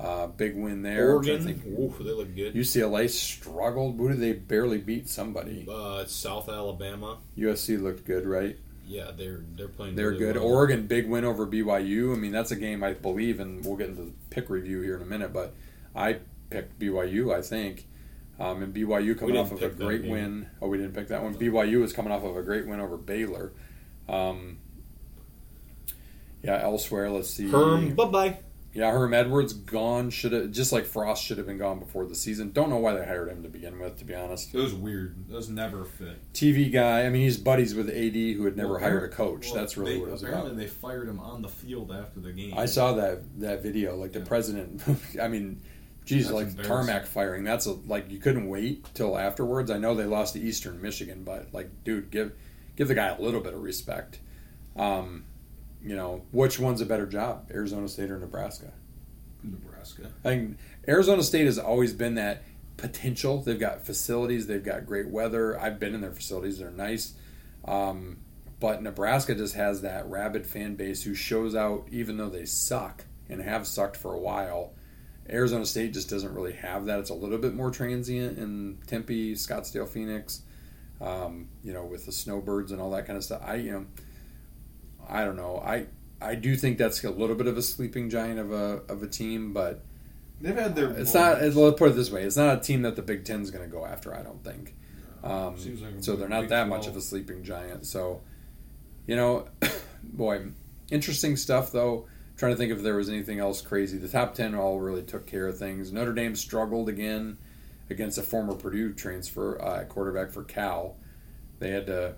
Uh, 0.00 0.26
big 0.28 0.56
win 0.56 0.80
there. 0.82 1.16
I'm 1.16 1.22
trying 1.22 1.44
to 1.44 1.44
Oregon. 1.44 1.60
think. 1.60 1.78
Ooh, 1.78 2.04
they 2.04 2.10
look 2.10 2.34
good. 2.34 2.54
UCLA 2.54 3.10
struggled. 3.10 3.96
Who 3.98 4.08
did 4.08 4.20
they 4.20 4.32
barely 4.32 4.78
beat? 4.78 5.08
Somebody. 5.10 5.66
Uh, 5.70 6.06
South 6.06 6.48
Alabama. 6.48 7.18
USC 7.36 7.80
looked 7.80 8.06
good, 8.06 8.24
right? 8.26 8.56
Yeah, 8.86 9.10
they're 9.16 9.44
they're 9.56 9.68
playing. 9.68 9.96
They're 9.96 10.08
really 10.08 10.18
good. 10.18 10.36
well. 10.36 10.46
Oregon, 10.46 10.86
big 10.86 11.08
win 11.08 11.24
over 11.24 11.46
BYU. 11.46 12.14
I 12.14 12.18
mean, 12.18 12.32
that's 12.32 12.50
a 12.50 12.56
game 12.56 12.82
I 12.82 12.94
believe, 12.94 13.38
and 13.40 13.64
we'll 13.64 13.76
get 13.76 13.90
into 13.90 14.02
the 14.04 14.12
pick 14.30 14.48
review 14.48 14.80
here 14.80 14.96
in 14.96 15.02
a 15.02 15.06
minute. 15.06 15.32
But 15.32 15.54
I 15.94 16.18
picked 16.48 16.78
BYU, 16.80 17.32
I 17.36 17.42
think, 17.42 17.86
um, 18.40 18.62
and 18.62 18.74
BYU 18.74 19.16
coming 19.18 19.36
off 19.36 19.52
of 19.52 19.62
a 19.62 19.68
great 19.68 20.04
win. 20.06 20.48
Oh, 20.60 20.68
we 20.68 20.78
didn't 20.78 20.94
pick 20.94 21.08
that 21.08 21.22
one. 21.22 21.34
BYU 21.34 21.84
is 21.84 21.92
coming 21.92 22.10
off 22.10 22.24
of 22.24 22.36
a 22.36 22.42
great 22.42 22.66
win 22.66 22.80
over 22.80 22.96
Baylor. 22.96 23.52
Um, 24.08 24.58
yeah, 26.42 26.58
elsewhere, 26.60 27.10
let's 27.10 27.30
see. 27.30 27.50
Herm. 27.50 27.94
Bye 27.94 28.04
bye. 28.06 28.38
Yeah, 28.72 28.92
Herm 28.92 29.12
Edwards 29.12 29.52
gone. 29.52 30.10
Should 30.10 30.30
have 30.32 30.52
just 30.52 30.70
like 30.72 30.84
Frost 30.84 31.24
should 31.24 31.38
have 31.38 31.46
been 31.46 31.58
gone 31.58 31.80
before 31.80 32.04
the 32.06 32.14
season. 32.14 32.52
Don't 32.52 32.70
know 32.70 32.76
why 32.76 32.92
they 32.94 33.04
hired 33.04 33.28
him 33.28 33.42
to 33.42 33.48
begin 33.48 33.80
with. 33.80 33.98
To 33.98 34.04
be 34.04 34.14
honest, 34.14 34.54
It 34.54 34.58
was 34.58 34.72
weird. 34.72 35.16
It 35.28 35.34
was 35.34 35.48
never 35.48 35.82
a 35.82 35.84
fit. 35.84 36.18
TV 36.32 36.70
guy. 36.72 37.04
I 37.04 37.08
mean, 37.10 37.22
he's 37.22 37.36
buddies 37.36 37.74
with 37.74 37.88
AD, 37.90 38.14
who 38.14 38.44
had 38.44 38.56
never 38.56 38.74
Well, 38.74 38.80
hired 38.80 39.02
a 39.02 39.08
coach. 39.08 39.46
well, 39.46 39.56
That's 39.56 39.76
really 39.76 39.94
they, 39.94 39.98
what 39.98 40.08
it 40.08 40.12
was 40.12 40.22
apparently 40.22 40.50
about. 40.52 40.60
they 40.60 40.66
fired 40.68 41.08
him 41.08 41.18
on 41.18 41.42
the 41.42 41.48
field 41.48 41.90
after 41.90 42.20
the 42.20 42.30
game. 42.32 42.54
I 42.56 42.66
saw 42.66 42.92
that 42.92 43.40
that 43.40 43.62
video. 43.62 43.96
Like 43.96 44.12
the 44.12 44.20
Yeah. 44.20 44.24
president. 44.26 44.82
I 45.20 45.26
mean, 45.26 45.60
geez, 46.04 46.28
That's 46.28 46.34
like 46.56 46.62
tarmac 46.62 47.06
firing. 47.06 47.42
That's 47.42 47.66
a, 47.66 47.72
like 47.72 48.08
you 48.08 48.18
couldn't 48.20 48.48
wait 48.48 48.86
till 48.94 49.18
afterwards. 49.18 49.72
I 49.72 49.78
know 49.78 49.96
they 49.96 50.04
lost 50.04 50.34
to 50.34 50.40
Eastern 50.40 50.80
Michigan, 50.80 51.24
but 51.24 51.48
like, 51.52 51.70
dude, 51.82 52.12
give 52.12 52.32
give 52.76 52.86
the 52.86 52.94
guy 52.94 53.08
a 53.08 53.20
little 53.20 53.40
bit 53.40 53.52
of 53.52 53.62
respect. 53.62 54.20
Um, 54.76 55.24
you 55.82 55.96
know, 55.96 56.22
which 56.30 56.58
one's 56.58 56.80
a 56.80 56.86
better 56.86 57.06
job, 57.06 57.50
Arizona 57.50 57.88
State 57.88 58.10
or 58.10 58.18
Nebraska? 58.18 58.72
Nebraska. 59.42 60.10
I 60.24 60.28
think 60.28 60.58
Arizona 60.86 61.22
State 61.22 61.46
has 61.46 61.58
always 61.58 61.92
been 61.92 62.14
that 62.16 62.42
potential. 62.76 63.40
They've 63.42 63.58
got 63.58 63.84
facilities, 63.84 64.46
they've 64.46 64.64
got 64.64 64.86
great 64.86 65.08
weather. 65.08 65.58
I've 65.58 65.80
been 65.80 65.94
in 65.94 66.00
their 66.00 66.12
facilities; 66.12 66.58
they're 66.58 66.70
nice. 66.70 67.14
Um, 67.64 68.18
but 68.58 68.82
Nebraska 68.82 69.34
just 69.34 69.54
has 69.54 69.80
that 69.82 70.08
rabid 70.08 70.46
fan 70.46 70.74
base 70.74 71.02
who 71.02 71.14
shows 71.14 71.54
out 71.54 71.86
even 71.90 72.18
though 72.18 72.28
they 72.28 72.44
suck 72.44 73.04
and 73.28 73.40
have 73.40 73.66
sucked 73.66 73.96
for 73.96 74.12
a 74.12 74.18
while. 74.18 74.74
Arizona 75.28 75.64
State 75.64 75.94
just 75.94 76.10
doesn't 76.10 76.34
really 76.34 76.52
have 76.52 76.86
that. 76.86 76.98
It's 76.98 77.10
a 77.10 77.14
little 77.14 77.38
bit 77.38 77.54
more 77.54 77.70
transient 77.70 78.38
in 78.38 78.78
Tempe, 78.86 79.34
Scottsdale, 79.34 79.88
Phoenix. 79.88 80.42
Um, 81.00 81.48
you 81.64 81.72
know, 81.72 81.86
with 81.86 82.04
the 82.04 82.12
snowbirds 82.12 82.72
and 82.72 82.80
all 82.80 82.90
that 82.90 83.06
kind 83.06 83.16
of 83.16 83.24
stuff. 83.24 83.40
I, 83.42 83.54
you 83.54 83.72
know, 83.72 83.86
I 85.10 85.24
don't 85.24 85.36
know. 85.36 85.62
I 85.64 85.86
I 86.20 86.34
do 86.34 86.56
think 86.56 86.78
that's 86.78 87.02
a 87.04 87.10
little 87.10 87.36
bit 87.36 87.46
of 87.46 87.56
a 87.56 87.62
sleeping 87.62 88.10
giant 88.10 88.38
of 88.38 88.52
a 88.52 88.82
of 88.88 89.02
a 89.02 89.06
team, 89.06 89.52
but 89.52 89.82
They've 90.40 90.56
had 90.56 90.74
their. 90.74 90.90
it's 90.90 91.12
not. 91.12 91.42
Let's 91.42 91.54
put 91.78 91.90
it 91.90 91.96
this 91.96 92.10
way: 92.10 92.22
it's 92.22 92.36
not 92.36 92.58
a 92.58 92.60
team 92.60 92.82
that 92.82 92.96
the 92.96 93.02
Big 93.02 93.24
Ten's 93.24 93.50
going 93.50 93.68
to 93.68 93.70
go 93.70 93.84
after. 93.84 94.14
I 94.14 94.22
don't 94.22 94.42
think. 94.42 94.74
Um, 95.22 95.58
Seems 95.58 95.82
like 95.82 95.92
so 96.00 96.16
they're 96.16 96.28
not 96.28 96.48
that 96.48 96.66
much 96.66 96.86
of 96.86 96.96
a 96.96 97.00
sleeping 97.00 97.44
giant. 97.44 97.84
So, 97.84 98.22
you 99.06 99.16
know, 99.16 99.48
boy, 100.02 100.46
interesting 100.90 101.36
stuff 101.36 101.72
though. 101.72 102.06
trying 102.38 102.52
to 102.52 102.56
think 102.56 102.72
if 102.72 102.82
there 102.82 102.96
was 102.96 103.10
anything 103.10 103.38
else 103.38 103.60
crazy. 103.60 103.98
The 103.98 104.08
top 104.08 104.34
ten 104.34 104.54
all 104.54 104.80
really 104.80 105.02
took 105.02 105.26
care 105.26 105.46
of 105.46 105.58
things. 105.58 105.92
Notre 105.92 106.14
Dame 106.14 106.34
struggled 106.34 106.88
again 106.88 107.36
against 107.90 108.16
a 108.16 108.22
former 108.22 108.54
Purdue 108.54 108.94
transfer 108.94 109.60
uh, 109.62 109.84
quarterback 109.84 110.30
for 110.30 110.44
Cal. 110.44 110.96
They 111.58 111.70
had 111.70 111.86
to 111.88 112.14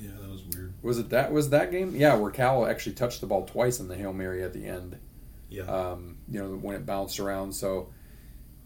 Yeah, 0.00 0.10
that 0.20 0.28
was 0.30 0.42
weird. 0.54 0.74
Was 0.82 0.98
it 0.98 1.08
that? 1.10 1.32
Was 1.32 1.50
that 1.50 1.70
game? 1.70 1.94
Yeah, 1.96 2.14
where 2.14 2.30
Cal 2.30 2.66
actually 2.66 2.94
touched 2.94 3.20
the 3.20 3.26
ball 3.26 3.44
twice 3.46 3.80
in 3.80 3.88
the 3.88 3.96
hail 3.96 4.12
mary 4.12 4.42
at 4.42 4.52
the 4.52 4.66
end. 4.66 4.98
Yeah. 5.48 5.62
Um, 5.64 6.18
you 6.28 6.40
know 6.40 6.50
when 6.56 6.76
it 6.76 6.84
bounced 6.86 7.18
around. 7.20 7.52
So, 7.52 7.90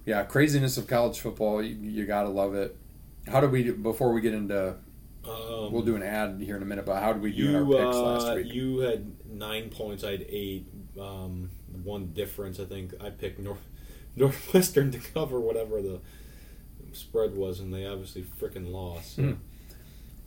yeah, 0.04 0.24
craziness 0.24 0.76
of 0.78 0.86
college 0.86 1.20
football. 1.20 1.62
You, 1.62 1.74
you 1.74 2.06
gotta 2.06 2.28
love 2.28 2.54
it. 2.54 2.76
How 3.28 3.40
did 3.40 3.50
we 3.52 3.62
do, 3.62 3.74
before 3.74 4.12
we 4.12 4.20
get 4.20 4.34
into? 4.34 4.76
Um, 5.24 5.70
we'll 5.72 5.82
do 5.82 5.94
an 5.94 6.02
ad 6.02 6.40
here 6.42 6.56
in 6.56 6.62
a 6.62 6.66
minute. 6.66 6.84
But 6.84 7.00
how 7.00 7.12
did 7.12 7.22
we 7.22 7.30
do 7.30 7.44
in 7.46 7.66
You 7.66 7.76
our 7.78 7.84
picks 7.84 7.96
uh, 7.96 8.02
last 8.02 8.34
week? 8.36 8.52
you 8.52 8.78
had 8.80 9.12
nine 9.30 9.70
points. 9.70 10.02
I 10.04 10.12
had 10.12 10.26
eight. 10.28 10.66
Um, 11.00 11.50
one 11.82 12.08
difference. 12.12 12.60
I 12.60 12.64
think 12.64 12.92
I 13.00 13.10
picked 13.10 13.38
North 13.38 13.64
Northwestern 14.16 14.90
to 14.90 14.98
cover 14.98 15.40
whatever 15.40 15.80
the 15.80 16.00
spread 16.92 17.34
was, 17.34 17.60
and 17.60 17.72
they 17.72 17.86
obviously 17.86 18.22
freaking 18.40 18.70
lost. 18.72 19.16
So. 19.16 19.22
Hmm. 19.22 19.32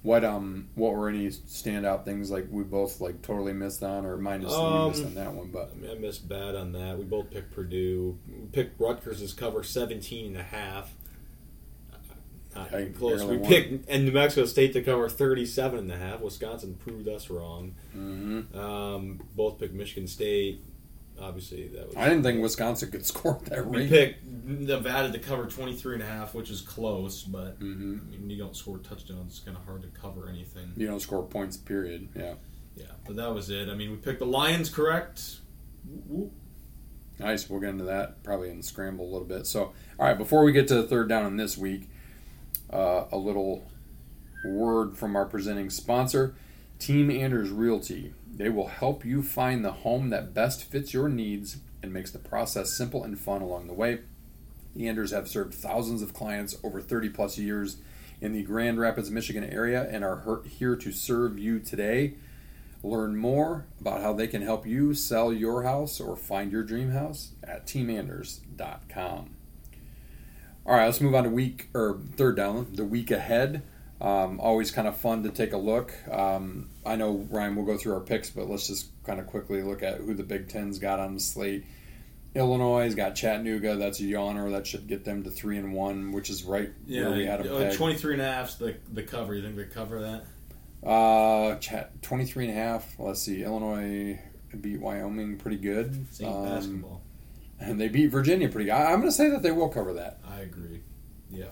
What 0.05 0.23
um 0.23 0.67
what 0.75 0.93
were 0.93 1.09
any 1.09 1.27
standout 1.29 2.05
things 2.05 2.29
like 2.29 2.45
we 2.51 2.63
both 2.63 3.01
like 3.01 3.23
totally 3.23 3.53
missed 3.53 3.81
on 3.81 4.05
or 4.05 4.17
minus 4.17 4.53
Um, 4.53 4.89
missed 4.91 5.03
on 5.03 5.15
that 5.15 5.33
one? 5.33 5.49
But 5.51 5.71
I, 5.73 5.75
mean, 5.81 5.89
I 5.89 5.95
missed 5.95 6.29
bad 6.29 6.55
on 6.55 6.73
that. 6.73 6.97
We 6.99 7.05
both 7.05 7.31
picked 7.31 7.51
Purdue. 7.51 8.19
We 8.27 8.45
picked 8.51 8.79
Rutgers 8.79 9.19
as 9.23 9.33
cover 9.33 9.63
17 9.63 10.27
and 10.27 10.37
a 10.37 10.43
half. 10.43 10.93
Not 12.55 12.71
I 12.73 12.81
even 12.81 12.93
close. 12.93 13.23
We 13.23 13.37
won. 13.37 13.49
picked 13.49 13.89
and 13.89 14.05
New 14.05 14.11
Mexico 14.11 14.45
State 14.45 14.73
to 14.73 14.83
cover 14.83 15.09
37 15.09 15.79
and 15.79 15.91
a 15.91 15.97
half. 15.97 16.21
Wisconsin 16.21 16.75
proved 16.75 17.07
us 17.07 17.29
wrong. 17.31 17.73
mhm. 17.97 18.55
Um, 18.55 19.21
both 19.35 19.57
picked 19.59 19.73
Michigan 19.73 20.07
State. 20.07 20.63
Obviously, 21.19 21.67
that 21.69 21.87
was. 21.87 21.95
I 21.95 22.09
didn't 22.09 22.23
think 22.23 22.41
Wisconsin 22.41 22.91
could 22.91 23.05
score 23.13 23.37
at 23.37 23.45
that 23.45 23.65
We 23.67 23.79
rate. 23.79 23.89
picked 23.89 24.25
Nevada 24.25 25.11
to 25.11 25.19
cover 25.19 25.45
23 25.45 25.95
and 25.95 26.03
a 26.03 26.05
half, 26.05 26.33
which 26.33 26.49
is 26.49 26.61
close, 26.61 27.23
but 27.23 27.55
hmm 27.59 27.99
I 28.13 28.17
mean, 28.17 28.29
you 28.29 28.37
don't 28.37 28.55
score 28.55 28.77
touchdowns. 28.79 29.37
It's 29.37 29.39
kind 29.39 29.55
of 29.57 29.63
hard 29.65 29.81
to 29.83 29.87
cover 29.99 30.27
anything. 30.29 30.73
You 30.75 30.87
don't 30.87 30.99
score 30.99 31.23
points. 31.23 31.57
Period. 31.57 32.09
Yeah. 32.15 32.33
Yeah, 32.75 32.85
but 33.07 33.15
that 33.15 33.33
was 33.33 33.49
it. 33.49 33.69
I 33.69 33.73
mean, 33.75 33.91
we 33.91 33.97
picked 33.97 34.19
the 34.19 34.25
Lions 34.25 34.69
correct. 34.69 35.37
Whoop, 36.07 36.33
Nice. 37.19 37.49
We'll 37.49 37.61
get 37.61 37.69
into 37.69 37.85
that 37.85 38.21
probably 38.23 38.49
in 38.49 38.57
the 38.57 38.63
scramble 38.63 39.05
a 39.05 39.11
little 39.11 39.27
bit. 39.27 39.47
So, 39.47 39.71
all 39.97 40.05
right, 40.05 40.17
before 40.17 40.43
we 40.43 40.51
get 40.51 40.67
to 40.67 40.75
the 40.75 40.83
third 40.83 41.07
down 41.07 41.25
in 41.25 41.37
this 41.37 41.57
week, 41.57 41.87
uh, 42.73 43.05
a 43.13 43.17
little 43.17 43.65
word 44.45 44.97
from 44.97 45.15
our 45.15 45.25
presenting 45.25 45.69
sponsor, 45.69 46.35
Team 46.79 47.09
Anders 47.09 47.49
Realty. 47.49 48.13
They 48.35 48.49
will 48.49 48.67
help 48.67 49.05
you 49.05 49.23
find 49.23 49.63
the 49.63 49.71
home 49.71 50.09
that 50.09 50.33
best 50.33 50.63
fits 50.65 50.93
your 50.93 51.07
needs 51.07 51.57
and 51.81 51.93
makes 51.93 52.11
the 52.11 52.19
process 52.19 52.75
simple 52.75 53.03
and 53.03 53.17
fun 53.17 53.41
along 53.41 53.67
the 53.67 53.73
way. 53.73 53.99
The 54.75 54.89
Anders 54.89 55.11
have 55.11 55.29
served 55.29 55.53
thousands 55.53 56.01
of 56.01 56.13
clients 56.13 56.57
over 56.61 56.81
30 56.81 57.09
plus 57.09 57.37
years 57.37 57.77
in 58.19 58.33
the 58.33 58.43
Grand 58.43 58.77
Rapids, 58.79 59.09
Michigan 59.09 59.45
area 59.45 59.87
and 59.89 60.03
are 60.03 60.41
here 60.43 60.75
to 60.75 60.91
serve 60.91 61.39
you 61.39 61.59
today. 61.59 62.15
Learn 62.83 63.15
more 63.15 63.65
about 63.79 64.01
how 64.01 64.13
they 64.13 64.27
can 64.27 64.41
help 64.41 64.67
you 64.67 64.93
sell 64.93 65.31
your 65.31 65.63
house 65.63 66.01
or 66.01 66.17
find 66.17 66.51
your 66.51 66.63
dream 66.63 66.91
house 66.91 67.31
at 67.43 67.65
teamanders.com. 67.65 69.29
All 70.67 70.75
right, 70.75 70.85
let's 70.85 70.99
move 70.99 71.15
on 71.15 71.23
to 71.23 71.29
week 71.29 71.69
or 71.73 71.99
third 72.17 72.35
down, 72.35 72.67
the 72.73 72.85
week 72.85 73.11
ahead. 73.11 73.63
Um, 74.01 74.39
always 74.39 74.71
kind 74.71 74.87
of 74.87 74.97
fun 74.97 75.23
to 75.23 75.29
take 75.29 75.53
a 75.53 75.57
look. 75.57 75.93
Um, 76.11 76.69
I 76.85 76.95
know 76.95 77.25
Ryan 77.29 77.55
will 77.55 77.65
go 77.65 77.77
through 77.77 77.93
our 77.93 77.99
picks, 78.01 78.29
but 78.29 78.49
let's 78.49 78.67
just 78.67 78.87
kind 79.03 79.19
of 79.19 79.27
quickly 79.27 79.61
look 79.63 79.83
at 79.83 79.97
who 79.97 80.13
the 80.13 80.23
Big 80.23 80.49
Ten's 80.49 80.79
got 80.79 80.99
on 80.99 81.13
the 81.13 81.19
slate. 81.19 81.65
Illinois 82.35 82.93
got 82.93 83.15
Chattanooga. 83.15 83.75
That's 83.77 83.99
a 84.01 84.03
yawner. 84.03 84.51
That 84.51 84.67
should 84.67 84.87
get 84.87 85.05
them 85.05 85.23
to 85.23 85.31
three 85.31 85.57
and 85.57 85.73
one, 85.73 86.11
which 86.11 86.29
is 86.29 86.43
right 86.43 86.69
Yeah, 86.85 87.07
where 87.07 87.17
we 87.17 87.25
had 87.25 87.41
them 87.43 87.55
uh, 87.55 87.59
pegged. 87.59 87.77
23 87.77 88.13
and 88.13 88.21
a 88.21 88.25
half's 88.25 88.55
the, 88.55 88.75
the 88.91 89.03
cover. 89.03 89.33
You 89.33 89.41
think 89.41 89.55
they 89.55 89.63
cover 89.63 90.01
that? 90.01 90.25
Uh, 90.87 91.55
chat 91.55 92.01
23 92.01 92.49
and 92.49 92.57
a 92.57 92.61
half. 92.61 92.93
Let's 92.99 93.21
see. 93.21 93.43
Illinois 93.43 94.19
beat 94.59 94.79
Wyoming 94.81 95.37
pretty 95.37 95.57
good. 95.57 96.13
Same 96.13 96.27
Um, 96.27 96.43
basketball. 96.45 97.01
And 97.59 97.79
they 97.79 97.87
beat 97.87 98.07
Virginia 98.07 98.49
pretty 98.49 98.65
good. 98.65 98.73
I, 98.73 98.91
I'm 98.91 98.99
going 98.99 99.09
to 99.09 99.15
say 99.15 99.29
that 99.29 99.41
they 99.41 99.51
will 99.51 99.69
cover 99.69 99.93
that. 99.93 100.19
I 100.29 100.41
agree. 100.41 100.81
Yeah. 101.31 101.45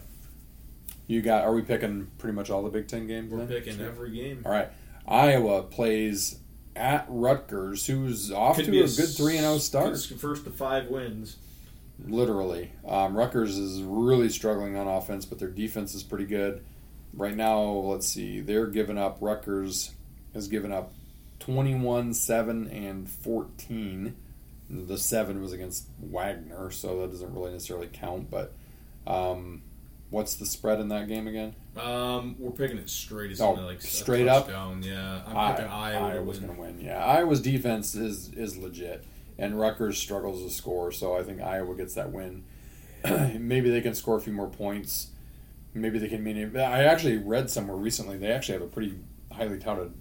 You 1.08 1.22
got, 1.22 1.46
are 1.46 1.54
we 1.54 1.62
picking 1.62 2.08
pretty 2.17 2.36
much 2.36 2.50
all 2.50 2.62
the 2.62 2.69
Big 2.69 2.88
Ten 2.89 3.08
games? 3.08 3.32
We're 3.32 3.46
then? 3.46 3.48
picking 3.48 3.80
every 3.82 4.12
game. 4.12 4.41
All 4.46 4.52
right. 4.52 4.69
Iowa 5.08 5.63
plays 5.63 6.39
at 6.76 7.06
Rutgers, 7.08 7.86
who's 7.88 8.32
off 8.32 8.56
Could 8.56 8.66
to 8.66 8.80
a 8.80 8.84
a 8.84 8.88
good 8.88 9.10
3 9.10 9.38
and 9.38 9.46
0 9.46 9.58
start. 9.58 9.98
First 9.98 10.46
to 10.46 10.52
five 10.52 10.88
wins. 10.88 11.38
Literally. 12.06 12.72
Um, 12.88 13.16
Rutgers 13.16 13.58
is 13.58 13.82
really 13.82 14.30
struggling 14.30 14.76
on 14.76 14.88
offense, 14.88 15.26
but 15.26 15.39
their 15.39 15.50
defense 15.50 15.94
is 15.94 16.04
pretty 16.04 16.26
good. 16.26 16.63
Right 17.13 17.36
now, 17.36 17.62
let's 17.63 18.08
see, 18.08 18.39
they're 18.39 18.68
giving 18.68 18.98
up, 18.98 19.18
Rutgers 19.22 19.92
has 20.34 20.48
given 20.48 20.72
up 20.72 20.94
21, 21.39 22.13
7, 22.13 22.68
and 22.70 23.08
14. 23.08 24.16
The 24.70 24.98
7 24.98 25.42
was 25.42 25.54
against 25.54 25.88
Wagner, 26.00 26.72
so 26.72 27.02
that 27.02 27.12
doesn't 27.12 27.34
really 27.34 27.52
necessarily 27.52 27.89
count, 27.92 28.32
but 28.32 28.54
um, 29.06 29.62
what's 30.13 30.36
the 30.36 30.45
spread 30.45 30.80
in 30.80 30.89
that 30.89 31.08
game 31.08 31.28
again? 31.28 31.56
Um, 31.76 32.36
we're 32.38 32.52
picking 32.52 32.78
it 32.78 32.89
straight. 32.89 33.32
It's 33.32 33.41
Oh, 33.41 33.54
like 33.54 33.82
straight 33.82 34.28
up? 34.28 34.47
Yeah, 34.47 35.21
I'm 35.26 35.36
I- 35.36 35.52
picking 35.54 35.71
Iowa. 35.71 36.10
to 36.12 36.15
Iowa's 36.17 36.39
win. 36.39 36.47
going 36.47 36.56
to 36.58 36.62
win. 36.78 36.80
Yeah, 36.86 37.04
Iowa's 37.04 37.41
defense 37.41 37.95
is 37.95 38.30
is 38.30 38.56
legit, 38.56 39.04
and 39.39 39.60
Rutgers 39.60 39.97
struggles 39.97 40.43
to 40.43 40.49
score. 40.52 40.91
So 40.91 41.17
I 41.17 41.23
think 41.23 41.41
Iowa 41.41 41.76
gets 41.76 41.95
that 41.95 42.12
win. 42.12 42.43
Maybe 43.04 43.69
they 43.69 43.82
can 43.82 43.95
score 43.95 44.17
a 44.17 44.21
few 44.21 44.34
more 44.34 44.47
points. 44.49 45.08
Maybe 45.73 45.97
they 45.97 46.08
can 46.08 46.23
mean. 46.23 46.56
I 46.56 46.84
actually 46.84 47.17
read 47.17 47.49
somewhere 47.49 47.76
recently 47.76 48.17
they 48.17 48.32
actually 48.32 48.54
have 48.54 48.62
a 48.62 48.67
pretty 48.67 48.95
highly 49.32 49.58
touted 49.58 49.91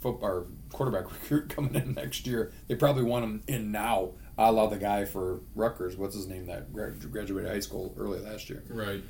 football 0.00 0.46
quarterback 0.72 1.10
recruit 1.12 1.50
coming 1.50 1.74
in 1.74 1.92
next 1.94 2.26
year. 2.26 2.50
They 2.66 2.74
probably 2.74 3.04
want 3.04 3.24
him 3.24 3.42
in 3.46 3.70
now. 3.70 4.12
I 4.38 4.48
la 4.48 4.66
the 4.68 4.78
guy 4.78 5.04
for 5.04 5.40
Rutgers. 5.54 5.98
What's 5.98 6.14
his 6.14 6.26
name? 6.26 6.46
That 6.46 6.72
graduated 6.72 7.50
high 7.50 7.60
school 7.60 7.94
early 7.98 8.20
last 8.20 8.48
year. 8.48 8.64
Right. 8.70 9.02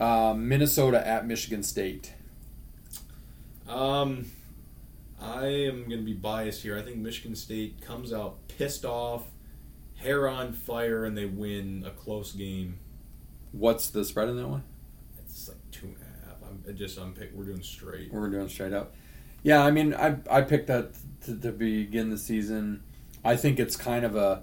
Um, 0.00 0.48
Minnesota 0.48 1.06
at 1.06 1.26
Michigan 1.26 1.62
State. 1.62 2.14
Um, 3.68 4.26
I 5.20 5.46
am 5.46 5.88
going 5.88 5.98
to 5.98 6.04
be 6.04 6.14
biased 6.14 6.62
here. 6.62 6.78
I 6.78 6.82
think 6.82 6.96
Michigan 6.96 7.34
State 7.34 7.80
comes 7.82 8.12
out 8.12 8.46
pissed 8.48 8.84
off, 8.84 9.24
hair 9.96 10.28
on 10.28 10.52
fire, 10.52 11.04
and 11.04 11.16
they 11.16 11.26
win 11.26 11.84
a 11.86 11.90
close 11.90 12.32
game. 12.32 12.78
What's 13.52 13.90
the 13.90 14.04
spread 14.04 14.28
in 14.28 14.36
that 14.36 14.48
one? 14.48 14.64
It's 15.18 15.48
like 15.48 15.58
two 15.70 15.86
and 15.86 15.96
a 15.96 16.26
half. 16.26 16.36
I'm 16.42 16.62
I 16.68 16.72
just 16.72 16.98
I'm 16.98 17.12
pick. 17.12 17.32
We're 17.34 17.44
doing 17.44 17.62
straight. 17.62 18.12
We're 18.12 18.30
doing 18.30 18.48
straight 18.48 18.72
up. 18.72 18.94
Yeah, 19.42 19.64
I 19.64 19.70
mean, 19.70 19.94
I 19.94 20.16
I 20.30 20.42
picked 20.42 20.68
that 20.68 20.92
to, 21.24 21.36
to 21.36 21.52
begin 21.52 22.10
the 22.10 22.18
season. 22.18 22.82
I 23.24 23.36
think 23.36 23.58
it's 23.58 23.76
kind 23.76 24.04
of 24.04 24.16
a. 24.16 24.42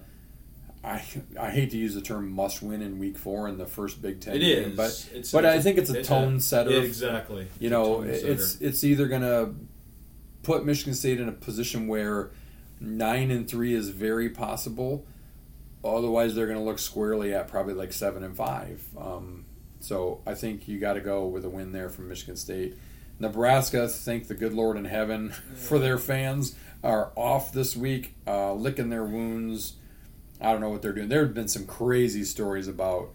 I, 0.86 1.04
I 1.40 1.50
hate 1.50 1.72
to 1.72 1.78
use 1.78 1.96
the 1.96 2.02
term 2.02 2.30
must 2.32 2.62
win 2.62 2.82
in 2.82 3.00
week 3.00 3.18
four 3.18 3.48
in 3.48 3.58
the 3.58 3.66
first 3.66 4.02
Big 4.02 4.22
Ten 4.22 4.36
It 4.36 4.40
game, 4.40 4.70
is, 4.72 4.78
but 4.78 5.08
It's- 5.12 5.32
but 5.32 5.46
I 5.46 5.60
think 5.62 5.78
it's 5.80 5.90
a 5.90 6.00
it's 6.00 6.08
tone 6.08 6.40
setter. 6.40 6.70
Yeah, 6.72 6.82
exactly. 6.82 7.48
you 7.60 7.68
It's 7.68 7.72
know, 7.72 8.02
it's 8.04 8.62
it's 8.62 8.84
either 8.84 9.08
gonna 9.08 9.54
put 10.44 10.66
Michigan 10.66 10.94
State 10.94 11.20
in 11.20 11.28
a 11.28 11.32
position 11.32 11.88
where 11.88 12.30
nine 12.80 13.32
and 13.32 13.48
three 13.48 13.74
is 13.74 13.90
very 13.90 14.30
possible. 14.30 15.06
Otherwise, 15.84 16.36
they're 16.36 16.48
gonna 16.48 16.64
look 16.64 16.80
squarely 16.80 17.34
at 17.34 17.48
probably 17.48 17.74
like 17.74 17.92
seven 17.94 18.24
and 18.24 18.36
five. 18.36 18.84
Um, 18.98 19.46
so 19.80 20.22
I 20.26 20.34
think 20.34 20.68
you 20.68 20.80
got 20.80 20.94
to 20.94 21.02
go 21.02 21.26
with 21.28 21.46
a 21.46 21.50
win 21.50 21.72
there 21.72 21.90
from 21.90 22.08
Michigan 22.10 22.36
State. 22.36 22.76
Nebraska, 23.20 23.88
thank 23.88 24.28
the 24.28 24.34
good 24.36 24.54
Lord 24.54 24.78
in 24.78 24.86
heaven 24.86 25.30
for 25.56 25.80
their 25.80 25.98
fans, 25.98 26.56
are 26.84 27.12
off 27.16 27.54
this 27.54 27.76
week, 27.76 28.14
uh, 28.28 28.54
licking 28.54 28.90
their 28.90 29.04
wounds. 29.06 29.74
I 30.42 30.52
don't 30.52 30.62
know 30.62 30.70
what 30.70 30.82
they're 30.82 30.94
doing. 30.94 31.10
There 31.10 31.24
have 31.24 31.34
been 31.34 31.48
some 31.48 31.66
crazy 31.66 32.24
stories 32.24 32.68
about 32.68 33.10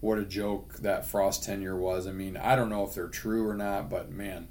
what 0.00 0.18
a 0.18 0.24
joke 0.24 0.74
that 0.74 1.06
Frost 1.06 1.44
tenure 1.44 1.76
was. 1.76 2.06
I 2.06 2.12
mean, 2.12 2.36
I 2.36 2.54
don't 2.56 2.68
know 2.68 2.84
if 2.84 2.94
they're 2.94 3.08
true 3.08 3.48
or 3.48 3.54
not, 3.54 3.90
but 3.90 4.10
man, 4.10 4.48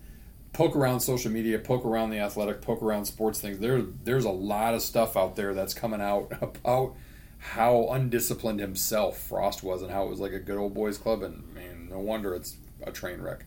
poke 0.52 0.76
around 0.76 1.00
social 1.02 1.32
media, 1.32 1.60
poke 1.60 1.86
around 1.86 2.10
the 2.10 2.20
athletic, 2.20 2.62
poke 2.62 2.82
around 2.82 3.06
sports 3.06 3.40
things. 3.40 3.60
There, 3.60 3.82
there's 3.82 4.26
a 4.26 4.32
lot 4.32 4.74
of 4.74 4.82
stuff 4.82 5.16
out 5.16 5.36
there 5.36 5.54
that's 5.54 5.74
coming 5.74 6.02
out 6.02 6.32
about 6.42 6.96
how 7.40 7.88
undisciplined 7.92 8.60
himself 8.60 9.20
Frost 9.20 9.64
was 9.64 9.82
and 9.82 9.92
how 9.92 10.06
it 10.06 10.10
was 10.10 10.20
like 10.20 10.34
a 10.34 10.40
good 10.40 10.58
old 10.58 10.74
boys 10.74 10.98
club. 10.98 11.22
And 11.22 11.54
man, 11.54 11.88
no 11.90 12.00
wonder 12.00 12.34
it's 12.34 12.58
a 12.84 12.92
train 12.92 13.22
wreck. 13.22 13.46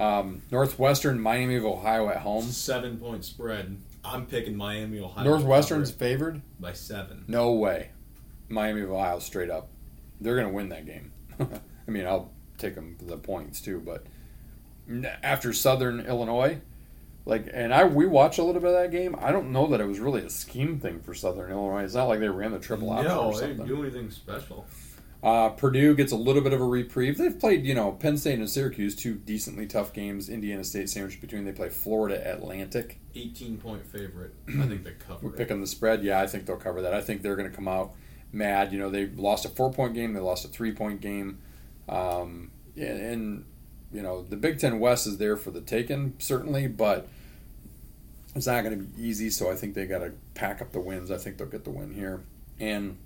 Um, 0.00 0.42
Northwestern, 0.50 1.20
Miami 1.20 1.56
of 1.56 1.64
Ohio 1.64 2.08
at 2.08 2.18
home. 2.18 2.44
seven 2.44 2.96
point 2.96 3.24
spread. 3.24 3.76
I'm 4.04 4.26
picking 4.26 4.56
Miami, 4.56 4.98
Ohio. 5.00 5.24
Northwestern's 5.24 5.90
favored. 5.90 6.42
by 6.58 6.72
seven. 6.72 7.24
No 7.28 7.52
way. 7.52 7.90
Miami 8.48 8.82
of 8.82 8.90
Ohio 8.90 9.18
straight 9.20 9.50
up. 9.50 9.68
They're 10.20 10.34
going 10.36 10.48
to 10.48 10.52
win 10.52 10.68
that 10.70 10.86
game. 10.86 11.12
I 11.40 11.90
mean, 11.90 12.06
I'll 12.06 12.30
take 12.58 12.74
them 12.74 12.96
the 13.00 13.16
points 13.16 13.60
too, 13.60 13.80
but 13.84 14.04
after 15.22 15.52
Southern 15.52 16.00
Illinois, 16.00 16.60
like, 17.24 17.48
and 17.52 17.72
I 17.72 17.84
we 17.84 18.06
watched 18.06 18.38
a 18.38 18.42
little 18.42 18.60
bit 18.60 18.70
of 18.70 18.76
that 18.82 18.90
game. 18.90 19.16
I 19.20 19.30
don't 19.32 19.52
know 19.52 19.68
that 19.68 19.80
it 19.80 19.86
was 19.86 20.00
really 20.00 20.22
a 20.22 20.30
scheme 20.30 20.78
thing 20.80 21.00
for 21.00 21.14
Southern 21.14 21.50
Illinois. 21.50 21.84
It's 21.84 21.94
not 21.94 22.08
like 22.08 22.20
they 22.20 22.28
ran 22.28 22.50
the 22.52 22.58
triple 22.58 22.90
option 22.90 23.06
No, 23.08 23.26
or 23.26 23.32
they 23.34 23.38
something. 23.38 23.56
didn't 23.58 23.68
do 23.68 23.82
anything 23.82 24.10
special. 24.10 24.66
Uh, 25.22 25.50
Purdue 25.50 25.94
gets 25.94 26.10
a 26.10 26.16
little 26.16 26.42
bit 26.42 26.52
of 26.52 26.60
a 26.60 26.64
reprieve. 26.64 27.16
They've 27.16 27.38
played, 27.38 27.64
you 27.64 27.74
know, 27.74 27.92
Penn 27.92 28.16
State 28.16 28.40
and 28.40 28.50
Syracuse, 28.50 28.96
two 28.96 29.14
decently 29.14 29.66
tough 29.66 29.92
games. 29.92 30.28
Indiana 30.28 30.64
State 30.64 30.90
sandwiched 30.90 31.20
between. 31.20 31.44
They 31.44 31.52
play 31.52 31.68
Florida 31.68 32.20
Atlantic. 32.28 32.98
18 33.14 33.58
point 33.58 33.86
favorite. 33.86 34.34
I 34.48 34.66
think 34.66 34.82
they 34.82 34.92
cover. 34.92 35.26
We're 35.26 35.34
it. 35.34 35.36
picking 35.36 35.60
the 35.60 35.66
spread. 35.68 36.02
Yeah, 36.02 36.20
I 36.20 36.26
think 36.26 36.46
they'll 36.46 36.56
cover 36.56 36.82
that. 36.82 36.92
I 36.92 37.00
think 37.00 37.22
they're 37.22 37.36
going 37.36 37.48
to 37.48 37.54
come 37.54 37.68
out 37.68 37.92
mad. 38.32 38.72
You 38.72 38.80
know, 38.80 38.90
they 38.90 39.06
lost 39.06 39.44
a 39.44 39.48
four 39.48 39.72
point 39.72 39.94
game. 39.94 40.12
They 40.12 40.20
lost 40.20 40.44
a 40.44 40.48
three 40.48 40.72
point 40.72 41.00
game. 41.00 41.38
Um, 41.88 42.50
and, 42.76 43.00
and, 43.00 43.44
you 43.92 44.02
know, 44.02 44.22
the 44.22 44.36
Big 44.36 44.58
Ten 44.58 44.80
West 44.80 45.06
is 45.06 45.18
there 45.18 45.36
for 45.36 45.52
the 45.52 45.60
taking, 45.60 46.14
certainly, 46.18 46.66
but 46.66 47.08
it's 48.34 48.46
not 48.46 48.64
going 48.64 48.76
to 48.76 48.84
be 48.84 49.02
easy. 49.06 49.30
So 49.30 49.52
I 49.52 49.54
think 49.54 49.74
they 49.74 49.86
got 49.86 49.98
to 49.98 50.12
pack 50.34 50.60
up 50.60 50.72
the 50.72 50.80
wins. 50.80 51.12
I 51.12 51.18
think 51.18 51.38
they'll 51.38 51.46
get 51.46 51.62
the 51.62 51.70
win 51.70 51.94
here. 51.94 52.22
And 52.58 52.96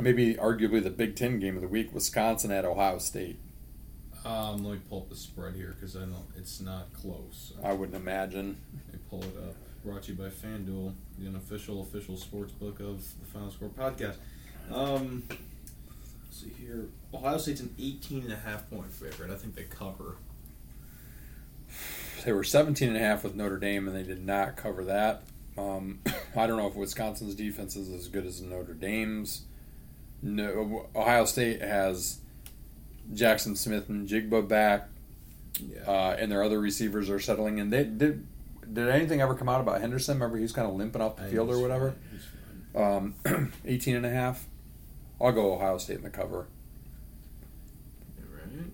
maybe 0.00 0.34
arguably 0.34 0.82
the 0.82 0.90
Big 0.90 1.16
Ten 1.16 1.38
game 1.38 1.56
of 1.56 1.62
the 1.62 1.68
week 1.68 1.94
Wisconsin 1.94 2.50
at 2.50 2.64
Ohio 2.64 2.98
State. 2.98 3.38
Um, 4.24 4.64
let 4.64 4.74
me 4.74 4.80
pull 4.88 5.00
up 5.00 5.10
the 5.10 5.16
spread 5.16 5.54
here 5.54 5.74
because 5.78 5.96
I 5.96 6.06
know 6.06 6.24
it's 6.36 6.60
not 6.60 6.92
close. 6.94 7.52
I 7.62 7.72
wouldn't 7.72 7.96
imagine. 7.96 8.56
Let 8.86 8.94
me 8.94 9.00
pull 9.10 9.22
it 9.22 9.36
up. 9.46 9.54
Brought 9.84 10.04
to 10.04 10.12
you 10.12 10.18
by 10.18 10.28
FanDuel, 10.28 10.94
the 11.18 11.28
unofficial 11.28 11.82
official 11.82 12.16
sports 12.16 12.52
book 12.52 12.80
of 12.80 13.04
the 13.20 13.26
Final 13.26 13.50
Score 13.50 13.68
podcast. 13.68 14.16
Um, 14.72 15.24
let's 15.28 16.40
see 16.40 16.50
here. 16.58 16.86
Ohio 17.12 17.36
State's 17.36 17.60
an 17.60 17.74
18 17.78 18.22
and 18.22 18.32
a 18.32 18.36
half 18.36 18.68
point 18.70 18.90
favorite. 18.90 19.30
I 19.30 19.36
think 19.36 19.54
they 19.54 19.64
cover. 19.64 20.16
They 22.24 22.32
were 22.32 22.44
17 22.44 22.88
and 22.88 22.96
a 22.96 23.00
half 23.00 23.24
with 23.24 23.34
Notre 23.34 23.58
Dame, 23.58 23.86
and 23.86 23.94
they 23.94 24.02
did 24.02 24.24
not 24.24 24.56
cover 24.56 24.84
that. 24.84 25.24
Um, 25.58 26.00
I 26.36 26.46
don't 26.46 26.56
know 26.56 26.66
if 26.66 26.74
Wisconsin's 26.74 27.34
defense 27.34 27.76
is 27.76 27.90
as 27.90 28.08
good 28.08 28.24
as 28.24 28.40
Notre 28.40 28.72
Dame's. 28.72 29.42
No, 30.24 30.86
Ohio 30.96 31.26
State 31.26 31.60
has 31.60 32.18
Jaxon 33.12 33.56
Smith-Njigba 33.56 34.48
back, 34.48 34.88
Yeah. 35.60 35.80
uh, 35.86 36.16
and 36.18 36.32
their 36.32 36.42
other 36.42 36.58
receivers 36.58 37.10
are 37.10 37.20
settling 37.20 37.58
in. 37.58 37.68
They 37.70 37.84
did. 37.84 38.26
Did 38.72 38.88
anything 38.88 39.20
ever 39.20 39.34
come 39.34 39.48
out 39.50 39.60
about 39.60 39.82
Henderson? 39.82 40.14
Remember, 40.14 40.38
he 40.38 40.42
was 40.42 40.52
kind 40.52 40.66
of 40.66 40.74
limping 40.74 41.02
off 41.02 41.16
the 41.16 41.24
field 41.24 41.50
or 41.50 41.58
whatever. 41.60 41.94
Um, 42.74 43.14
18 43.66 43.96
and 43.96 44.06
a 44.06 44.10
half. 44.10 44.46
I'll 45.20 45.32
go 45.32 45.52
Ohio 45.54 45.76
State 45.76 45.98
in 45.98 46.02
the 46.02 46.10
cover. 46.10 46.46
Right. 48.18 48.72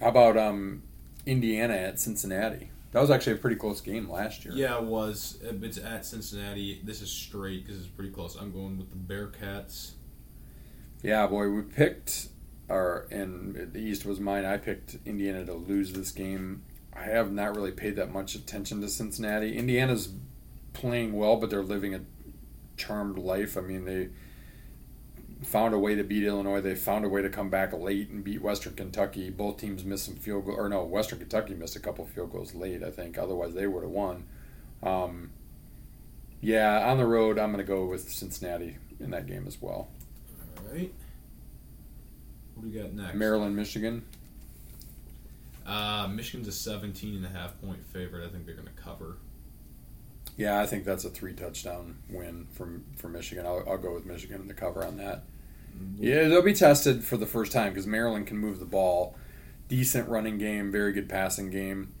How 0.00 0.08
about 0.08 0.36
um, 0.36 0.82
Indiana 1.24 1.74
at 1.74 1.98
Cincinnati? 1.98 2.70
That 2.92 3.00
was 3.00 3.10
actually 3.10 3.32
a 3.32 3.36
pretty 3.36 3.56
close 3.56 3.80
game 3.80 4.08
last 4.08 4.44
year. 4.44 4.54
Yeah, 4.54 4.76
it 4.76 4.84
was. 4.84 5.38
It's 5.42 5.78
at 5.78 6.04
Cincinnati. 6.06 6.80
This 6.84 7.00
is 7.02 7.10
straight 7.10 7.64
because 7.66 7.80
it's 7.80 7.88
pretty 7.88 8.10
close. 8.12 8.36
I'm 8.36 8.52
going 8.52 8.76
with 8.78 8.90
the 8.90 8.96
Bearcats. 9.14 9.92
Yeah, 11.04 11.26
boy, 11.26 11.50
we 11.50 11.60
picked, 11.60 12.28
or 12.66 13.06
and 13.10 13.74
the 13.74 13.78
East 13.78 14.06
was 14.06 14.20
mine. 14.20 14.46
I 14.46 14.56
picked 14.56 14.96
Indiana 15.04 15.44
to 15.44 15.52
lose 15.52 15.92
this 15.92 16.10
game. 16.10 16.62
I 16.94 17.02
have 17.02 17.30
not 17.30 17.54
really 17.54 17.72
paid 17.72 17.96
that 17.96 18.10
much 18.10 18.34
attention 18.34 18.80
to 18.80 18.88
Cincinnati. 18.88 19.54
Indiana's 19.54 20.08
playing 20.72 21.12
well, 21.12 21.36
but 21.36 21.50
they're 21.50 21.62
living 21.62 21.94
a 21.94 22.00
charmed 22.78 23.18
life. 23.18 23.58
I 23.58 23.60
mean, 23.60 23.84
they 23.84 24.08
found 25.42 25.74
a 25.74 25.78
way 25.78 25.94
to 25.94 26.02
beat 26.02 26.24
Illinois. 26.24 26.62
They 26.62 26.74
found 26.74 27.04
a 27.04 27.10
way 27.10 27.20
to 27.20 27.28
come 27.28 27.50
back 27.50 27.74
late 27.74 28.08
and 28.08 28.24
beat 28.24 28.40
Western 28.40 28.72
Kentucky. 28.74 29.28
Both 29.28 29.58
teams 29.58 29.84
missed 29.84 30.06
some 30.06 30.16
field 30.16 30.46
goal, 30.46 30.54
or 30.56 30.70
no, 30.70 30.84
Western 30.84 31.18
Kentucky 31.18 31.52
missed 31.52 31.76
a 31.76 31.80
couple 31.80 32.06
field 32.06 32.32
goals 32.32 32.54
late. 32.54 32.82
I 32.82 32.90
think 32.90 33.18
otherwise 33.18 33.52
they 33.52 33.66
would 33.66 33.82
have 33.82 33.92
won. 33.92 34.24
Um, 34.82 35.32
yeah, 36.40 36.90
on 36.90 36.96
the 36.96 37.04
road, 37.04 37.38
I'm 37.38 37.52
going 37.52 37.62
to 37.62 37.70
go 37.70 37.84
with 37.84 38.10
Cincinnati 38.10 38.78
in 38.98 39.10
that 39.10 39.26
game 39.26 39.46
as 39.46 39.60
well. 39.60 39.88
Right. 40.70 40.92
What 42.54 42.62
do 42.62 42.68
we 42.68 42.82
got 42.82 42.92
next? 42.92 43.14
Maryland, 43.14 43.56
Michigan. 43.56 44.04
Uh, 45.66 46.08
Michigan's 46.10 46.48
a 46.48 46.52
17 46.52 47.16
and 47.16 47.24
a 47.24 47.28
half 47.28 47.60
point 47.60 47.84
favorite. 47.86 48.26
I 48.26 48.30
think 48.30 48.46
they're 48.46 48.54
going 48.54 48.68
to 48.68 48.82
cover. 48.82 49.16
Yeah, 50.36 50.60
I 50.60 50.66
think 50.66 50.84
that's 50.84 51.04
a 51.04 51.10
three 51.10 51.32
touchdown 51.32 51.96
win 52.10 52.46
from 52.52 52.84
for 52.96 53.08
Michigan. 53.08 53.46
I'll, 53.46 53.64
I'll 53.68 53.78
go 53.78 53.94
with 53.94 54.04
Michigan 54.04 54.40
in 54.40 54.48
the 54.48 54.54
cover 54.54 54.84
on 54.84 54.96
that. 54.96 55.22
Yeah, 55.98 56.28
they'll 56.28 56.42
be 56.42 56.54
tested 56.54 57.04
for 57.04 57.16
the 57.16 57.26
first 57.26 57.52
time 57.52 57.70
because 57.70 57.86
Maryland 57.86 58.26
can 58.26 58.38
move 58.38 58.58
the 58.58 58.64
ball. 58.64 59.16
Decent 59.68 60.08
running 60.08 60.38
game, 60.38 60.70
very 60.70 60.92
good 60.92 61.08
passing 61.08 61.50
game. 61.50 61.92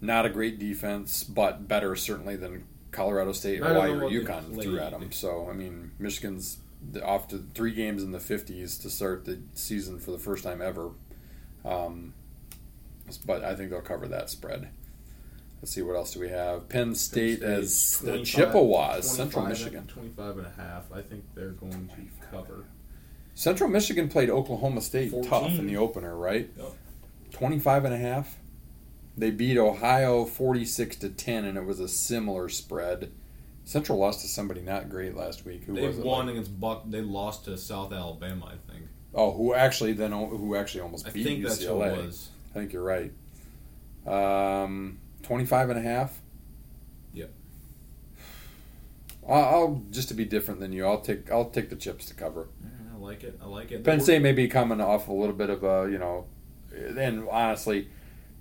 Not 0.00 0.26
a 0.26 0.30
great 0.30 0.58
defense, 0.58 1.22
but 1.22 1.68
better 1.68 1.94
certainly 1.94 2.36
than 2.36 2.64
Colorado 2.90 3.32
State, 3.32 3.62
Hawaii, 3.62 3.90
or 3.90 4.10
UConn 4.10 4.60
threw 4.60 4.78
at 4.78 4.92
them. 4.92 5.12
So 5.12 5.48
I 5.50 5.52
mean, 5.52 5.92
Michigan's 5.98 6.58
off 7.04 7.28
to 7.28 7.44
three 7.54 7.72
games 7.72 8.02
in 8.02 8.12
the 8.12 8.20
fifties 8.20 8.78
to 8.78 8.90
start 8.90 9.24
the 9.24 9.40
season 9.54 9.98
for 9.98 10.10
the 10.10 10.18
first 10.18 10.44
time 10.44 10.60
ever. 10.60 10.90
Um, 11.64 12.14
but 13.26 13.44
I 13.44 13.54
think 13.54 13.70
they'll 13.70 13.80
cover 13.80 14.08
that 14.08 14.30
spread. 14.30 14.68
Let's 15.60 15.72
see 15.72 15.82
what 15.82 15.94
else 15.94 16.14
do 16.14 16.20
we 16.20 16.28
have. 16.28 16.68
Penn 16.68 16.94
State 16.96 17.42
as 17.42 18.00
the 18.00 18.22
Chippewas, 18.24 19.08
Central 19.08 19.44
25 19.44 19.48
Michigan. 19.48 19.86
25 19.86 20.38
and 20.38 20.46
a 20.46 20.52
half. 20.60 20.92
I 20.92 21.02
think 21.02 21.24
they're 21.34 21.50
going 21.50 21.88
to 21.94 22.26
cover. 22.36 22.64
Central 23.34 23.70
Michigan 23.70 24.08
played 24.08 24.28
Oklahoma 24.28 24.80
State 24.80 25.12
14. 25.12 25.30
tough 25.30 25.58
in 25.58 25.66
the 25.66 25.76
opener, 25.76 26.16
right? 26.16 26.50
Yep. 26.56 26.72
25 27.30 27.84
and 27.84 27.94
a 27.94 27.98
half. 27.98 28.38
They 29.16 29.30
beat 29.30 29.56
Ohio 29.56 30.24
46 30.24 30.96
to 30.96 31.08
10 31.10 31.44
and 31.44 31.56
it 31.56 31.64
was 31.64 31.80
a 31.80 31.88
similar 31.88 32.48
spread. 32.48 33.12
Central 33.64 33.98
lost 33.98 34.20
to 34.22 34.28
somebody 34.28 34.60
not 34.60 34.88
great 34.88 35.16
last 35.16 35.44
week. 35.44 35.64
Who 35.64 35.74
They 35.74 35.86
was 35.86 35.98
it? 35.98 36.04
won 36.04 36.28
against 36.28 36.58
Buck. 36.60 36.82
They 36.88 37.00
lost 37.00 37.44
to 37.44 37.56
South 37.56 37.92
Alabama, 37.92 38.46
I 38.46 38.72
think. 38.72 38.86
Oh, 39.14 39.32
who 39.32 39.54
actually 39.54 39.92
then 39.92 40.12
who 40.12 40.56
actually 40.56 40.80
almost 40.80 41.06
I 41.06 41.10
beat 41.10 41.24
think 41.24 41.40
UCLA. 41.40 41.48
that's 41.48 41.62
who 41.64 41.82
it 41.82 42.06
was. 42.06 42.28
I 42.50 42.58
think 42.58 42.72
you're 42.72 42.82
right. 42.82 43.12
Um 44.06 44.98
25 45.22 45.70
and 45.70 45.78
a 45.78 45.82
half. 45.82 46.18
Yep. 47.14 47.30
I'll, 49.28 49.44
I'll 49.44 49.82
just 49.90 50.08
to 50.08 50.14
be 50.14 50.24
different 50.24 50.60
than 50.60 50.72
you. 50.72 50.84
I'll 50.86 51.00
take 51.00 51.30
I'll 51.30 51.50
take 51.50 51.70
the 51.70 51.76
chips 51.76 52.06
to 52.06 52.14
cover. 52.14 52.48
I 52.92 52.98
like 52.98 53.22
it. 53.22 53.38
I 53.42 53.46
like 53.46 53.70
it. 53.72 53.84
Penn 53.84 54.00
State 54.00 54.22
may 54.22 54.32
be 54.32 54.48
coming 54.48 54.80
off 54.80 55.08
a 55.08 55.12
little 55.12 55.34
bit 55.34 55.50
of 55.50 55.62
a, 55.64 55.88
you 55.90 55.98
know, 55.98 56.26
and 56.74 57.28
honestly, 57.28 57.88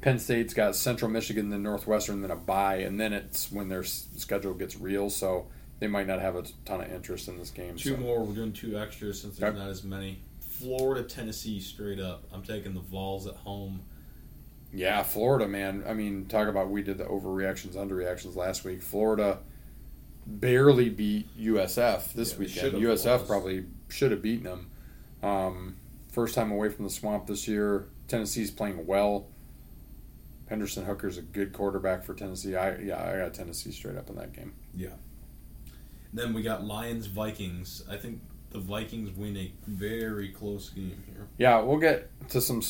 Penn 0.01 0.17
State's 0.19 0.53
got 0.53 0.75
Central 0.75 1.09
Michigan, 1.11 1.49
then 1.49 1.63
Northwestern, 1.63 2.21
then 2.21 2.31
a 2.31 2.35
bye, 2.35 2.77
and 2.77 2.99
then 2.99 3.13
it's 3.13 3.51
when 3.51 3.69
their 3.69 3.83
schedule 3.83 4.53
gets 4.53 4.75
real, 4.75 5.09
so 5.09 5.47
they 5.79 5.87
might 5.87 6.07
not 6.07 6.19
have 6.19 6.35
a 6.35 6.43
ton 6.65 6.81
of 6.81 6.91
interest 6.91 7.27
in 7.27 7.37
this 7.37 7.51
game. 7.51 7.75
Two 7.75 7.91
so. 7.91 7.97
more. 7.97 8.23
We're 8.23 8.33
doing 8.35 8.53
two 8.53 8.77
extras 8.77 9.21
since 9.21 9.37
there's 9.37 9.55
not 9.55 9.69
as 9.69 9.83
many. 9.83 10.21
Florida, 10.39 11.03
Tennessee, 11.03 11.59
straight 11.59 11.99
up. 11.99 12.23
I'm 12.31 12.43
taking 12.43 12.73
the 12.73 12.81
Vols 12.81 13.27
at 13.27 13.35
home. 13.35 13.81
Yeah, 14.73 15.03
Florida, 15.03 15.47
man. 15.47 15.83
I 15.87 15.93
mean, 15.93 16.25
talk 16.27 16.47
about 16.47 16.69
we 16.69 16.81
did 16.81 16.97
the 16.97 17.05
overreactions, 17.05 17.75
underreactions 17.75 18.35
last 18.35 18.63
week. 18.63 18.81
Florida 18.81 19.39
barely 20.25 20.89
beat 20.89 21.35
USF 21.37 22.13
this 22.13 22.33
Yeah, 22.33 22.39
weekend. 22.39 22.73
USF 22.83 23.05
lost. 23.05 23.27
probably 23.27 23.65
should 23.89 24.11
have 24.11 24.21
beaten 24.21 24.45
them. 24.45 24.67
Um, 25.21 25.77
first 26.11 26.35
time 26.35 26.51
away 26.51 26.69
from 26.69 26.85
the 26.85 26.91
swamp 26.91 27.27
this 27.27 27.47
year. 27.47 27.87
Tennessee's 28.07 28.51
playing 28.51 28.85
well. 28.85 29.27
Hendon 30.51 30.83
Hooker's 30.83 31.17
a 31.17 31.21
good 31.21 31.53
quarterback 31.53 32.03
for 32.03 32.13
Tennessee. 32.13 32.57
I 32.57 32.75
yeah, 32.79 33.01
I 33.01 33.17
got 33.19 33.33
Tennessee 33.33 33.71
straight 33.71 33.95
up 33.95 34.09
in 34.09 34.17
that 34.17 34.33
game. 34.33 34.53
Yeah. 34.75 34.89
Then 36.11 36.33
we 36.33 36.41
got 36.41 36.65
Lions, 36.65 37.05
Vikings. 37.05 37.83
I 37.89 37.95
think 37.95 38.19
the 38.49 38.59
Vikings 38.59 39.15
win 39.15 39.37
a 39.37 39.53
very 39.65 40.27
close 40.27 40.69
game 40.69 41.01
here. 41.07 41.27
Yeah, 41.37 41.61
we'll 41.61 41.79
get 41.79 42.09
to 42.31 42.41
some 42.41 42.61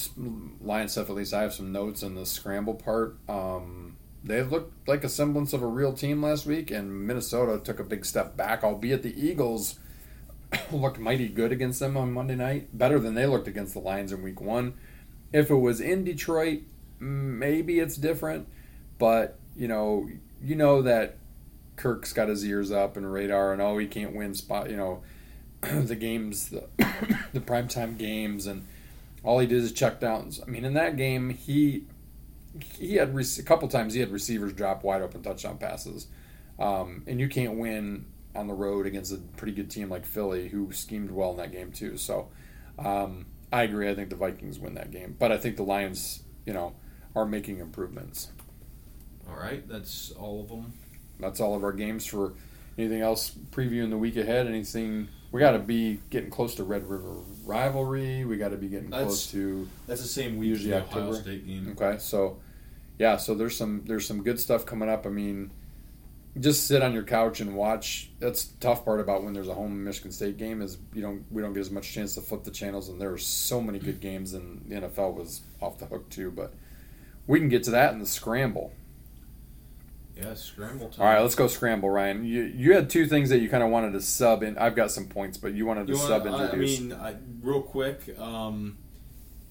Lions 0.61 0.91
stuff. 0.91 1.09
At 1.09 1.15
least 1.15 1.33
I 1.33 1.41
have 1.41 1.55
some 1.55 1.71
notes 1.71 2.03
in 2.03 2.13
the 2.13 2.23
scramble 2.23 2.75
part. 2.75 3.17
Um, 3.27 3.97
they 4.23 4.43
looked 4.43 4.87
like 4.87 5.03
a 5.03 5.09
semblance 5.09 5.51
of 5.51 5.63
a 5.63 5.67
real 5.67 5.91
team 5.91 6.21
last 6.21 6.45
week, 6.45 6.69
and 6.69 7.07
Minnesota 7.07 7.59
took 7.63 7.79
a 7.79 7.83
big 7.83 8.05
step 8.05 8.37
back. 8.37 8.63
Albeit 8.63 9.01
the 9.01 9.19
Eagles 9.19 9.79
looked 10.71 10.99
mighty 10.99 11.29
good 11.29 11.51
against 11.51 11.79
them 11.79 11.97
on 11.97 12.13
Monday 12.13 12.35
night, 12.35 12.77
better 12.77 12.99
than 12.99 13.15
they 13.15 13.25
looked 13.25 13.47
against 13.47 13.73
the 13.73 13.79
Lions 13.79 14.11
in 14.11 14.21
Week 14.21 14.39
One. 14.39 14.75
If 15.33 15.49
it 15.49 15.55
was 15.55 15.81
in 15.81 16.03
Detroit, 16.03 16.59
maybe 17.01 17.79
it's 17.79 17.97
different, 17.97 18.47
but 18.97 19.37
you 19.55 19.67
know, 19.67 20.07
you 20.41 20.55
know 20.55 20.81
that 20.83 21.17
Kirk's 21.75 22.13
got 22.13 22.29
his 22.29 22.45
ears 22.45 22.71
up 22.71 22.95
and 22.95 23.11
radar, 23.11 23.51
and 23.51 23.61
oh, 23.61 23.77
he 23.77 23.87
can't 23.87 24.15
win 24.15 24.35
spot. 24.35 24.69
You 24.69 24.77
know, 24.77 25.01
the 25.61 25.95
games, 25.95 26.49
the, 26.49 26.67
the 27.33 27.39
primetime 27.39 27.97
games, 27.97 28.45
and 28.45 28.67
all 29.23 29.39
he 29.39 29.47
did 29.47 29.63
is 29.63 29.71
check 29.71 29.99
downs. 29.99 30.39
I 30.45 30.49
mean, 30.49 30.63
in 30.63 30.75
that 30.75 30.95
game, 30.95 31.29
he 31.31 31.85
he 32.73 32.95
had 32.95 33.15
a 33.15 33.43
couple 33.43 33.67
times 33.67 33.93
he 33.93 33.99
had 33.99 34.11
receivers 34.11 34.53
drop 34.53 34.83
wide 34.83 35.01
open 35.01 35.23
touchdown 35.23 35.57
passes, 35.57 36.07
um, 36.59 37.03
and 37.07 37.19
you 37.19 37.27
can't 37.27 37.57
win 37.57 38.05
on 38.35 38.47
the 38.47 38.53
road 38.53 38.85
against 38.85 39.11
a 39.11 39.17
pretty 39.35 39.53
good 39.53 39.69
team 39.69 39.89
like 39.89 40.05
Philly, 40.05 40.49
who 40.49 40.71
schemed 40.71 41.11
well 41.11 41.31
in 41.31 41.37
that 41.37 41.51
game 41.51 41.71
too. 41.71 41.97
So, 41.97 42.29
um, 42.77 43.25
I 43.51 43.63
agree. 43.63 43.89
I 43.89 43.95
think 43.95 44.09
the 44.09 44.15
Vikings 44.15 44.59
win 44.59 44.75
that 44.75 44.91
game, 44.91 45.15
but 45.17 45.31
I 45.31 45.37
think 45.37 45.57
the 45.57 45.63
Lions, 45.63 46.23
you 46.45 46.53
know, 46.53 46.73
are 47.15 47.25
making 47.25 47.59
improvements. 47.59 48.29
All 49.29 49.35
right, 49.35 49.67
that's 49.67 50.11
all 50.11 50.41
of 50.41 50.49
them. 50.49 50.73
That's 51.19 51.39
all 51.39 51.55
of 51.55 51.63
our 51.63 51.71
games 51.73 52.05
for 52.05 52.33
anything 52.77 53.01
else 53.01 53.31
previewing 53.51 53.89
the 53.89 53.97
week 53.97 54.17
ahead? 54.17 54.47
Anything? 54.47 55.07
We 55.31 55.39
got 55.39 55.51
to 55.51 55.59
be 55.59 55.99
getting 56.09 56.29
close 56.29 56.55
to 56.55 56.63
Red 56.63 56.87
River 56.89 57.13
rivalry. 57.45 58.25
We 58.25 58.37
got 58.37 58.49
to 58.49 58.57
be 58.57 58.67
getting 58.67 58.89
That's- 58.89 59.05
close 59.07 59.31
to 59.31 59.67
That's 59.87 60.01
the 60.01 60.07
same 60.07 60.37
week 60.37 60.49
Usually 60.49 60.73
Ohio 60.73 60.85
October. 60.85 61.13
State 61.21 61.47
game. 61.47 61.75
Okay, 61.79 61.97
so 61.99 62.39
yeah, 62.99 63.17
so 63.17 63.33
there's 63.35 63.55
some 63.55 63.83
there's 63.85 64.05
some 64.05 64.23
good 64.23 64.39
stuff 64.39 64.65
coming 64.65 64.89
up. 64.89 65.05
I 65.05 65.09
mean, 65.09 65.51
just 66.39 66.67
sit 66.67 66.81
on 66.81 66.93
your 66.93 67.03
couch 67.03 67.39
and 67.39 67.55
watch. 67.55 68.09
That's 68.19 68.45
the 68.45 68.59
tough 68.59 68.83
part 68.83 68.99
about 68.99 69.23
when 69.23 69.33
there's 69.33 69.47
a 69.47 69.53
home 69.53 69.83
Michigan 69.83 70.11
State 70.11 70.37
game 70.37 70.61
is 70.61 70.77
you 70.93 71.01
don't 71.01 71.23
we 71.31 71.41
don't 71.41 71.53
get 71.53 71.61
as 71.61 71.71
much 71.71 71.93
chance 71.93 72.15
to 72.15 72.21
flip 72.21 72.43
the 72.43 72.51
channels, 72.51 72.89
and 72.89 72.99
there 72.99 73.11
are 73.13 73.17
so 73.17 73.61
many 73.61 73.79
good 73.79 74.01
games, 74.01 74.33
and 74.33 74.63
the 74.67 74.75
NFL 74.75 75.13
was 75.15 75.41
off 75.61 75.77
the 75.77 75.85
hook 75.85 76.09
too. 76.09 76.31
But 76.31 76.53
we 77.27 77.39
can 77.39 77.49
get 77.49 77.63
to 77.65 77.71
that 77.71 77.93
in 77.93 77.99
the 77.99 78.05
scramble. 78.05 78.73
Yeah, 80.15 80.33
scramble 80.35 80.89
time. 80.89 81.01
All 81.05 81.13
right, 81.13 81.21
let's 81.21 81.35
go 81.35 81.47
scramble, 81.47 81.89
Ryan. 81.89 82.23
You 82.25 82.43
you 82.43 82.73
had 82.73 82.89
two 82.89 83.07
things 83.07 83.29
that 83.29 83.39
you 83.39 83.49
kind 83.49 83.63
of 83.63 83.69
wanted 83.69 83.93
to 83.93 84.01
sub 84.01 84.43
in. 84.43 84.57
I've 84.57 84.75
got 84.75 84.91
some 84.91 85.05
points, 85.07 85.37
but 85.37 85.53
you 85.53 85.65
wanted 85.65 85.87
to 85.87 85.93
You 85.93 85.99
wanna- 85.99 86.09
sub 86.09 86.27
I- 86.27 86.29
I 86.37 86.43
introduce. 86.45 86.79
mean, 86.79 86.93
I, 86.93 87.15
real 87.41 87.61
quick. 87.61 88.17
Um, 88.19 88.77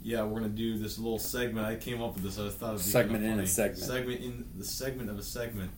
yeah, 0.02 0.22
we're 0.24 0.40
gonna 0.40 0.48
do 0.52 0.78
this 0.78 0.98
little 0.98 1.18
segment. 1.18 1.66
I 1.66 1.76
came 1.76 2.00
up 2.02 2.14
with 2.14 2.22
this. 2.22 2.38
I 2.38 2.48
thought 2.50 2.74
it'd 2.74 2.84
be 2.86 2.90
Segment 2.90 3.22
kinda 3.24 3.38
in 3.38 3.44
a 3.44 3.46
segment. 3.46 3.82
Segment 3.82 4.20
in 4.22 4.44
the 4.56 4.64
segment 4.64 5.10
of 5.10 5.18
a 5.18 5.22
segment. 5.22 5.70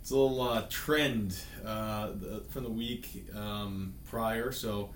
It's 0.00 0.10
a 0.10 0.16
little 0.16 0.40
uh, 0.40 0.66
trend 0.68 1.36
uh, 1.64 2.08
the, 2.12 2.44
from 2.50 2.64
the 2.64 2.70
week 2.70 3.24
um, 3.36 3.94
prior. 4.08 4.52
So 4.52 4.90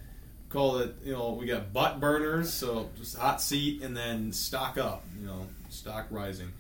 call 0.51 0.79
it. 0.79 0.95
You 1.05 1.13
know, 1.13 1.33
we 1.33 1.47
got 1.47 1.73
butt 1.73 2.01
burners. 2.01 2.53
So 2.53 2.91
just 2.97 3.17
hot 3.17 3.41
seat 3.43 3.83
and 3.83 3.97
then 3.97 4.33
stock 4.33 4.79
up. 4.79 5.05
You 5.21 5.27
know, 5.27 5.47
stock 5.77 6.07
rising. 6.11 6.53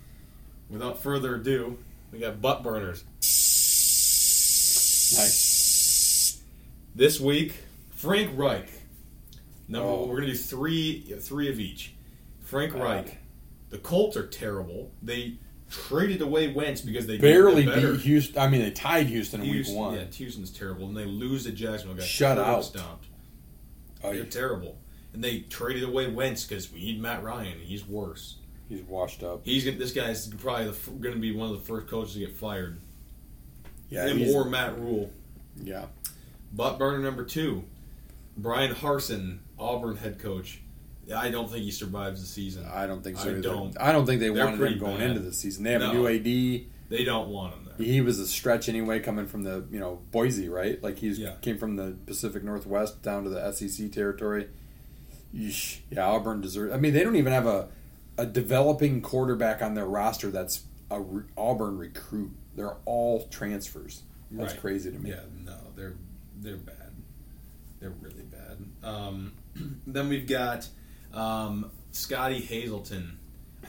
Without 0.68 1.02
further 1.02 1.36
ado, 1.36 1.78
we 2.12 2.18
got 2.18 2.40
butt 2.40 2.62
burners. 2.62 3.04
nice. 5.16 6.40
This 6.94 7.20
week, 7.20 7.54
Frank 7.90 8.30
Reich. 8.36 8.68
Number 9.68 9.88
Oh. 9.88 10.06
we're 10.06 10.20
gonna 10.20 10.32
do 10.32 10.38
three 10.38 11.00
three 11.20 11.48
of 11.50 11.58
each. 11.60 11.92
Frank 12.40 12.72
God. 12.72 12.82
Reich. 12.82 13.18
The 13.70 13.78
Colts 13.78 14.16
are 14.16 14.26
terrible. 14.26 14.92
They 15.02 15.38
traded 15.68 16.22
away 16.22 16.52
Wentz 16.52 16.80
because 16.80 17.06
they 17.06 17.18
Barely 17.18 17.66
beat 17.66 18.00
Houston. 18.00 18.38
I 18.38 18.48
mean, 18.48 18.60
they 18.60 18.70
tied 18.70 19.06
Houston 19.08 19.40
in 19.40 19.46
Houston, 19.46 19.74
week 19.74 19.82
one. 19.84 19.94
Yeah, 19.94 20.04
Houston's 20.04 20.50
terrible, 20.50 20.86
and 20.86 20.96
they 20.96 21.04
lose 21.04 21.44
to 21.44 21.50
Jacksonville. 21.52 21.96
Got 21.96 22.06
Shut 22.06 22.38
out. 22.38 22.64
Stomped. 22.64 23.06
Oh, 24.04 24.12
They're 24.12 24.24
terrible, 24.24 24.78
and 25.12 25.24
they 25.24 25.40
traded 25.40 25.82
away 25.82 26.06
Wentz 26.08 26.44
because 26.44 26.70
we 26.72 26.78
need 26.80 27.00
Matt 27.00 27.24
Ryan. 27.24 27.58
He's 27.58 27.84
worse. 27.84 28.36
He's 28.68 28.82
washed 28.82 29.22
up. 29.22 29.42
He's 29.44 29.64
gonna, 29.64 29.76
this 29.76 29.92
guy's 29.92 30.26
probably 30.26 30.68
f- 30.68 30.86
going 31.00 31.14
to 31.14 31.20
be 31.20 31.32
one 31.34 31.50
of 31.50 31.54
the 31.60 31.64
first 31.64 31.86
coaches 31.86 32.14
to 32.14 32.18
get 32.20 32.32
fired. 32.36 32.78
Yeah, 33.90 34.06
Him 34.08 34.18
he's- 34.18 34.34
or 34.34 34.44
Matt 34.44 34.78
Rhule. 34.78 35.10
yeah. 35.62 35.86
Butt 36.52 36.78
burner 36.78 36.98
number 36.98 37.24
two, 37.24 37.64
Bryan 38.36 38.74
Harsin, 38.74 39.38
Auburn 39.58 39.96
head 39.96 40.18
coach. 40.18 40.60
I 41.14 41.30
don't 41.30 41.48
think 41.50 41.64
he 41.64 41.70
survives 41.70 42.20
the 42.20 42.26
season. 42.26 42.66
I 42.72 42.86
don't 42.86 43.02
think 43.04 43.18
so. 43.18 43.28
I 43.28 43.32
either. 43.32 43.40
don't. 43.42 43.80
I 43.80 43.92
don't 43.92 44.06
think 44.06 44.20
they 44.20 44.30
They're 44.30 44.44
wanted 44.44 44.72
him 44.72 44.78
going 44.78 44.98
bad. 44.98 45.10
into 45.10 45.20
the 45.20 45.32
season. 45.32 45.62
They 45.64 45.72
have 45.72 45.82
a 45.82 45.92
new 45.92 46.08
AD. 46.08 46.24
They 46.88 47.04
don't 47.04 47.28
want 47.28 47.54
him 47.54 47.64
there. 47.76 47.86
He 47.86 48.00
was 48.00 48.18
a 48.18 48.26
stretch 48.26 48.68
anyway, 48.68 48.98
coming 49.00 49.26
from 49.26 49.42
the 49.44 49.64
you 49.70 49.78
know 49.78 50.00
Boise, 50.10 50.48
right? 50.48 50.82
Like 50.82 50.98
he's 50.98 51.18
Yeah. 51.18 51.34
came 51.42 51.58
from 51.58 51.76
the 51.76 51.96
Pacific 52.06 52.42
Northwest 52.42 53.02
down 53.02 53.22
to 53.24 53.30
the 53.30 53.52
SEC 53.52 53.92
territory. 53.92 54.48
Yeesh. 55.34 55.78
Yeah, 55.90 56.06
Auburn 56.08 56.40
deserves. 56.40 56.72
I 56.72 56.78
mean, 56.78 56.92
they 56.92 57.02
don't 57.04 57.16
even 57.16 57.32
have 57.32 57.46
a 57.46 57.68
a 58.18 58.26
developing 58.26 59.00
quarterback 59.02 59.62
on 59.62 59.74
their 59.74 59.86
roster 59.86 60.30
that's 60.30 60.64
a 60.90 61.00
re- 61.00 61.24
Auburn 61.36 61.76
recruit. 61.78 62.30
They're 62.54 62.76
all 62.84 63.26
transfers. 63.28 64.02
That's 64.30 64.52
Right. 64.54 64.60
crazy 64.60 64.90
to 64.92 64.98
me. 64.98 65.10
Yeah, 65.10 65.20
no, 65.44 65.56
they're 65.76 65.94
they're 66.40 66.56
bad. 66.56 66.92
They're 67.80 67.90
really 68.00 68.24
bad. 68.24 68.58
Um, 68.82 69.32
then 69.86 70.08
we've 70.08 70.26
got 70.26 70.68
um, 71.12 71.70
Scottie 71.92 72.40
Hazelton. 72.40 73.18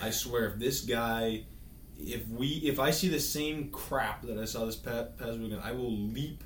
I 0.02 0.10
swear, 0.12 0.46
if 0.48 0.60
this 0.60 0.82
guy, 0.82 1.44
if 2.00 2.28
we, 2.28 2.48
if 2.64 2.80
I 2.80 2.92
see 2.92 3.08
the 3.10 3.20
same 3.20 3.70
crap 3.70 4.22
that 4.24 4.38
I 4.38 4.46
saw 4.46 4.66
this 4.66 4.76
pa- 4.76 5.08
past 5.18 5.38
weekend, 5.40 5.62
I 5.64 5.72
will 5.72 5.92
leap 5.92 6.44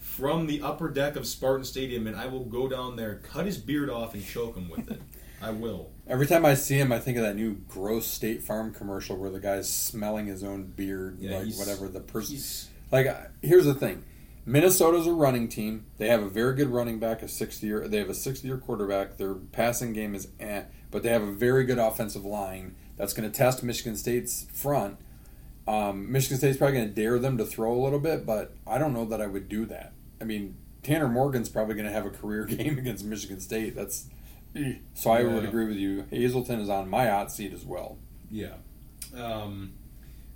from 0.00 0.46
the 0.46 0.62
upper 0.62 0.88
deck 0.90 1.16
of 1.16 1.26
Spartan 1.26 1.64
Stadium 1.64 2.06
and 2.06 2.16
I 2.16 2.26
will 2.26 2.44
go 2.44 2.68
down 2.68 2.96
there, 2.96 3.16
cut 3.16 3.46
his 3.46 3.58
beard 3.58 3.90
off, 3.90 4.14
and 4.14 4.24
choke 4.24 4.56
him 4.56 4.68
with 4.70 4.90
it. 4.90 5.00
I 5.42 5.50
will. 5.50 5.90
Every 6.06 6.26
time 6.26 6.44
I 6.44 6.54
see 6.54 6.76
him, 6.76 6.92
I 6.92 6.98
think 6.98 7.16
of 7.16 7.22
that 7.22 7.34
new 7.36 7.54
gross 7.68 8.06
State 8.06 8.42
Farm 8.42 8.74
commercial 8.74 9.16
where 9.16 9.30
the 9.30 9.40
guy's 9.40 9.72
smelling 9.72 10.26
his 10.26 10.44
own 10.44 10.64
beard, 10.64 11.18
Yeah, 11.18 11.38
like 11.38 11.54
whatever 11.54 11.88
the 11.88 12.00
person. 12.00 12.36
Like, 12.92 13.06
uh, 13.06 13.16
here's 13.40 13.64
the 13.64 13.74
thing: 13.74 14.04
Minnesota's 14.44 15.06
a 15.06 15.12
running 15.12 15.48
team. 15.48 15.86
They 15.96 16.08
have 16.08 16.22
a 16.22 16.28
very 16.28 16.54
good 16.54 16.68
running 16.68 16.98
back, 16.98 17.22
a 17.22 17.28
sixth 17.28 17.62
year. 17.62 17.88
They 17.88 17.96
have 17.98 18.10
a 18.10 18.14
sixth 18.14 18.44
year 18.44 18.58
quarterback. 18.58 19.16
Their 19.16 19.34
passing 19.34 19.94
game 19.94 20.14
is 20.14 20.28
eh, 20.38 20.64
but 20.90 21.02
they 21.02 21.08
have 21.08 21.22
a 21.22 21.32
very 21.32 21.64
good 21.64 21.78
offensive 21.78 22.24
line 22.24 22.76
that's 22.96 23.14
going 23.14 23.30
to 23.30 23.36
test 23.36 23.62
Michigan 23.62 23.96
State's 23.96 24.46
front. 24.52 24.98
Um, 25.66 26.12
Michigan 26.12 26.36
State's 26.36 26.58
probably 26.58 26.76
going 26.76 26.88
to 26.88 26.94
dare 26.94 27.18
them 27.18 27.38
to 27.38 27.46
throw 27.46 27.72
a 27.74 27.82
little 27.82 27.98
bit, 27.98 28.26
but 28.26 28.52
I 28.66 28.76
don't 28.76 28.92
know 28.92 29.06
that 29.06 29.20
I 29.20 29.26
would 29.26 29.48
do 29.48 29.64
that. 29.66 29.92
I 30.20 30.24
mean, 30.24 30.56
Tanner 30.82 31.08
Morgan's 31.08 31.48
probably 31.48 31.74
going 31.74 31.86
to 31.86 31.92
have 31.92 32.04
a 32.04 32.10
career 32.10 32.44
game 32.44 32.78
against 32.78 33.04
Michigan 33.04 33.40
State. 33.40 33.74
That's. 33.74 34.06
So 34.94 35.10
I 35.10 35.22
would 35.24 35.44
agree 35.44 35.66
with 35.66 35.76
you. 35.76 36.06
Hazelton 36.10 36.60
is 36.60 36.68
on 36.68 36.88
my 36.88 37.06
hot 37.08 37.32
seat 37.32 37.52
as 37.52 37.64
well. 37.64 37.98
Yeah. 38.30 38.54
Um, 39.16 39.74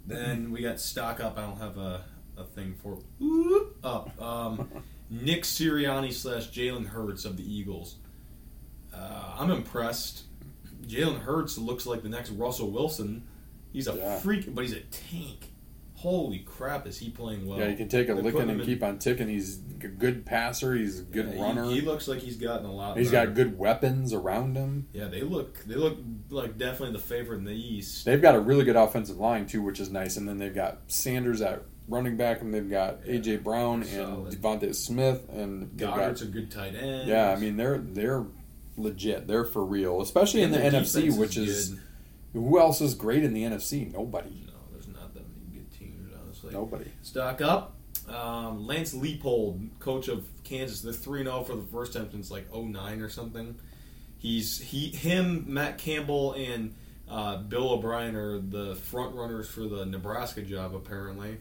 then 0.07 0.51
we 0.51 0.63
got 0.63 0.81
stock 0.81 1.21
up. 1.21 1.39
I 1.39 1.43
don't 1.43 1.59
have 1.59 1.79
a, 1.79 2.05
a 2.37 2.45
thing 2.45 2.75
for 2.83 2.99
whoop, 3.19 3.77
up. 3.85 4.21
Um, 4.21 4.69
Nick 5.11 5.43
Sirianni 5.43 6.13
slash 6.13 6.51
Jalen 6.51 6.87
Hurts 6.87 7.25
of 7.25 7.37
the 7.37 7.43
Eagles. 7.45 7.97
Uh, 8.95 9.37
I'm 9.39 9.51
impressed. 9.51 10.25
Jalen 10.87 11.21
Hurts 11.21 11.59
looks 11.59 11.87
like 11.87 12.03
the 12.03 12.09
next 12.09 12.31
Russell 12.31 12.71
Wilson. 12.71 13.27
He's 13.73 13.87
a 13.89 13.95
Yeah. 13.95 14.19
freak, 14.19 14.55
but 14.55 14.63
he's 14.65 14.73
a 14.73 14.81
tank. 14.81 15.53
Holy 15.99 16.39
crap, 16.41 16.87
is 16.87 16.97
he 16.99 17.11
playing 17.11 17.45
well? 17.45 17.59
yeah, 17.59 17.67
you 17.69 17.77
can 17.77 17.89
take 17.89 18.09
a 18.09 18.15
They 18.15 18.23
licking 18.23 18.43
and 18.43 18.61
in- 18.61 18.67
keep 18.67 18.85
on 18.85 18.99
ticking. 18.99 19.27
He's 19.29 19.59
a 19.83 19.89
good 19.89 20.25
passer. 20.25 20.75
He's 20.77 21.01
a 21.01 21.03
good 21.03 21.33
Yeah, 21.35 21.43
runner. 21.43 21.65
He, 21.65 21.81
looks 21.81 22.07
like 22.07 22.21
he's 22.21 22.37
gotten 22.37 22.67
a 22.67 22.73
lot. 22.73 22.97
He's 22.97 23.11
better. 23.11 23.27
got 23.27 23.35
good 23.35 23.59
weapons 23.59 24.13
around 24.13 24.57
him. 24.57 24.87
Yeah, 24.93 25.09
they 25.09 25.23
look. 25.23 25.59
They 25.65 25.75
look 25.75 25.99
like 26.31 26.57
definitely 26.57 26.93
the 26.93 27.03
favorite 27.03 27.39
in 27.39 27.45
the 27.45 27.53
East. 27.53 28.05
They've 28.05 28.23
got 28.23 28.37
a 28.37 28.41
really 28.41 28.65
good 28.65 28.77
offensive 28.77 29.17
line 29.19 29.47
too, 29.47 29.61
which 29.61 29.81
is 29.81 29.91
nice. 29.91 30.17
And 30.17 30.29
then 30.29 30.39
they've 30.39 30.55
got 30.55 30.83
Sanders 30.87 31.41
at 31.43 31.63
running 31.89 32.17
back, 32.17 32.43
and 32.43 32.55
they've 32.55 32.71
got 32.71 33.01
Yeah. 33.05 33.15
AJ 33.15 33.37
Brown 33.43 33.83
and 33.83 33.87
Solid. 33.91 34.35
DeVonta 34.35 34.75
Smith, 34.77 35.29
and 35.33 35.77
Goedert's 35.77 36.21
got 36.23 36.29
a 36.29 36.31
good 36.31 36.51
tight 36.53 36.75
end. 36.77 37.09
yeah. 37.09 37.31
I 37.33 37.37
mean, 37.41 37.57
they're 37.57 37.79
they're 37.79 38.25
legit. 38.77 39.27
They're 39.27 39.45
for 39.45 39.65
real, 39.65 40.01
especially 40.01 40.43
in 40.43 40.53
the 40.53 40.59
NFC, 40.59 41.11
which 41.19 41.37
is 41.37 41.71
good. 41.71 41.81
who 42.35 42.61
else 42.61 42.81
is 42.81 42.95
great 42.95 43.25
in 43.25 43.33
the 43.35 43.43
NFC? 43.43 43.93
Nobody. 43.93 44.45
No, 44.47 44.53
there's 44.71 44.87
not 44.87 45.13
that 45.15 45.25
many 45.29 45.59
good 45.59 45.71
Nobody. 46.53 46.91
Stock 47.03 47.41
up. 47.41 47.75
Um, 48.09 48.67
Lance 48.67 48.95
Leipold, 48.95 49.69
coach 49.81 50.09
of 50.09 50.25
Kansas, 50.45 50.81
they're 50.81 50.93
3 50.93 51.25
0 51.25 51.43
for 51.45 51.55
the 51.57 51.63
first 51.63 51.93
time 51.93 52.09
since 52.11 52.31
like 52.31 52.47
09 52.55 53.01
or 53.03 53.09
something. 53.11 53.57
He's 54.19 54.59
he 54.61 54.89
him, 54.89 55.45
Matt 55.47 55.79
Campbell, 55.79 56.33
and 56.33 56.75
uh, 57.09 57.37
Bill 57.39 57.71
O'Brien 57.73 58.17
are 58.17 58.39
the 58.41 58.75
front 58.77 59.15
runners 59.15 59.49
for 59.49 59.61
the 59.63 59.85
Nebraska 59.87 60.43
job, 60.43 60.75
apparently. 60.75 61.37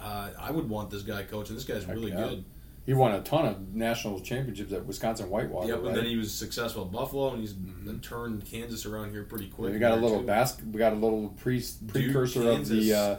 Uh, 0.00 0.30
I 0.38 0.50
would 0.50 0.68
want 0.68 0.90
this 0.90 1.02
guy 1.02 1.22
coaching. 1.22 1.54
This 1.54 1.64
guy's 1.64 1.84
Heck 1.84 1.94
really 1.94 2.10
yeah. 2.10 2.16
good. 2.24 2.44
He 2.84 2.92
won 2.92 3.12
a 3.12 3.22
ton 3.22 3.46
of 3.46 3.74
national 3.74 4.20
championships 4.20 4.70
at 4.72 4.84
Wisconsin 4.84 5.30
Whitewater. 5.30 5.68
Yep, 5.68 5.78
right? 5.78 5.86
and 5.88 5.96
then 5.96 6.04
he 6.04 6.16
was 6.16 6.32
successful 6.34 6.84
at 6.84 6.92
Buffalo, 6.92 7.30
and 7.32 7.40
he's 7.40 7.54
Mhm. 7.54 8.02
turned 8.02 8.44
Kansas 8.44 8.84
around 8.84 9.12
here 9.12 9.22
pretty 9.24 9.46
quick. 9.48 9.72
we 9.72 9.78
got 9.78 9.96
a 9.96 10.00
little 10.00 10.20
too. 10.20 10.26
bas- 10.26 10.58
We 10.70 10.78
got 10.78 10.92
a 10.92 10.96
little 10.96 11.28
pre- 11.38 11.64
precursor 11.88 12.50
of 12.50 12.68
the 12.68 12.92
uh, 12.92 13.16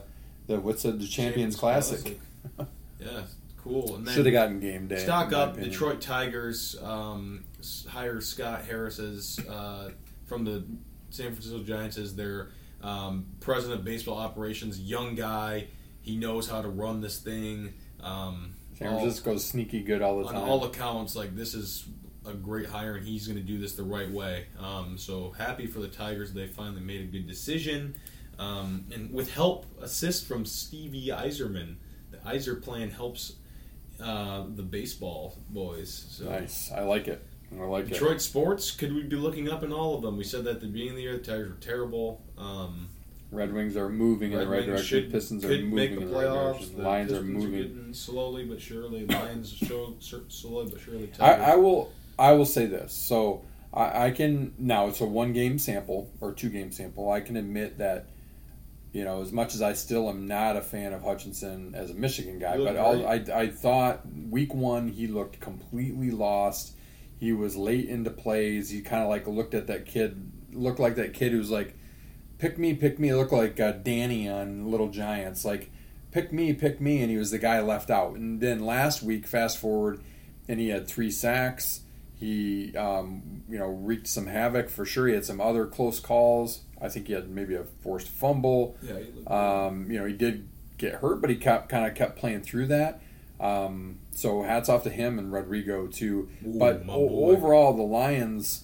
the 0.48 0.60
what's 0.60 0.84
the, 0.84 0.92
the 0.92 1.08
Champions 1.08 1.56
Classic. 1.56 2.20
yeah, 3.00 3.22
cool. 3.64 3.96
And 3.96 4.08
then 4.08 4.16
Should 4.16 4.26
have 4.26 4.34
gotten 4.34 4.60
game 4.60 4.88
day. 4.88 4.98
Stock 4.98 5.34
up. 5.34 5.52
opinion. 5.54 5.72
Detroit 5.72 6.02
Tigers 6.02 6.76
um, 6.82 7.44
hire 7.88 8.22
Scott 8.22 8.66
Harris 8.66 9.00
as 9.00 9.40
uh, 9.50 9.90
from 10.26 10.46
the 10.46 10.66
San 11.10 11.32
Francisco 11.32 11.64
Giants 11.64 11.98
as 11.98 12.16
their 12.16 12.50
um, 12.82 13.26
president 13.40 13.80
of 13.80 13.86
baseball 13.86 14.18
operations. 14.18 14.80
Young 14.80 15.16
guy. 15.16 15.68
He 16.02 16.18
knows 16.18 16.48
how 16.48 16.62
to 16.62 16.70
run 16.70 17.02
this 17.02 17.20
thing. 17.20 17.74
Um, 18.04 18.54
San 18.78 18.90
all- 18.90 19.00
Francisco's 19.00 19.44
sneaky 19.44 19.82
good 19.82 20.02
all 20.02 20.20
the 20.20 20.28
on 20.28 20.34
time. 20.34 20.44
all 20.44 20.64
accounts, 20.66 21.16
like 21.16 21.36
this 21.36 21.54
is 21.56 21.86
a 22.28 22.34
great 22.34 22.68
hire, 22.68 22.96
and 22.96 23.08
he's 23.08 23.28
going 23.28 23.38
to 23.38 23.44
do 23.44 23.58
this 23.58 23.74
the 23.74 23.84
right 23.84 24.10
way. 24.10 24.46
Um, 24.60 24.98
so 24.98 25.32
happy 25.32 25.66
for 25.68 25.80
the 25.80 25.88
Tigers; 25.88 26.34
they 26.34 26.48
finally 26.48 26.82
made 26.82 27.02
a 27.02 27.06
good 27.06 27.28
decision, 27.28 27.96
um, 28.40 28.86
and 28.94 29.12
with 29.14 29.34
help, 29.34 29.66
assist 29.82 30.28
from 30.28 30.46
Stevie 30.46 31.08
Yzerman. 31.08 31.76
The 32.12 32.18
Yzerplan 32.18 32.92
helps 32.94 33.34
uh, 34.02 34.44
the 34.56 34.64
baseball 34.64 35.38
boys. 35.50 36.06
So 36.10 36.26
nice. 36.26 36.72
I 36.72 36.82
like 36.82 37.08
it. 37.08 37.26
I 37.58 37.64
like 37.64 37.86
it. 37.86 37.90
Detroit 37.94 38.22
sports, 38.22 38.72
could 38.72 38.94
we 38.94 39.04
be 39.04 39.16
looking 39.16 39.50
up 39.50 39.64
in 39.64 39.72
all 39.72 39.96
of 39.96 40.02
them? 40.02 40.18
We 40.18 40.24
said 40.24 40.44
that 40.46 40.56
at 40.56 40.62
the 40.62 40.68
beginning 40.68 40.92
of 40.92 40.96
the 40.98 41.02
year, 41.04 41.18
the 41.18 41.24
Tigers 41.24 41.50
were 41.52 41.56
terrible. 41.58 42.22
Um, 42.38 42.90
Red 43.32 43.54
Wings 43.54 43.76
are 43.78 43.90
moving 43.90 44.32
in 44.34 44.40
the 44.40 44.48
right 44.48 44.60
Wings 44.62 44.66
direction. 44.68 45.04
should- 45.04 45.12
Pistons 45.12 45.46
are 45.46 45.50
moving 45.50 45.76
make 45.76 45.92
in 45.92 46.00
the 46.00 46.06
the 46.06 46.16
right 46.16 46.24
direction. 46.54 46.78
The 46.78 46.84
Lions 46.84 47.12
are 47.12 47.16
Pistons 47.16 47.44
moving. 47.44 47.52
getting 47.62 47.94
slowly 47.94 48.46
but 48.46 48.62
surely. 48.62 49.06
Lions 49.06 49.52
show 49.52 49.96
slowly 50.00 50.72
but 50.72 50.82
surely. 50.82 51.10
I. 51.20 51.34
I 51.34 51.56
will 51.56 51.92
I 52.18 52.32
will 52.34 52.46
say 52.46 52.66
this. 52.66 52.94
So 52.94 53.44
I, 53.74 54.08
I 54.08 54.12
can 54.12 54.54
now 54.58 54.88
it's 54.88 55.02
a 55.02 55.06
one 55.06 55.34
game 55.34 55.60
sample 55.60 56.10
or 56.22 56.34
two 56.34 56.50
game 56.50 56.72
sample. 56.72 57.12
I 57.12 57.20
can 57.20 57.36
admit 57.36 57.78
that 57.80 58.08
you 58.96 59.04
know 59.04 59.22
as 59.22 59.34
much 59.34 59.54
as 59.54 59.62
I 59.62 59.74
still 59.74 60.08
am 60.08 60.26
not 60.26 60.56
a 60.56 60.62
fan 60.62 60.94
of 60.94 61.04
Hutchinson 61.04 61.76
as 61.76 61.92
a 61.92 61.94
Michigan 61.94 62.40
guy, 62.40 62.58
but 62.58 62.78
I 62.78 63.42
I 63.42 63.48
thought 63.50 64.04
week 64.30 64.54
one 64.54 64.88
he 64.88 65.08
looked 65.08 65.42
completely 65.42 66.12
lost. 66.12 66.78
He 67.20 67.34
was 67.34 67.58
late 67.58 67.90
into 67.90 68.10
plays. 68.10 68.70
He 68.70 68.80
kind 68.80 69.04
of 69.04 69.10
like 69.10 69.28
looked 69.28 69.54
at 69.54 69.68
that 69.68 69.86
kid, 69.86 70.32
looked 70.54 70.80
like 70.80 70.96
that 70.96 71.14
kid 71.14 71.34
who's 71.34 71.52
like, 71.52 71.76
pick 72.38 72.58
me, 72.58 72.74
pick 72.74 72.98
me. 72.98 73.14
Looked 73.14 73.34
like 73.34 73.60
uh, 73.60 73.74
Danny 73.74 74.30
on 74.30 74.72
Little 74.72 74.90
Giants, 74.90 75.44
like 75.44 75.72
pick 76.12 76.32
me, 76.32 76.54
pick 76.54 76.80
me, 76.80 77.02
and 77.02 77.12
he 77.12 77.18
was 77.18 77.32
the 77.32 77.38
guy 77.38 77.60
left 77.60 77.90
out. 77.90 78.14
And 78.16 78.40
then 78.40 78.66
last 78.66 79.04
week, 79.04 79.28
fast 79.28 79.58
forward, 79.58 80.00
and 80.48 80.58
he 80.58 80.70
had 80.70 80.88
three 80.88 81.12
sacks. 81.12 81.82
He, 82.26 82.76
um, 82.76 83.44
you 83.48 83.60
know, 83.60 83.68
wreaked 83.68 84.08
some 84.08 84.26
havoc 84.26 84.68
for 84.70 84.84
sure. 84.84 85.08
He 85.08 85.14
had 85.14 85.26
some 85.26 85.40
other 85.40 85.68
close 85.68 86.00
calls. 86.00 86.62
I 86.82 86.90
think 86.90 87.06
he 87.08 87.14
had 87.14 87.30
maybe 87.30 87.54
a 87.54 87.64
forced 87.82 88.08
fumble. 88.08 88.76
yeah, 88.82 88.98
he 89.00 89.26
Um, 89.28 89.92
you 89.92 90.00
know, 90.00 90.06
he 90.06 90.14
did 90.14 90.48
get 90.80 90.96
hurt, 90.96 91.22
but 91.22 91.30
he 91.30 91.36
kept 91.36 91.70
kind 91.70 91.86
of 91.86 91.94
kept 91.94 92.18
playing 92.18 92.42
through 92.42 92.66
that. 92.68 93.02
Um, 93.40 94.00
so 94.12 94.42
hats 94.42 94.70
off 94.70 94.84
to 94.86 94.90
him 94.90 95.20
and 95.20 95.32
Rodrigo 95.32 95.86
too. 95.86 96.28
Ooh, 96.48 96.58
but 96.58 96.84
o- 96.90 97.26
overall, 97.30 97.74
the 97.74 97.84
Lions. 97.84 98.64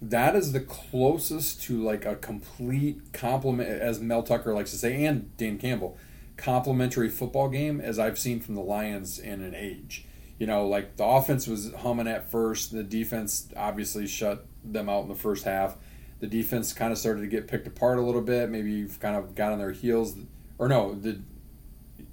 That 0.00 0.34
is 0.34 0.50
the 0.50 0.60
closest 0.60 1.62
to 1.64 1.80
like 1.80 2.04
a 2.04 2.16
complete 2.16 3.12
compliment, 3.12 3.68
as 3.70 4.00
Mel 4.00 4.24
Tucker 4.24 4.52
likes 4.52 4.72
to 4.72 4.76
say, 4.76 5.04
and 5.04 5.34
Dan 5.36 5.58
Campbell, 5.58 5.96
complimentary 6.36 7.08
football 7.08 7.48
game 7.48 7.80
as 7.80 8.00
I've 8.00 8.18
seen 8.18 8.40
from 8.40 8.56
the 8.56 8.62
Lions 8.62 9.20
in 9.20 9.40
an 9.42 9.54
age. 9.54 10.04
You 10.42 10.48
know, 10.48 10.66
like 10.66 10.96
the 10.96 11.04
offense 11.04 11.46
was 11.46 11.72
humming 11.72 12.08
at 12.08 12.28
first, 12.28 12.72
the 12.72 12.82
defense 12.82 13.48
obviously 13.56 14.08
shut 14.08 14.44
them 14.64 14.88
out 14.88 15.04
in 15.04 15.08
the 15.08 15.14
first 15.14 15.44
half. 15.44 15.76
The 16.18 16.26
defense 16.26 16.72
kind 16.72 16.90
of 16.90 16.98
started 16.98 17.20
to 17.20 17.28
get 17.28 17.46
picked 17.46 17.68
apart 17.68 17.98
a 17.98 18.00
little 18.00 18.20
bit. 18.20 18.50
Maybe 18.50 18.72
you've 18.72 18.98
kind 18.98 19.14
of 19.14 19.36
got 19.36 19.52
on 19.52 19.60
their 19.60 19.70
heels, 19.70 20.16
or 20.58 20.66
no, 20.66 20.96
the 20.96 21.20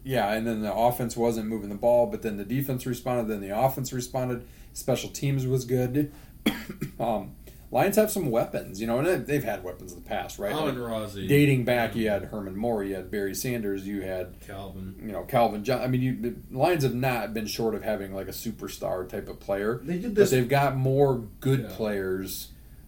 yeah, 0.04 0.32
and 0.32 0.46
then 0.46 0.62
the 0.62 0.72
offense 0.72 1.18
wasn't 1.18 1.48
moving 1.48 1.70
the 1.70 1.76
ball, 1.76 2.06
but 2.06 2.22
then 2.22 2.38
the 2.38 2.46
defense 2.46 2.86
responded. 2.86 3.34
Then 3.34 3.42
the 3.42 3.60
offense 3.60 3.92
responded. 3.92 4.46
Special 4.74 5.10
teams 5.10 5.48
was 5.48 5.66
good. 5.66 6.12
um, 7.00 7.32
Lions 7.72 7.97
have 7.97 8.09
some 8.09 8.32
weapons, 8.32 8.82
you 8.82 8.88
know, 8.88 8.97
and 8.99 9.28
they've 9.28 9.43
had 9.43 9.63
weapons 9.63 9.93
in 9.93 10.01
the 10.01 10.09
past, 10.09 10.39
right? 10.39 10.51
Amon 10.53 10.80
Like, 10.82 10.91
Razi, 10.91 11.28
dating 11.28 11.65
back, 11.65 11.95
you 11.95 12.09
had 12.09 12.24
Herman 12.26 12.55
Moore, 12.57 12.84
you 12.84 12.95
had 12.95 13.11
Barry 13.11 13.36
Sanders, 13.36 13.86
you 13.88 14.01
had 14.01 14.39
Calvin. 14.41 14.95
you 15.05 15.11
know 15.11 15.22
Calvin 15.24 15.63
John. 15.63 15.82
I 15.82 15.88
mean, 15.88 16.01
you, 16.01 16.15
the 16.20 16.36
Lions 16.57 16.82
have 16.84 16.95
not 16.95 17.34
been 17.36 17.45
short 17.45 17.76
of 17.76 17.84
having 17.84 18.11
like 18.13 18.28
a 18.28 18.32
superstar 18.32 19.07
type 19.07 19.28
of 19.30 19.39
player, 19.39 19.80
They 19.84 19.99
did 19.99 20.15
but 20.15 20.15
this. 20.15 20.32
they've 20.32 20.49
got 20.49 20.76
more 20.78 21.17
good 21.41 21.61
Yeah. 21.70 21.76
players. 21.76 22.47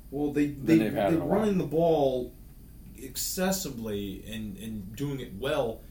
Well, 0.09 0.32
they 0.34 0.47
they 0.47 0.79
they've 0.79 0.93
had 0.93 1.11
they 1.11 1.15
in 1.17 1.21
a 1.21 1.25
while. 1.25 1.39
running 1.41 1.57
the 1.59 1.63
ball 1.65 2.34
excessively 2.97 4.23
and 4.32 4.57
and 4.57 4.95
doing 4.95 5.19
it 5.19 5.34
well. 5.39 5.82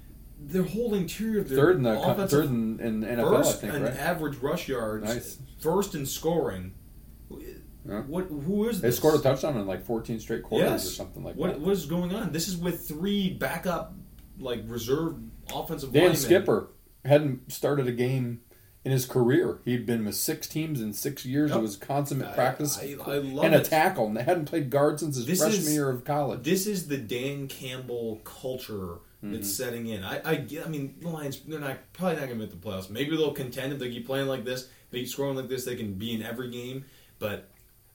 They're 0.43 0.63
holding 0.63 1.05
of 1.05 1.49
their 1.49 1.59
Third 1.59 1.77
in 1.77 1.83
the 1.83 2.01
offensive 2.01 2.31
third 2.31 2.49
in, 2.51 2.81
in 2.81 3.03
NFL, 3.03 3.29
first 3.37 3.59
I 3.59 3.61
think, 3.61 3.75
in 3.75 3.83
right? 3.85 3.97
average 3.97 4.37
rush 4.39 4.69
yards, 4.69 5.05
Nice. 5.05 5.39
first 5.59 5.95
in 5.95 6.07
scoring. 6.07 6.73
Yeah. 7.91 8.01
What? 8.03 8.27
Who 8.29 8.69
is 8.69 8.81
They 8.81 8.89
this? 8.89 8.97
scored 8.99 9.19
a 9.19 9.23
touchdown 9.23 9.57
in 9.57 9.67
like 9.67 9.85
14 9.85 10.21
straight 10.21 10.43
quarters 10.45 10.71
Yes. 10.71 10.87
or 10.87 10.91
something 10.91 11.25
like 11.25 11.35
what, 11.37 11.49
that. 11.55 11.61
What 11.61 11.73
is 11.73 11.87
going 11.87 12.15
on? 12.15 12.31
This 12.33 12.47
is 12.49 12.57
with 12.57 12.87
three 12.87 13.31
backup, 13.35 13.95
like 14.39 14.63
reserve 14.67 15.17
offensive 15.53 15.93
Dan 15.93 16.03
linemen. 16.03 16.17
Skipper 16.21 16.69
hadn't 17.05 17.51
started 17.53 17.89
a 17.89 17.93
game 17.93 18.41
in 18.85 18.93
his 18.93 19.05
career. 19.07 19.59
He'd 19.65 19.85
been 19.87 20.05
with 20.05 20.15
six 20.15 20.47
teams 20.47 20.81
in 20.81 20.93
six 20.93 21.27
years. 21.27 21.51
Yep. 21.51 21.59
It 21.59 21.63
was 21.63 21.77
consummate 21.77 22.29
I- 22.29 22.33
practice 22.35 22.79
I- 22.79 22.97
I 23.07 23.17
and 23.17 23.55
a 23.55 23.61
tackle. 23.63 24.07
And 24.07 24.17
they 24.17 24.23
hadn't 24.23 24.45
played 24.47 24.71
guard 24.71 25.01
since 25.01 25.17
his 25.17 25.27
This 25.27 25.41
freshman 25.41 25.61
is- 25.63 25.73
year 25.75 25.91
of 25.91 26.05
college. 26.05 26.45
This 26.45 26.67
is 26.67 26.87
the 26.89 26.97
Dan 26.97 27.49
Campbell 27.49 28.21
culture 28.25 28.99
Mm-hmm. 29.23 29.35
that's 29.35 29.53
setting 29.55 29.87
in. 29.89 30.03
I, 30.03 30.17
I, 30.25 30.47
I 30.65 30.69
mean, 30.69 30.95
the 31.03 31.11
Lions, 31.11 31.41
they're 31.41 31.61
not 31.61 31.77
probably 31.93 32.15
not 32.15 32.29
going 32.29 32.39
to 32.41 32.47
make 32.47 32.51
the 32.51 32.57
playoffs. 32.57 32.89
Maybe 32.89 33.15
they'll 33.19 33.33
contend 33.35 33.71
if 33.75 33.79
they 33.79 33.91
keep 33.91 34.07
playing 34.07 34.29
like 34.29 34.47
this. 34.47 34.71
They 34.91 35.01
keep 35.01 35.09
scoring 35.11 35.37
like 35.37 35.47
this. 35.49 35.67
They 35.67 35.77
can 35.77 35.93
be 35.93 36.15
in 36.15 36.23
every 36.23 36.51
game. 36.51 36.87
But 37.19 37.51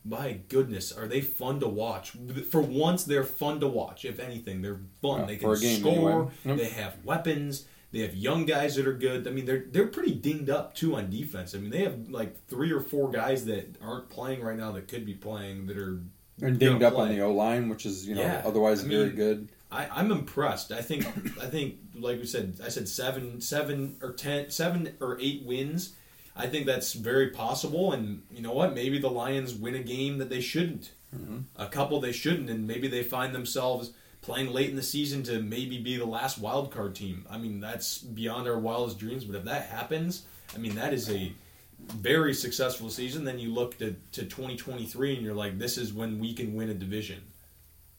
my 0.05 0.33
goodness, 0.49 0.91
are 0.91 1.07
they 1.07 1.21
fun 1.21 1.59
to 1.61 1.67
watch? 1.67 2.11
For 2.51 2.61
once, 2.61 3.03
they're 3.03 3.23
fun 3.23 3.59
to 3.61 3.67
watch. 3.67 4.05
If 4.05 4.19
anything, 4.19 4.61
they're 4.61 4.79
fun. 5.01 5.21
Yeah, 5.21 5.25
they 5.25 5.35
can 5.37 5.59
game 5.59 5.79
score. 5.81 6.31
Yep. 6.45 6.57
They 6.57 6.69
have 6.69 7.03
weapons. 7.03 7.65
They 7.91 7.99
have 8.01 8.13
young 8.13 8.45
guys 8.45 8.75
that 8.75 8.87
are 8.87 8.93
good. 8.93 9.27
I 9.27 9.31
mean, 9.31 9.45
they're 9.45 9.65
they're 9.71 9.87
pretty 9.87 10.13
dinged 10.13 10.49
up 10.49 10.75
too 10.75 10.95
on 10.95 11.09
defense. 11.09 11.55
I 11.55 11.59
mean, 11.59 11.71
they 11.71 11.83
have 11.83 12.09
like 12.09 12.45
three 12.47 12.71
or 12.71 12.81
four 12.81 13.09
guys 13.09 13.45
that 13.45 13.75
aren't 13.81 14.09
playing 14.09 14.41
right 14.43 14.57
now 14.57 14.71
that 14.73 14.87
could 14.87 15.05
be 15.05 15.13
playing 15.13 15.67
that 15.67 15.77
are 15.77 16.01
and 16.41 16.59
dinged 16.59 16.81
gonna 16.81 16.87
up 16.87 16.97
on 16.99 17.09
the 17.09 17.21
O 17.21 17.31
line, 17.31 17.69
which 17.69 17.85
is 17.85 18.07
you 18.07 18.15
know 18.15 18.21
Yeah. 18.21 18.41
otherwise 18.45 18.83
I 18.83 18.87
very 18.89 19.09
good. 19.11 19.49
I, 19.71 19.87
I'm 19.91 20.11
impressed. 20.11 20.71
I 20.71 20.81
think 20.81 21.05
I 21.41 21.47
think 21.47 21.75
like 21.95 22.19
we 22.19 22.25
said, 22.25 22.59
I 22.63 22.67
said 22.69 22.87
seven, 22.87 23.41
seven 23.41 23.95
or 24.01 24.11
ten, 24.13 24.49
seven 24.51 24.93
or 24.99 25.17
eight 25.19 25.43
wins. 25.45 25.95
I 26.35 26.47
think 26.47 26.65
that's 26.65 26.93
very 26.93 27.29
possible. 27.29 27.93
And 27.93 28.23
you 28.31 28.41
know 28.41 28.53
what? 28.53 28.73
Maybe 28.73 28.99
the 28.99 29.09
Lions 29.09 29.53
win 29.53 29.75
a 29.75 29.83
game 29.83 30.17
that 30.17 30.29
they 30.29 30.41
shouldn't. 30.41 30.91
Mm-hmm. 31.15 31.39
A 31.55 31.67
couple 31.67 31.99
they 32.01 32.11
shouldn't, 32.11 32.49
and 32.49 32.67
maybe 32.67 32.87
they 32.87 33.03
find 33.03 33.33
themselves 33.33 33.93
playing 34.21 34.51
late 34.51 34.69
in 34.69 34.75
the 34.75 34.83
season 34.83 35.23
to 35.23 35.39
maybe 35.39 35.79
be 35.79 35.97
the 35.97 36.05
last 36.05 36.39
wild 36.39 36.71
card 36.71 36.95
team. 36.95 37.25
I 37.29 37.37
mean, 37.37 37.59
that's 37.59 37.99
beyond 37.99 38.47
our 38.47 38.57
wildest 38.57 38.99
dreams. 38.99 39.23
But 39.23 39.37
if 39.37 39.45
that 39.45 39.67
happens, 39.67 40.23
I 40.53 40.57
mean, 40.57 40.75
that 40.75 40.93
is 40.93 41.09
a 41.09 41.31
very 41.79 42.33
successful 42.33 42.89
season. 42.89 43.23
Then 43.23 43.39
you 43.39 43.53
look 43.53 43.77
to, 43.77 43.95
to 44.13 44.23
2023 44.23 45.15
and 45.15 45.23
you're 45.23 45.35
like, 45.35 45.59
this 45.59 45.77
is 45.77 45.93
when 45.93 46.19
we 46.19 46.33
can 46.33 46.55
win 46.55 46.69
a 46.69 46.73
division. 46.73 47.21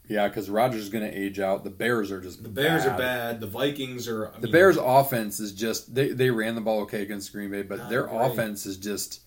Yeah, 0.09 0.29
because 0.29 0.49
Rodgers 0.49 0.83
is 0.83 0.89
going 0.89 1.05
to 1.05 1.17
age 1.17 1.41
out. 1.41 1.65
The 1.65 1.71
Bears 1.71 2.13
are 2.13 2.21
just 2.21 2.43
The 2.43 2.49
Bears 2.49 2.85
are 2.87 2.97
bad. 2.97 3.41
The 3.41 3.47
Vikings 3.47 4.07
are. 4.09 4.29
I 4.29 4.39
The 4.39 4.47
mean, 4.47 4.53
Bears' 4.53 4.77
offense 4.77 5.41
is 5.41 5.53
just 5.53 5.95
they, 5.95 6.11
they 6.11 6.31
ran 6.31 6.55
the 6.55 6.61
ball 6.61 6.83
okay 6.83 7.03
against 7.03 7.33
Green 7.33 7.51
Bay, 7.51 7.63
but 7.63 7.89
their 7.89 8.05
great. 8.05 8.21
offense 8.33 8.67
is 8.67 8.77
just 8.77 9.23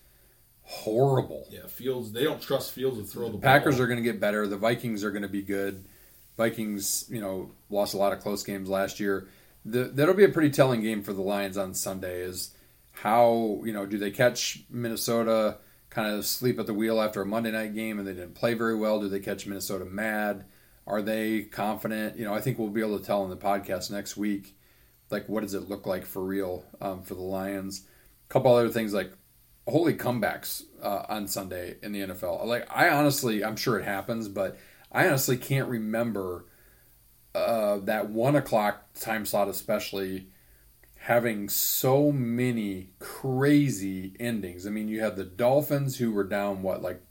horrible. 0.64 1.48
Yeah, 1.50 1.68
Fields. 1.68 2.12
They 2.12 2.24
don't 2.24 2.42
trust 2.42 2.72
Fields 2.72 2.98
to 2.98 3.04
throw 3.04 3.26
the 3.26 3.34
ball. 3.34 3.42
Packers 3.42 3.80
are 3.80 3.88
going 3.88 3.98
to 3.98 4.04
get 4.04 4.20
better. 4.20 4.48
The 4.48 4.58
Vikings 4.58 5.04
are 5.04 5.12
going 5.12 5.24
to 5.24 5.28
be 5.30 5.42
good. 5.42 5.84
Vikings, 6.38 7.06
you 7.10 7.20
know, 7.20 7.52
lost 7.70 7.94
a 7.94 7.98
lot 7.98 8.14
of 8.14 8.20
close 8.22 8.44
games 8.44 8.70
last 8.70 9.00
year. 9.00 9.28
The, 9.66 9.86
that'll 9.86 10.14
be 10.14 10.24
a 10.24 10.30
pretty 10.30 10.52
telling 10.52 10.82
game 10.82 11.04
for 11.04 11.12
the 11.12 11.22
Lions 11.22 11.58
on 11.58 11.74
Sunday. 11.74 12.22
Is 12.22 12.52
how 12.94 13.62
you 13.66 13.74
know 13.74 13.86
do 13.86 13.98
they 13.98 14.12
catch 14.12 14.64
Minnesota 14.70 15.58
kind 15.90 16.14
of 16.14 16.26
sleep 16.26 16.60
at 16.60 16.68
the 16.68 16.74
wheel 16.74 17.02
after 17.02 17.22
a 17.22 17.26
Monday 17.26 17.52
night 17.52 17.74
game 17.74 18.00
and 18.00 18.08
they 18.08 18.14
didn't 18.14 18.36
play 18.36 18.54
very 18.54 18.76
well? 18.78 19.02
Do 19.02 19.10
they 19.10 19.20
catch 19.20 19.46
Minnesota 19.46 19.84
mad? 19.84 20.46
Are 20.90 21.02
they 21.02 21.44
confident? 21.44 22.18
You 22.18 22.26
know, 22.26 22.34
I 22.34 22.42
think 22.42 22.58
we'll 22.58 22.70
be 22.70 22.82
able 22.82 23.00
to 23.00 23.06
tell 23.06 23.24
in 23.24 23.30
the 23.30 23.38
podcast 23.38 23.92
next 23.92 24.18
week. 24.18 24.56
Like, 25.10 25.30
what 25.30 25.42
does 25.42 25.54
it 25.54 25.70
look 25.70 25.86
like 25.86 26.06
for 26.06 26.24
real 26.24 26.66
um, 26.82 27.02
for 27.02 27.16
the 27.16 27.22
Lions? 27.22 27.84
A 28.30 28.34
couple 28.34 28.54
other 28.54 28.70
things 28.70 28.94
like 28.94 29.12
holy 29.68 29.94
comebacks 29.94 30.64
uh, 30.82 31.04
on 31.08 31.28
Sunday 31.28 31.76
in 31.82 31.92
the 31.92 32.02
NFL. 32.02 32.46
Like 32.46 32.68
I 32.76 32.90
honestly, 32.90 33.44
I'm 33.44 33.56
sure 33.56 33.80
it 33.80 33.86
happens, 33.86 34.28
but 34.28 34.58
I 34.92 35.08
honestly 35.08 35.38
can't 35.38 35.70
remember 35.70 36.46
uh, 37.36 37.78
that 37.78 38.10
one 38.10 38.36
o'clock 38.36 38.94
time 38.94 39.26
slot, 39.26 39.48
especially 39.48 40.28
having 40.96 41.48
so 41.50 42.12
many 42.12 42.90
crazy 43.00 44.16
endings. 44.20 44.68
I 44.68 44.70
mean, 44.70 44.88
you 44.88 45.02
had 45.02 45.16
the 45.16 45.24
Dolphins 45.24 45.98
who 45.98 46.12
were 46.12 46.24
down 46.24 46.62
what 46.62 46.82
like 46.82 47.02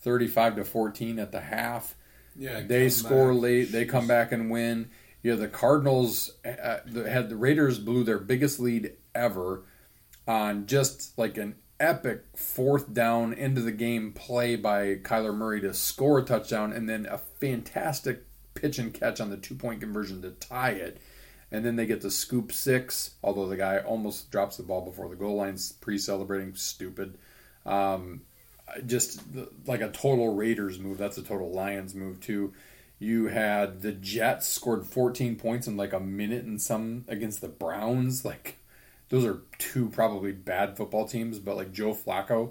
35 0.00 0.56
to 0.56 0.64
14 0.64 1.18
at 1.18 1.32
the 1.32 1.40
half. 1.40 1.96
Yeah, 2.38 2.60
They 2.60 2.88
score 2.88 3.32
back. 3.32 3.42
late. 3.42 3.72
They 3.72 3.84
come 3.84 4.06
back 4.06 4.32
and 4.32 4.50
win. 4.50 4.90
You 5.22 5.32
know, 5.32 5.36
the 5.40 5.48
Cardinals 5.48 6.30
uh, 6.44 6.78
had 7.06 7.28
the 7.28 7.36
Raiders 7.36 7.78
blew 7.78 8.04
their 8.04 8.18
biggest 8.18 8.60
lead 8.60 8.92
ever 9.14 9.64
on 10.26 10.66
just 10.66 11.18
like 11.18 11.36
an 11.36 11.56
epic 11.80 12.24
fourth 12.36 12.92
down 12.92 13.32
into 13.32 13.60
the 13.60 13.72
game 13.72 14.12
play 14.12 14.54
by 14.56 14.94
Kyler 14.96 15.34
Murray 15.34 15.60
to 15.62 15.74
score 15.74 16.18
a 16.18 16.22
touchdown 16.24 16.72
and 16.72 16.88
then 16.88 17.06
a 17.06 17.18
fantastic 17.18 18.24
pitch 18.54 18.78
and 18.78 18.94
catch 18.94 19.20
on 19.20 19.30
the 19.30 19.36
two 19.36 19.54
point 19.54 19.80
conversion 19.80 20.22
to 20.22 20.30
tie 20.30 20.70
it. 20.70 21.00
And 21.50 21.64
then 21.64 21.76
they 21.76 21.86
get 21.86 22.02
the 22.02 22.10
scoop 22.10 22.52
six, 22.52 23.12
although 23.24 23.48
the 23.48 23.56
guy 23.56 23.78
almost 23.78 24.30
drops 24.30 24.58
the 24.58 24.62
ball 24.62 24.84
before 24.84 25.08
the 25.08 25.16
goal 25.16 25.36
line's 25.36 25.72
pre 25.72 25.98
celebrating. 25.98 26.54
Stupid. 26.54 27.16
Um, 27.64 28.22
just 28.86 29.22
like 29.66 29.80
a 29.80 29.90
total 29.90 30.34
Raiders 30.34 30.78
move. 30.78 30.98
That's 30.98 31.18
a 31.18 31.22
total 31.22 31.50
Lions 31.50 31.94
move 31.94 32.20
too. 32.20 32.52
You 32.98 33.28
had 33.28 33.82
the 33.82 33.92
Jets 33.92 34.48
scored 34.48 34.86
14 34.86 35.36
points 35.36 35.66
in 35.66 35.76
like 35.76 35.92
a 35.92 36.00
minute 36.00 36.44
and 36.44 36.60
some 36.60 37.04
against 37.08 37.40
the 37.40 37.48
Browns. 37.48 38.24
Like 38.24 38.58
those 39.08 39.24
are 39.24 39.42
two 39.58 39.88
probably 39.88 40.32
bad 40.32 40.76
football 40.76 41.06
teams, 41.06 41.38
but 41.38 41.56
like 41.56 41.72
Joe 41.72 41.94
Flacco 41.94 42.50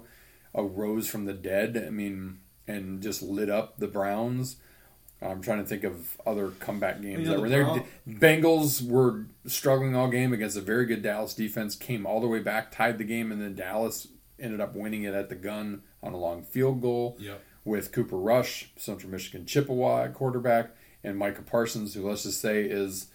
arose 0.54 1.08
from 1.08 1.26
the 1.26 1.34
dead. 1.34 1.82
I 1.86 1.90
mean, 1.90 2.38
and 2.66 3.02
just 3.02 3.22
lit 3.22 3.50
up 3.50 3.78
the 3.78 3.88
Browns. 3.88 4.56
I'm 5.20 5.42
trying 5.42 5.58
to 5.58 5.64
think 5.64 5.82
of 5.82 6.16
other 6.24 6.50
comeback 6.60 7.02
games 7.02 7.20
You 7.20 7.24
know, 7.24 7.30
that 7.30 7.36
the 7.36 7.42
were 7.42 7.48
there. 7.48 7.84
Bengals 8.08 8.86
were 8.86 9.26
struggling 9.46 9.96
all 9.96 10.08
game 10.08 10.32
against 10.32 10.56
a 10.56 10.60
very 10.60 10.86
good 10.86 11.02
Dallas 11.02 11.34
defense. 11.34 11.74
Came 11.74 12.06
all 12.06 12.20
the 12.20 12.28
way 12.28 12.38
back, 12.38 12.70
tied 12.70 12.98
the 12.98 13.04
game, 13.04 13.32
and 13.32 13.42
then 13.42 13.56
Dallas 13.56 14.06
ended 14.40 14.60
up 14.60 14.74
winning 14.74 15.02
it 15.02 15.14
at 15.14 15.28
the 15.28 15.34
gun 15.34 15.82
on 16.02 16.12
a 16.12 16.16
long 16.16 16.42
field 16.42 16.80
goal 16.80 17.16
Yep. 17.20 17.42
with 17.64 17.92
Cooper 17.92 18.16
Rush, 18.16 18.70
Central 18.76 19.10
Michigan 19.10 19.46
Chippewa 19.46 20.08
quarterback, 20.08 20.70
and 21.04 21.16
Micah 21.18 21.42
Parsons, 21.42 21.94
who 21.94 22.08
let's 22.08 22.24
just 22.24 22.40
say 22.40 22.62
is, 22.64 23.08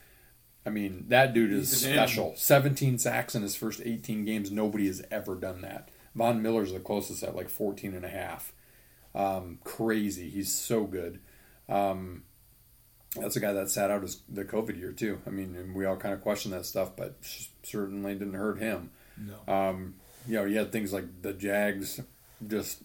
I 0.66 0.70
mean, 0.70 1.06
that 1.10 1.34
dude 1.34 1.52
is 1.52 1.70
special. 1.82 2.34
17 2.36 2.98
sacks 2.98 3.36
in 3.36 3.42
his 3.42 3.56
first 3.56 3.82
18 3.84 4.24
games. 4.26 4.50
Nobody 4.52 4.88
has 4.88 5.04
ever 5.12 5.36
done 5.36 5.62
that. 5.62 5.90
Von 6.16 6.42
Miller's 6.42 6.72
the 6.72 6.80
closest 6.80 7.24
at 7.24 7.36
like 7.36 7.50
14 7.50 7.94
and 7.94 8.06
a 8.06 8.10
half. 8.10 8.54
Um, 9.16 9.60
crazy. 9.64 10.30
He's 10.30 10.54
so 10.54 10.86
good. 10.86 11.20
Um, 11.68 12.24
that's 13.20 13.36
a 13.36 13.40
guy 13.40 13.54
that 13.54 13.70
sat 13.70 13.92
out 13.92 14.02
his, 14.02 14.22
the 14.30 14.44
COVID 14.46 14.78
year 14.80 14.92
too. 14.92 15.22
I 15.28 15.30
mean, 15.30 15.56
and 15.56 15.76
we 15.76 15.86
all 15.86 15.98
kind 15.98 16.14
of 16.14 16.22
question 16.22 16.52
that 16.52 16.66
stuff, 16.66 16.96
but 16.96 17.18
certainly 17.64 18.14
didn't 18.14 18.34
hurt 18.34 18.60
him. 18.60 18.90
No. 19.18 19.54
Um, 19.54 19.96
you 20.28 20.36
know, 20.36 20.46
you 20.46 20.58
had 20.58 20.72
things 20.72 20.94
like 20.94 21.22
the 21.22 21.34
Jags 21.34 22.02
just 22.48 22.84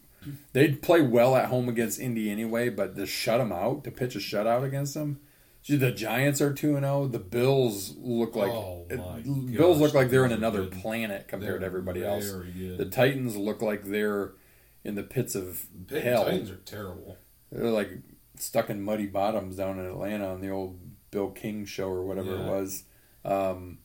they'd 0.52 0.82
play 0.82 1.00
well 1.00 1.36
at 1.36 1.46
home 1.46 1.68
against 1.68 2.00
Indy 2.00 2.30
anyway, 2.30 2.68
but 2.68 2.96
to 2.96 3.06
shut 3.06 3.38
them 3.38 3.52
out, 3.52 3.84
to 3.84 3.90
pitch 3.90 4.14
a 4.16 4.18
shutout 4.18 4.64
against 4.64 4.94
them. 4.94 5.20
Gee, 5.62 5.76
the 5.76 5.90
Giants 5.90 6.40
are 6.40 6.52
two 6.54 6.76
and 6.76 6.84
zero. 6.84 7.06
The 7.08 7.18
Bills 7.18 7.94
look 7.98 8.34
like 8.36 8.50
Oh, 8.50 8.86
it- 8.88 9.56
Bills 9.56 9.80
look 9.80 9.92
like 9.94 10.08
they're 10.10 10.24
in 10.24 10.32
another 10.32 10.62
good. 10.64 10.72
planet 10.80 11.28
compared 11.28 11.54
They're 11.54 11.58
to 11.60 11.66
everybody 11.66 12.04
else. 12.04 12.30
good. 12.30 12.78
The 12.78 12.86
Titans 12.86 13.36
look 13.36 13.60
like 13.60 13.84
they're 13.84 14.32
in 14.84 14.94
the 14.94 15.02
pits 15.02 15.34
of 15.34 15.66
Big 15.88 16.02
hell. 16.04 16.24
Titans 16.24 16.50
are 16.50 16.56
terrible. 16.56 17.16
They're 17.52 17.70
like 17.70 17.90
stuck 18.38 18.70
in 18.70 18.80
muddy 18.82 19.06
bottoms 19.06 19.56
down 19.56 19.78
in 19.78 19.86
Atlanta 19.86 20.28
on 20.32 20.40
the 20.40 20.50
old 20.50 20.78
Bill 21.10 21.30
King 21.30 21.64
show 21.64 21.88
or 21.88 22.04
whatever 22.04 22.34
it 22.36 22.44
was. 22.44 22.84
Um, 23.24 23.78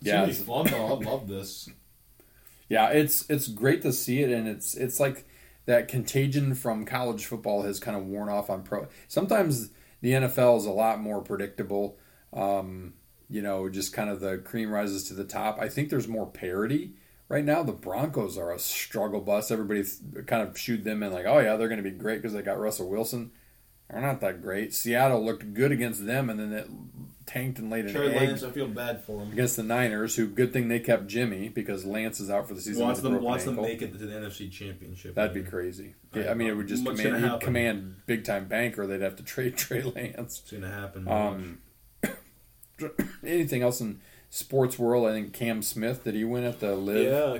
yeah, 0.00 0.22
it's- 0.24 0.42
fun 0.42 0.66
though. 0.66 0.86
I 0.86 0.90
love 1.02 1.26
this. 1.28 1.68
Yeah, 2.74 2.88
it's 2.88 3.24
it's 3.30 3.46
great 3.46 3.82
to 3.82 3.92
see 3.92 4.20
it, 4.20 4.30
and 4.30 4.48
it's 4.48 4.74
it's 4.74 4.98
like 4.98 5.28
that 5.66 5.86
contagion 5.86 6.56
from 6.56 6.84
college 6.84 7.24
football 7.24 7.62
has 7.62 7.78
kind 7.78 7.96
of 7.96 8.04
worn 8.04 8.28
off 8.28 8.50
on 8.50 8.64
pro. 8.64 8.88
Sometimes 9.06 9.70
the 10.00 10.10
NFL 10.10 10.58
is 10.58 10.66
a 10.66 10.72
lot 10.72 11.00
more 11.00 11.22
predictable. 11.22 11.96
Um, 12.32 12.94
you 13.30 13.42
know, 13.42 13.68
just 13.68 13.92
kind 13.92 14.10
of 14.10 14.18
the 14.18 14.38
cream 14.38 14.72
rises 14.72 15.04
to 15.04 15.14
the 15.14 15.22
top. 15.22 15.60
I 15.60 15.68
think 15.68 15.88
there's 15.88 16.08
more 16.08 16.26
parity 16.26 16.94
right 17.28 17.44
now. 17.44 17.62
The 17.62 17.70
Broncos 17.70 18.36
are 18.36 18.52
a 18.52 18.58
struggle 18.58 19.20
bus. 19.20 19.52
Everybody 19.52 19.84
kind 20.26 20.42
of 20.42 20.58
shoot 20.58 20.82
them 20.82 21.04
in 21.04 21.12
like, 21.12 21.26
oh 21.26 21.38
yeah, 21.38 21.54
they're 21.54 21.68
going 21.68 21.82
to 21.82 21.88
be 21.88 21.96
great 21.96 22.22
because 22.22 22.32
they 22.32 22.42
got 22.42 22.58
Russell 22.58 22.90
Wilson. 22.90 23.30
They're 23.88 24.00
not 24.00 24.20
that 24.20 24.42
great. 24.42 24.74
Seattle 24.74 25.24
looked 25.24 25.54
good 25.54 25.70
against 25.70 26.06
them, 26.06 26.28
and 26.28 26.40
then 26.40 26.52
it 26.52 26.68
tanked 27.26 27.58
and 27.58 27.70
laid 27.70 27.86
an 27.86 27.92
Trey 27.94 28.08
egg 28.14 28.28
Lance, 28.28 28.42
I 28.42 28.50
feel 28.50 28.68
bad 28.68 29.02
for 29.04 29.20
him. 29.22 29.32
against 29.32 29.56
the 29.56 29.62
Niners. 29.62 30.14
Who 30.16 30.26
good 30.26 30.52
thing 30.52 30.68
they 30.68 30.78
kept 30.80 31.06
Jimmy 31.06 31.48
because 31.48 31.84
Lance 31.84 32.20
is 32.20 32.30
out 32.30 32.46
for 32.48 32.54
the 32.54 32.60
season. 32.60 32.82
Wants 32.84 32.98
with 32.98 33.04
a 33.06 33.08
them, 33.08 33.12
broken 33.12 33.24
wants 33.26 33.44
them 33.44 33.54
ankle. 33.54 33.64
make 33.68 33.82
it 33.82 33.92
to 33.92 33.98
the 33.98 34.12
NFC 34.12 34.50
Championship. 34.50 35.14
That'd 35.14 35.34
be 35.34 35.42
crazy. 35.48 35.94
I 36.12 36.18
Yeah, 36.20 36.30
I 36.30 36.34
mean, 36.34 36.48
it 36.48 36.56
would 36.56 36.68
just 36.68 36.84
What's 36.84 37.00
command, 37.00 37.14
gonna 37.16 37.26
he'd 37.26 37.32
happen? 37.32 37.46
command 37.46 37.96
big 38.06 38.24
time 38.24 38.46
bank, 38.46 38.78
or 38.78 38.86
they'd 38.86 39.00
have 39.02 39.16
to 39.16 39.22
trade 39.24 39.56
Trey 39.56 39.82
Lance. 39.82 40.40
It's 40.42 40.50
gonna 40.50 40.70
happen. 40.70 41.08
Um, 41.08 41.58
anything 43.24 43.62
else 43.62 43.80
in 43.80 44.00
sports 44.30 44.78
world? 44.78 45.06
I 45.06 45.12
think 45.12 45.32
Cam 45.32 45.62
Smith 45.62 46.04
did 46.04 46.14
he 46.14 46.24
win 46.24 46.44
at 46.44 46.60
the 46.60 46.74
LIV? 46.74 47.04
Yeah, 47.12 47.38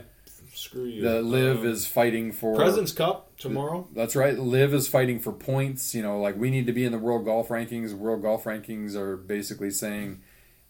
screw 0.55 0.85
you. 0.85 1.03
The 1.03 1.20
LIV 1.22 1.59
Um, 1.61 1.66
is 1.66 1.87
fighting 1.87 2.32
for 2.32 2.57
President's 2.57 2.93
Cup 2.93 3.34
tomorrow. 3.45 3.88
That's 3.92 4.16
right. 4.16 4.38
LIV 4.38 4.74
is 4.74 4.88
fighting 4.88 5.20
for 5.20 5.32
points. 5.32 5.95
You 5.95 6.03
know, 6.03 6.20
like 6.20 6.36
we 6.36 6.51
need 6.51 6.66
to 6.66 6.72
be 6.72 6.84
in 6.84 6.92
the 6.92 6.99
world 6.99 7.24
golf 7.24 7.49
rankings. 7.49 7.95
World 7.95 8.22
golf 8.22 8.45
rankings 8.45 8.95
are 8.95 9.16
basically 9.16 9.70
saying 9.70 10.20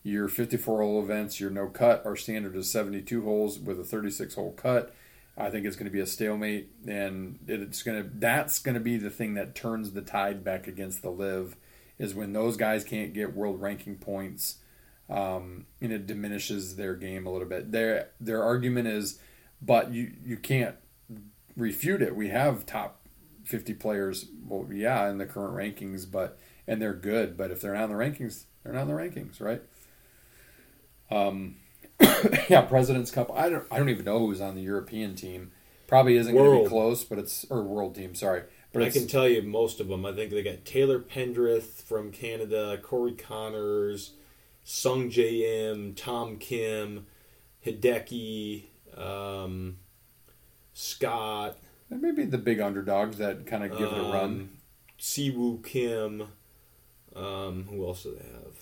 your 0.03 0.29
54 0.29 0.83
hole 0.83 1.03
events, 1.03 1.41
your 1.41 1.51
no 1.51 1.67
cut. 1.69 2.05
Our 2.05 2.17
standard 2.17 2.55
is 2.55 2.71
72 2.71 3.23
holes 3.23 3.59
with 3.59 3.81
a 3.81 3.85
36 3.85 4.35
hole 4.35 4.53
cut. 4.53 4.95
I 5.37 5.51
think 5.51 5.67
it's 5.67 5.77
going 5.77 5.87
to 5.87 5.93
be 5.93 6.01
a 6.01 6.07
stalemate, 6.07 6.71
and 6.87 7.41
it's 7.49 7.83
going 7.83 8.03
to. 8.03 8.09
That's 8.09 8.61
going 8.61 8.75
to 8.75 8.81
be 8.81 8.97
the 8.97 9.11
thing 9.11 9.35
that 9.35 9.57
turns 9.57 9.91
the 9.91 10.03
tide 10.03 10.45
back 10.45 10.69
against 10.69 11.03
the 11.03 11.11
LIV, 11.11 11.57
is 11.99 12.15
when 12.15 12.33
those 12.33 12.57
guys 12.57 12.85
can't 12.85 13.13
get 13.13 13.35
world 13.35 13.61
ranking 13.61 13.97
points, 13.97 14.59
um, 15.11 15.67
and 15.81 15.93
it 15.93 16.07
diminishes 16.07 16.77
their 16.77 16.95
game 16.95 17.27
a 17.27 17.33
little 17.33 17.49
bit. 17.49 17.73
Their 17.73 18.11
their 18.21 18.45
argument 18.45 18.87
is, 18.87 19.19
but 19.61 19.93
you 19.93 20.13
you 20.25 20.37
can't 20.37 20.77
refute 21.57 22.03
it. 22.03 22.17
We 22.17 22.29
have 22.29 22.67
top 22.67 23.01
50 23.45 23.75
players. 23.75 24.27
Well, 24.47 24.67
yeah, 24.73 25.09
in 25.11 25.19
the 25.19 25.27
current 25.27 25.55
rankings, 25.55 26.11
but 26.11 26.39
and 26.67 26.81
they're 26.81 26.95
good. 26.95 27.37
But 27.37 27.51
if 27.51 27.61
they're 27.61 27.75
not 27.75 27.85
in 27.85 27.91
the 27.91 27.97
rankings, 27.97 28.45
they're 28.63 28.73
not 28.73 28.83
in 28.83 28.89
the 28.89 28.95
rankings, 28.95 29.41
right? 29.41 29.63
Um, 31.11 31.57
yeah, 32.49 32.63
President's 32.63 33.11
Cup. 33.11 33.31
I 33.33 33.49
don't. 33.49 33.65
I 33.71 33.79
don't 33.79 33.89
even 33.89 34.05
know 34.05 34.19
who's 34.19 34.41
on 34.41 34.55
the 34.55 34.63
European 34.63 35.15
team. 35.15 35.53
Probably 35.87 36.17
isn't 36.17 36.35
going 36.35 36.59
to 36.59 36.65
be 36.65 36.69
close, 36.69 37.05
but 37.05 37.19
it's 37.19 37.45
or 37.51 37.63
world 37.63 37.95
team. 37.95 38.15
Sorry, 38.15 38.43
but 38.73 38.83
I 38.83 38.91
can 38.91 39.07
tell 39.07 39.29
you 39.29 39.43
most 39.43 39.81
of 39.81 39.89
them. 39.89 40.05
I 40.05 40.13
think 40.13 40.31
they 40.31 40.43
got 40.43 40.65
Taylor 40.65 40.99
Pendrith 40.99 41.83
from 41.83 42.11
Canada, 42.11 42.79
Corey 42.83 43.13
Conners, 43.13 44.13
Sung 44.65 45.11
J 45.11 45.69
M, 45.71 45.95
Tom 45.95 46.39
Kim, 46.39 47.07
Hideki, 47.65 48.65
um, 48.97 49.77
Scott, 50.75 51.57
maybe 51.89 52.25
the 52.25 52.37
big 52.39 52.61
underdogs 52.61 53.17
that 53.19 53.47
kind 53.47 53.65
of 53.65 53.71
give 53.79 53.89
it 53.93 53.99
a 53.99 54.03
run. 54.03 54.23
um, 54.25 54.51
Siwoo 54.99 55.65
Kim. 55.65 56.29
Um, 57.17 57.67
who 57.71 57.87
else 57.87 58.03
do 58.03 58.11
they 58.21 58.27
have? 58.29 58.57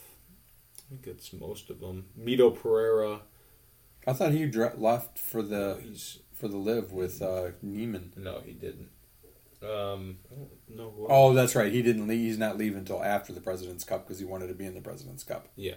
I 0.79 0.83
think 0.91 1.07
it's 1.07 1.33
most 1.33 1.71
of 1.71 1.81
them. 1.81 2.05
Mito 2.21 2.55
Pereira. 2.55 3.21
I 4.07 4.13
thought 4.13 4.33
he 4.33 4.45
dra- 4.47 4.75
left 4.77 5.19
for 5.19 5.43
the 5.43 5.81
he's 5.83 6.19
for 6.35 6.49
the 6.49 6.59
LIV 6.59 6.93
with 6.93 7.23
uh, 7.23 7.53
Niemann. 7.63 8.13
no, 8.17 8.41
he 8.45 8.53
didn't. 8.53 8.91
Um, 9.63 10.19
I 10.31 10.35
don't 10.35 10.51
know 10.77 10.91
who. 10.91 11.07
Oh, 11.09 11.33
that's 11.33 11.55
right. 11.55 11.73
He 11.73 11.83
didn't 11.83 12.09
leave. 12.09 12.19
He's 12.21 12.37
not 12.39 12.59
leaving 12.59 12.79
until 12.81 13.03
after 13.03 13.33
the 13.33 13.41
President's 13.41 13.85
Cup 13.85 14.05
because 14.07 14.19
he 14.19 14.25
wanted 14.27 14.49
to 14.49 14.55
be 14.55 14.67
in 14.67 14.75
the 14.75 14.81
President's 14.81 15.23
Cup. 15.25 15.49
yeah. 15.57 15.75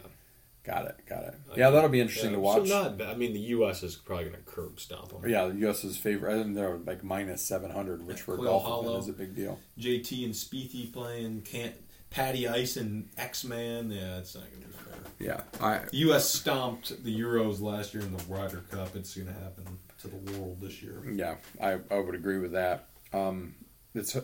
Got 0.66 0.86
it. 0.88 0.96
Got 1.08 1.24
it. 1.26 1.36
Yeah, 1.56 1.70
that'll 1.70 1.90
be 1.90 2.02
interesting 2.02 2.32
Yeah, 2.32 2.38
to 2.38 2.42
watch. 2.42 2.68
So 2.68 2.82
not. 2.88 3.02
I 3.02 3.14
mean, 3.16 3.34
the 3.34 3.40
U.S. 3.40 3.84
is 3.84 3.96
probably 3.96 4.26
going 4.26 4.38
to 4.38 4.42
curb 4.44 4.80
stomp 4.80 5.10
them. 5.10 5.30
Yeah, 5.30 5.46
the 5.48 5.56
U.S. 5.60 5.84
is 5.84 5.96
favorite. 5.96 6.34
I 6.40 6.44
think 6.44 6.56
they're 6.56 6.78
like 6.78 7.04
minus 7.04 7.44
seven 7.44 7.70
hundred, 7.70 8.06
which 8.08 8.22
for 8.22 8.36
golf 8.38 8.64
Hollow. 8.64 8.98
is 8.98 9.08
a 9.08 9.14
big 9.14 9.36
deal. 9.36 9.60
JT 9.80 10.26
and 10.26 10.34
Spiethy 10.34 10.92
playing 10.92 11.44
can't 11.44 11.76
Patty 12.10 12.48
Ice 12.48 12.78
and 12.78 13.10
X 13.18 13.44
Man. 13.44 13.92
Yeah, 13.92 14.18
it's 14.18 14.34
not 14.36 14.46
gonna 14.52 14.66
be 14.66 14.74
fair. 14.74 14.94
Yeah, 15.20 15.42
I 15.62 15.86
The 15.92 15.98
U.S. 15.98 16.30
stomped 16.30 17.04
the 17.04 17.20
Euros 17.20 17.62
last 17.62 17.94
year 17.94 18.04
in 18.04 18.16
the 18.16 18.24
Ryder 18.24 18.64
Cup. 18.72 18.96
It's 18.96 19.16
gonna 19.16 19.34
happen 19.34 19.80
to 20.00 20.08
the 20.08 20.18
world 20.40 20.60
this 20.62 20.82
year. 20.82 21.02
yeah 21.14 21.36
I, 21.62 21.80
I 21.92 22.00
would 22.00 22.16
agree 22.16 22.40
with 22.40 22.54
that. 22.54 22.88
Um, 23.14 23.56
it's 23.94 24.18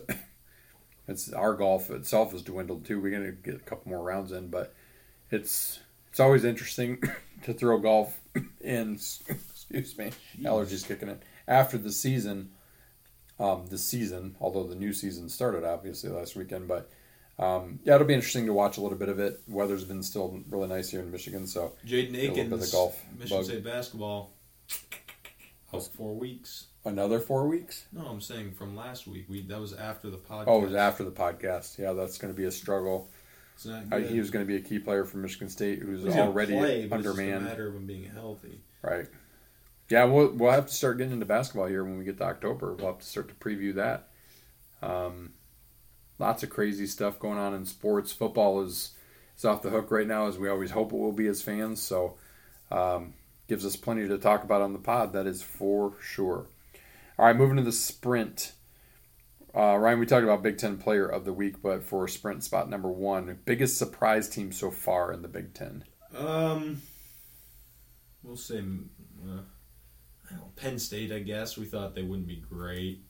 it's 1.08 1.32
our 1.32 1.54
golf 1.54 1.90
itself 1.90 2.32
has 2.32 2.42
dwindled 2.42 2.84
too. 2.84 3.00
We're 3.00 3.12
gonna 3.16 3.32
get 3.32 3.54
a 3.54 3.58
couple 3.60 3.90
more 3.90 4.02
rounds 4.02 4.32
in, 4.32 4.48
but 4.48 4.74
it's 5.30 5.80
it's 6.12 6.20
always 6.20 6.44
interesting 6.44 7.02
to 7.44 7.54
throw 7.54 7.78
golf 7.78 8.20
in. 8.60 8.92
Excuse 9.74 9.96
me, 9.96 10.10
allergies 10.42 10.86
kicking 10.86 11.08
in 11.08 11.18
after 11.48 11.78
the 11.78 11.90
season. 11.90 12.50
Um, 13.40 13.66
the 13.66 13.78
season, 13.78 14.36
although 14.40 14.64
the 14.64 14.76
new 14.76 14.92
season 14.92 15.28
started 15.28 15.64
obviously 15.64 16.10
last 16.10 16.36
weekend, 16.36 16.68
but 16.68 16.90
um, 17.38 17.80
yeah, 17.82 17.94
it'll 17.94 18.06
be 18.06 18.14
interesting 18.14 18.46
to 18.46 18.52
watch 18.52 18.76
a 18.76 18.80
little 18.82 18.98
bit 18.98 19.08
of 19.08 19.18
it. 19.18 19.40
Weather's 19.48 19.84
been 19.84 20.02
still 20.02 20.42
really 20.50 20.68
nice 20.68 20.90
here 20.90 21.00
in 21.00 21.10
Michigan, 21.10 21.46
so 21.46 21.72
Jaden 21.84 22.10
A 22.14 22.28
little 22.28 22.34
bit 22.34 22.46
of 22.46 22.52
Akins, 22.52 22.72
golf 22.72 23.02
Michigan 23.18 23.38
bug. 23.38 23.44
State 23.46 23.64
basketball. 23.64 24.34
Out 25.74 25.88
four 25.96 26.14
weeks. 26.14 26.66
another 26.84 27.18
four 27.18 27.48
weeks. 27.48 27.86
No, 27.92 28.02
I'm 28.06 28.20
saying 28.20 28.52
from 28.52 28.76
last 28.76 29.06
week. 29.06 29.24
We 29.28 29.40
that 29.46 29.58
was 29.58 29.72
after 29.72 30.10
the 30.10 30.18
podcast. 30.18 30.44
Oh, 30.46 30.60
it 30.60 30.66
was 30.66 30.74
after 30.74 31.02
the 31.02 31.10
podcast. 31.10 31.78
Yeah, 31.78 31.94
that's 31.94 32.18
going 32.18 32.32
to 32.32 32.36
be 32.38 32.44
a 32.44 32.52
struggle. 32.52 33.08
It's 33.54 33.66
not 33.66 33.84
Uh, 33.92 33.98
good. 33.98 34.10
he 34.10 34.18
was 34.18 34.30
going 34.30 34.44
to 34.44 34.48
be 34.48 34.56
a 34.56 34.62
key 34.62 34.78
player 34.78 35.04
for 35.04 35.18
Michigan 35.18 35.48
State, 35.48 35.80
who's 35.80 36.02
He's 36.02 36.14
gonna 36.14 36.26
already 36.30 36.52
play, 36.56 36.86
but 36.86 37.00
it's 37.00 37.06
just 37.08 37.18
a 37.18 37.22
undermanned. 37.22 37.44
matter 37.44 37.68
of 37.68 37.74
him 37.76 37.86
being 37.86 38.04
healthy. 38.04 38.60
Right. 38.82 39.06
Yeah, 39.88 40.04
we'll 40.04 40.32
we'll 40.32 40.52
have 40.52 40.66
to 40.66 40.72
start 40.74 40.98
getting 40.98 41.12
into 41.12 41.26
basketball 41.26 41.66
here 41.66 41.84
when 41.84 41.98
we 41.98 42.04
get 42.04 42.16
to 42.18 42.24
October. 42.24 42.72
We'll 42.74 42.86
have 42.86 42.98
to 43.00 43.06
start 43.06 43.28
to 43.28 43.34
preview 43.34 43.74
that. 43.74 44.08
Um, 44.80 45.34
lots 46.18 46.42
of 46.42 46.50
crazy 46.50 46.86
stuff 46.86 47.18
going 47.18 47.38
on 47.38 47.54
in 47.54 47.66
sports. 47.66 48.10
Football 48.12 48.62
is 48.62 48.92
is 49.36 49.44
off 49.44 49.62
the 49.62 49.70
hook 49.70 49.90
right 49.90 50.06
now, 50.06 50.26
as 50.28 50.38
we 50.38 50.48
always 50.48 50.70
hope 50.70 50.92
it 50.92 50.96
will 50.96 51.12
be 51.12 51.26
as 51.26 51.42
fans. 51.42 51.80
So, 51.82 52.16
um, 52.70 53.12
gives 53.48 53.66
us 53.66 53.76
plenty 53.76 54.08
to 54.08 54.18
talk 54.18 54.44
about 54.44 54.62
on 54.62 54.72
the 54.72 54.78
pod. 54.78 55.12
That 55.12 55.26
is 55.26 55.42
for 55.42 55.94
sure. 56.00 56.46
All 57.18 57.26
right, 57.26 57.36
moving 57.36 57.56
to 57.58 57.62
the 57.62 57.72
sprint. 57.72 58.52
Uh, 59.54 59.76
Ryan, 59.76 59.98
we 60.00 60.06
talked 60.06 60.24
about 60.24 60.42
Big 60.42 60.56
Ten 60.56 60.78
Player 60.78 61.06
of 61.06 61.24
the 61.24 61.32
Week, 61.32 61.60
but 61.62 61.82
for 61.82 62.08
sprint 62.08 62.42
spot 62.42 62.70
number 62.70 62.90
one, 62.90 63.38
biggest 63.44 63.76
surprise 63.76 64.28
team 64.28 64.50
so 64.50 64.70
far 64.70 65.12
in 65.12 65.22
the 65.22 65.28
Big 65.28 65.52
Ten. 65.52 65.84
Um, 66.16 66.80
we'll 68.22 68.36
say 68.36 68.58
uh, 68.58 69.40
I 70.26 70.30
don't 70.30 70.38
know, 70.38 70.52
Penn 70.56 70.78
State. 70.78 71.12
I 71.12 71.18
guess 71.18 71.58
we 71.58 71.66
thought 71.66 71.94
they 71.94 72.02
wouldn't 72.02 72.28
be 72.28 72.42
great. 72.48 73.04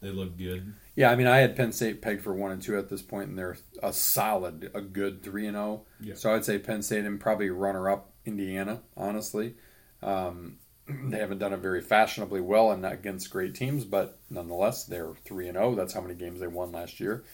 They 0.00 0.10
look 0.10 0.38
good. 0.38 0.74
Yeah, 0.94 1.10
I 1.10 1.16
mean, 1.16 1.26
I 1.26 1.38
had 1.38 1.56
Penn 1.56 1.72
State 1.72 2.00
pegged 2.00 2.22
for 2.22 2.32
one 2.32 2.52
and 2.52 2.62
two 2.62 2.78
at 2.78 2.88
this 2.88 3.02
point, 3.02 3.30
and 3.30 3.38
they're 3.38 3.58
a 3.82 3.92
solid, 3.92 4.70
a 4.72 4.80
good 4.80 5.24
three 5.24 5.46
and 5.46 5.56
zero. 5.56 5.86
Yeah. 6.00 6.14
So 6.14 6.32
I'd 6.32 6.44
say 6.44 6.58
Penn 6.58 6.82
State 6.82 7.04
and 7.04 7.18
probably 7.18 7.50
runner 7.50 7.90
up 7.90 8.12
Indiana. 8.24 8.82
Honestly, 8.96 9.56
um, 10.00 10.58
they 11.04 11.18
haven't 11.18 11.38
done 11.38 11.52
it 11.52 11.58
very 11.58 11.80
fashionably 11.80 12.40
well 12.40 12.70
and 12.70 12.82
not 12.82 12.92
against 12.92 13.30
great 13.30 13.54
teams, 13.54 13.84
but 13.84 14.18
nonetheless, 14.30 14.84
they're 14.84 15.14
three 15.24 15.48
and 15.48 15.56
zero. 15.56 15.74
That's 15.74 15.92
how 15.92 16.00
many 16.00 16.14
games 16.14 16.40
they 16.40 16.46
won 16.46 16.72
last 16.72 17.00
year. 17.00 17.24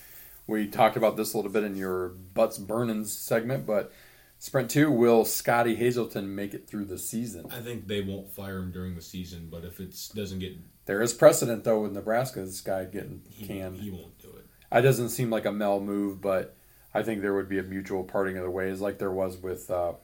We 0.47 0.67
talked 0.67 0.97
about 0.97 1.17
this 1.17 1.33
a 1.33 1.39
little 1.39 1.53
bit 1.53 1.65
in 1.65 1.77
your 1.77 2.09
butts 2.09 2.59
burnins 2.59 3.07
segment, 3.07 3.67
but 3.67 3.93
sprint 4.39 4.71
two 4.71 4.91
will 4.91 5.25
Scottie 5.25 5.77
Hazelton 5.77 6.35
make 6.35 6.53
it 6.53 6.69
through 6.69 6.85
the 6.87 6.99
season? 6.99 7.47
I 7.51 7.61
think 7.61 7.87
they 7.87 8.03
won't 8.03 8.31
fire 8.31 8.59
him 8.59 8.73
during 8.73 8.95
the 8.95 9.03
season, 9.03 9.49
but 9.51 9.65
if 9.65 9.81
it 9.81 9.97
doesn't 10.15 10.41
get 10.41 10.57
There 10.85 11.01
is 11.01 11.15
precedent 11.15 11.65
though 11.65 11.81
with 11.83 11.93
Nebraska. 11.93 12.41
This 12.41 12.61
guy 12.61 12.85
getting 12.85 13.23
he, 13.31 13.47
canned. 13.47 13.81
he 13.81 13.91
won't 13.91 14.19
do 14.19 14.29
it. 14.29 14.45
It 14.77 14.83
doesn't 14.83 15.11
seem 15.11 15.31
like 15.31 15.47
a 15.47 15.53
Mel 15.53 15.81
move, 15.81 16.21
but 16.21 16.57
I 16.93 17.03
think 17.03 17.23
there 17.23 17.35
would 17.35 17.49
be 17.49 17.59
a 17.59 17.63
mutual 17.63 18.05
parting 18.05 18.37
of 18.37 18.45
the 18.45 18.51
ways, 18.51 18.81
like 18.81 18.99
there 18.99 19.11
was 19.11 19.37
with, 19.37 19.71
uh, 19.71 19.95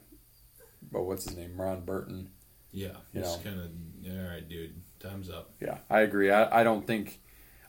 well, 0.91 1.05
what's 1.05 1.25
his 1.25 1.37
name, 1.37 1.59
Ron 1.59 1.81
Burton. 1.81 2.29
Yeah, 2.73 2.87
You 3.13 3.21
it's 3.21 3.35
kind 3.37 3.59
of 3.59 3.69
all 4.09 4.29
right, 4.29 4.47
dude. 4.47 4.73
Time's 4.99 5.29
up. 5.29 5.51
Yeah, 5.59 5.77
I 5.89 6.01
agree. 6.01 6.31
I, 6.31 6.61
I 6.61 6.63
don't 6.63 6.85
think, 6.87 7.19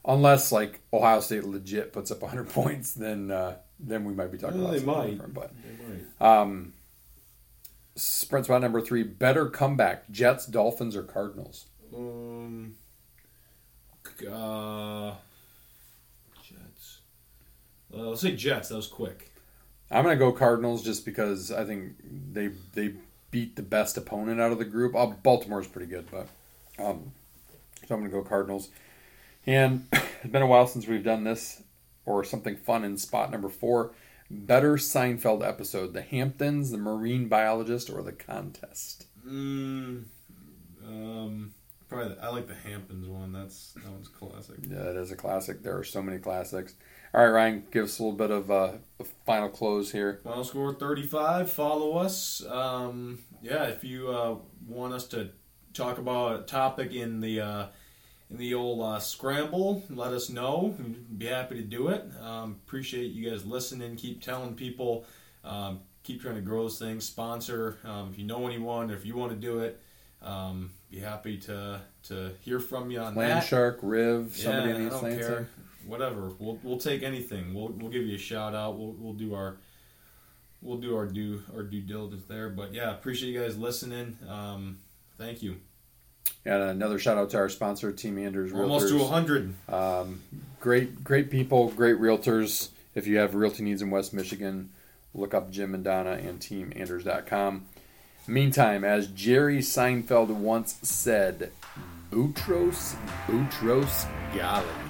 unless 0.04 0.52
like 0.52 0.80
Ohio 0.92 1.20
State 1.20 1.44
legit 1.44 1.92
puts 1.92 2.10
up 2.10 2.22
100 2.22 2.48
points, 2.50 2.92
then 2.94 3.30
uh, 3.30 3.56
then 3.80 4.04
we 4.04 4.12
might 4.14 4.30
be 4.30 4.38
talking 4.38 4.58
Well, 4.62 4.68
about 4.70 4.78
they 4.78 4.84
something 4.84 5.02
might. 5.02 5.10
different. 5.10 5.34
But 5.34 5.52
They 5.62 5.94
might. 6.20 6.40
um, 6.40 6.72
sprint 7.96 8.44
spot 8.46 8.60
number 8.60 8.80
three, 8.80 9.02
better 9.02 9.48
comeback: 9.48 10.08
Jets, 10.10 10.46
Dolphins, 10.46 10.94
or 10.94 11.02
Cardinals. 11.02 11.66
Um, 11.94 12.74
uh, 14.30 15.14
Jets. 16.42 17.00
Uh, 17.94 17.98
let's 18.08 18.20
say 18.20 18.34
Jets. 18.36 18.68
That 18.68 18.76
was 18.76 18.86
quick. 18.86 19.32
I'm 19.90 20.04
gonna 20.04 20.16
go 20.16 20.32
Cardinals 20.32 20.82
just 20.82 21.04
because 21.04 21.50
I 21.52 21.64
think 21.64 21.94
they 22.32 22.48
they 22.72 22.94
beat 23.32 23.56
the 23.56 23.62
best 23.62 23.96
opponent 23.96 24.40
out 24.40 24.52
of 24.52 24.58
the 24.58 24.64
group. 24.64 24.94
Uh, 24.94 25.06
Baltimore's 25.06 25.66
pretty 25.66 25.90
good, 25.90 26.06
but 26.08 26.28
um, 26.78 27.10
so 27.88 27.96
I'm 27.96 28.02
gonna 28.02 28.10
go 28.10 28.22
Cardinals. 28.22 28.68
And 29.44 29.88
it's 29.92 30.30
been 30.30 30.42
a 30.42 30.46
while 30.46 30.68
since 30.68 30.86
we've 30.86 31.02
done 31.02 31.24
this 31.24 31.62
or 32.06 32.22
something 32.22 32.54
fun 32.54 32.84
in 32.84 32.96
spot 32.96 33.32
number 33.32 33.48
four. 33.48 33.92
Better 34.30 34.76
Seinfeld 34.76 35.46
episode: 35.46 35.92
The 35.92 36.02
Hamptons, 36.02 36.70
the 36.70 36.78
Marine 36.78 37.26
Biologist, 37.26 37.90
or 37.90 38.02
the 38.02 38.12
Contest. 38.12 39.06
Mm, 39.26 40.04
um, 40.86 41.54
probably. 41.92 42.14
The, 42.14 42.24
I 42.24 42.28
like 42.28 42.46
the 42.46 42.54
Hamptons 42.54 43.08
one. 43.08 43.32
That's 43.32 43.72
that 43.74 43.90
one's 43.90 44.08
classic. 44.08 44.56
Yeah, 44.68 44.90
it 44.90 44.96
is 44.96 45.12
a 45.12 45.16
classic. 45.16 45.62
There 45.62 45.76
are 45.76 45.84
so 45.84 46.02
many 46.02 46.18
classics. 46.18 46.74
All 47.14 47.24
right, 47.24 47.30
Ryan, 47.30 47.66
give 47.70 47.84
us 47.84 47.98
a 47.98 48.02
little 48.02 48.16
bit 48.16 48.30
of 48.30 48.50
uh, 48.50 48.72
a 48.98 49.04
final 49.26 49.50
close 49.50 49.92
here. 49.92 50.20
Final 50.24 50.44
score 50.44 50.72
35. 50.74 51.50
Follow 51.50 51.98
us. 51.98 52.42
Um, 52.48 53.18
yeah, 53.42 53.64
if 53.64 53.84
you 53.84 54.08
uh, 54.08 54.36
want 54.66 54.94
us 54.94 55.06
to 55.08 55.30
talk 55.74 55.98
about 55.98 56.40
a 56.40 56.42
topic 56.44 56.92
in 56.92 57.20
the 57.20 57.40
uh, 57.40 57.66
in 58.30 58.38
the 58.38 58.54
old 58.54 58.82
uh, 58.82 58.98
scramble, 58.98 59.84
let 59.90 60.12
us 60.12 60.30
know. 60.30 60.74
We'd 60.78 61.18
be 61.18 61.26
happy 61.26 61.56
to 61.56 61.62
do 61.62 61.88
it. 61.88 62.04
Um, 62.20 62.60
appreciate 62.66 63.12
you 63.12 63.30
guys 63.30 63.44
listening. 63.44 63.96
Keep 63.96 64.22
telling 64.22 64.54
people. 64.54 65.04
Um, 65.44 65.80
keep 66.02 66.22
trying 66.22 66.36
to 66.36 66.40
grow 66.40 66.62
those 66.62 66.78
things. 66.78 67.04
Sponsor. 67.04 67.78
Um, 67.84 68.10
if 68.12 68.18
you 68.18 68.24
know 68.24 68.46
anyone, 68.46 68.90
if 68.90 69.04
you 69.04 69.16
want 69.16 69.32
to 69.32 69.38
do 69.38 69.60
it, 69.60 69.80
um, 70.22 70.70
be 70.92 71.00
happy 71.00 71.38
to 71.38 71.80
to 72.04 72.32
hear 72.42 72.60
from 72.60 72.90
you 72.90 73.00
on 73.00 73.14
Land 73.14 73.30
that. 73.40 73.44
Shark, 73.46 73.78
Riv, 73.82 74.36
somebody 74.36 74.70
yeah, 74.70 74.76
in 74.76 74.82
I 74.82 74.84
East 74.86 74.92
don't 74.92 75.02
Lansing. 75.04 75.26
care. 75.26 75.48
Whatever. 75.86 76.30
We'll 76.38 76.58
we'll 76.62 76.78
take 76.78 77.02
anything. 77.02 77.54
We'll 77.54 77.68
we'll 77.68 77.90
give 77.90 78.06
you 78.06 78.14
a 78.14 78.18
shout 78.18 78.54
out. 78.54 78.78
We'll 78.78 78.94
we'll 78.98 79.14
do 79.14 79.34
our 79.34 79.56
we'll 80.60 80.78
do 80.78 80.94
our 80.96 81.06
due 81.06 81.42
our 81.56 81.62
due 81.62 81.80
diligence 81.80 82.24
there. 82.28 82.50
But 82.50 82.74
yeah, 82.74 82.92
appreciate 82.92 83.32
you 83.32 83.40
guys 83.40 83.56
listening. 83.58 84.18
Um, 84.28 84.78
thank 85.18 85.42
you. 85.42 85.56
And 86.44 86.62
another 86.62 86.98
shout 86.98 87.16
out 87.16 87.30
to 87.30 87.38
our 87.38 87.48
sponsor, 87.48 87.90
Team 87.92 88.18
Anders 88.18 88.52
Realtors. 88.52 88.60
Almost 88.60 88.88
to 88.88 89.04
hundred. 89.06 89.54
Um, 89.68 90.22
great, 90.60 91.02
great 91.02 91.30
people, 91.30 91.70
great 91.70 91.96
realtors. 91.96 92.68
If 92.94 93.06
you 93.06 93.16
have 93.18 93.34
realty 93.34 93.62
needs 93.62 93.80
in 93.80 93.90
West 93.90 94.12
Michigan, 94.12 94.70
look 95.14 95.32
up 95.32 95.50
Jim 95.50 95.74
and 95.74 95.82
Donna 95.82 96.12
and 96.12 96.38
TeamAnders.com. 96.38 97.66
Meantime, 98.28 98.84
as 98.84 99.08
Jerry 99.08 99.58
Seinfeld 99.58 100.28
once 100.28 100.78
said, 100.82 101.50
Boutros 102.10 102.94
Boutros 103.26 104.06
Ghali. 104.32 104.81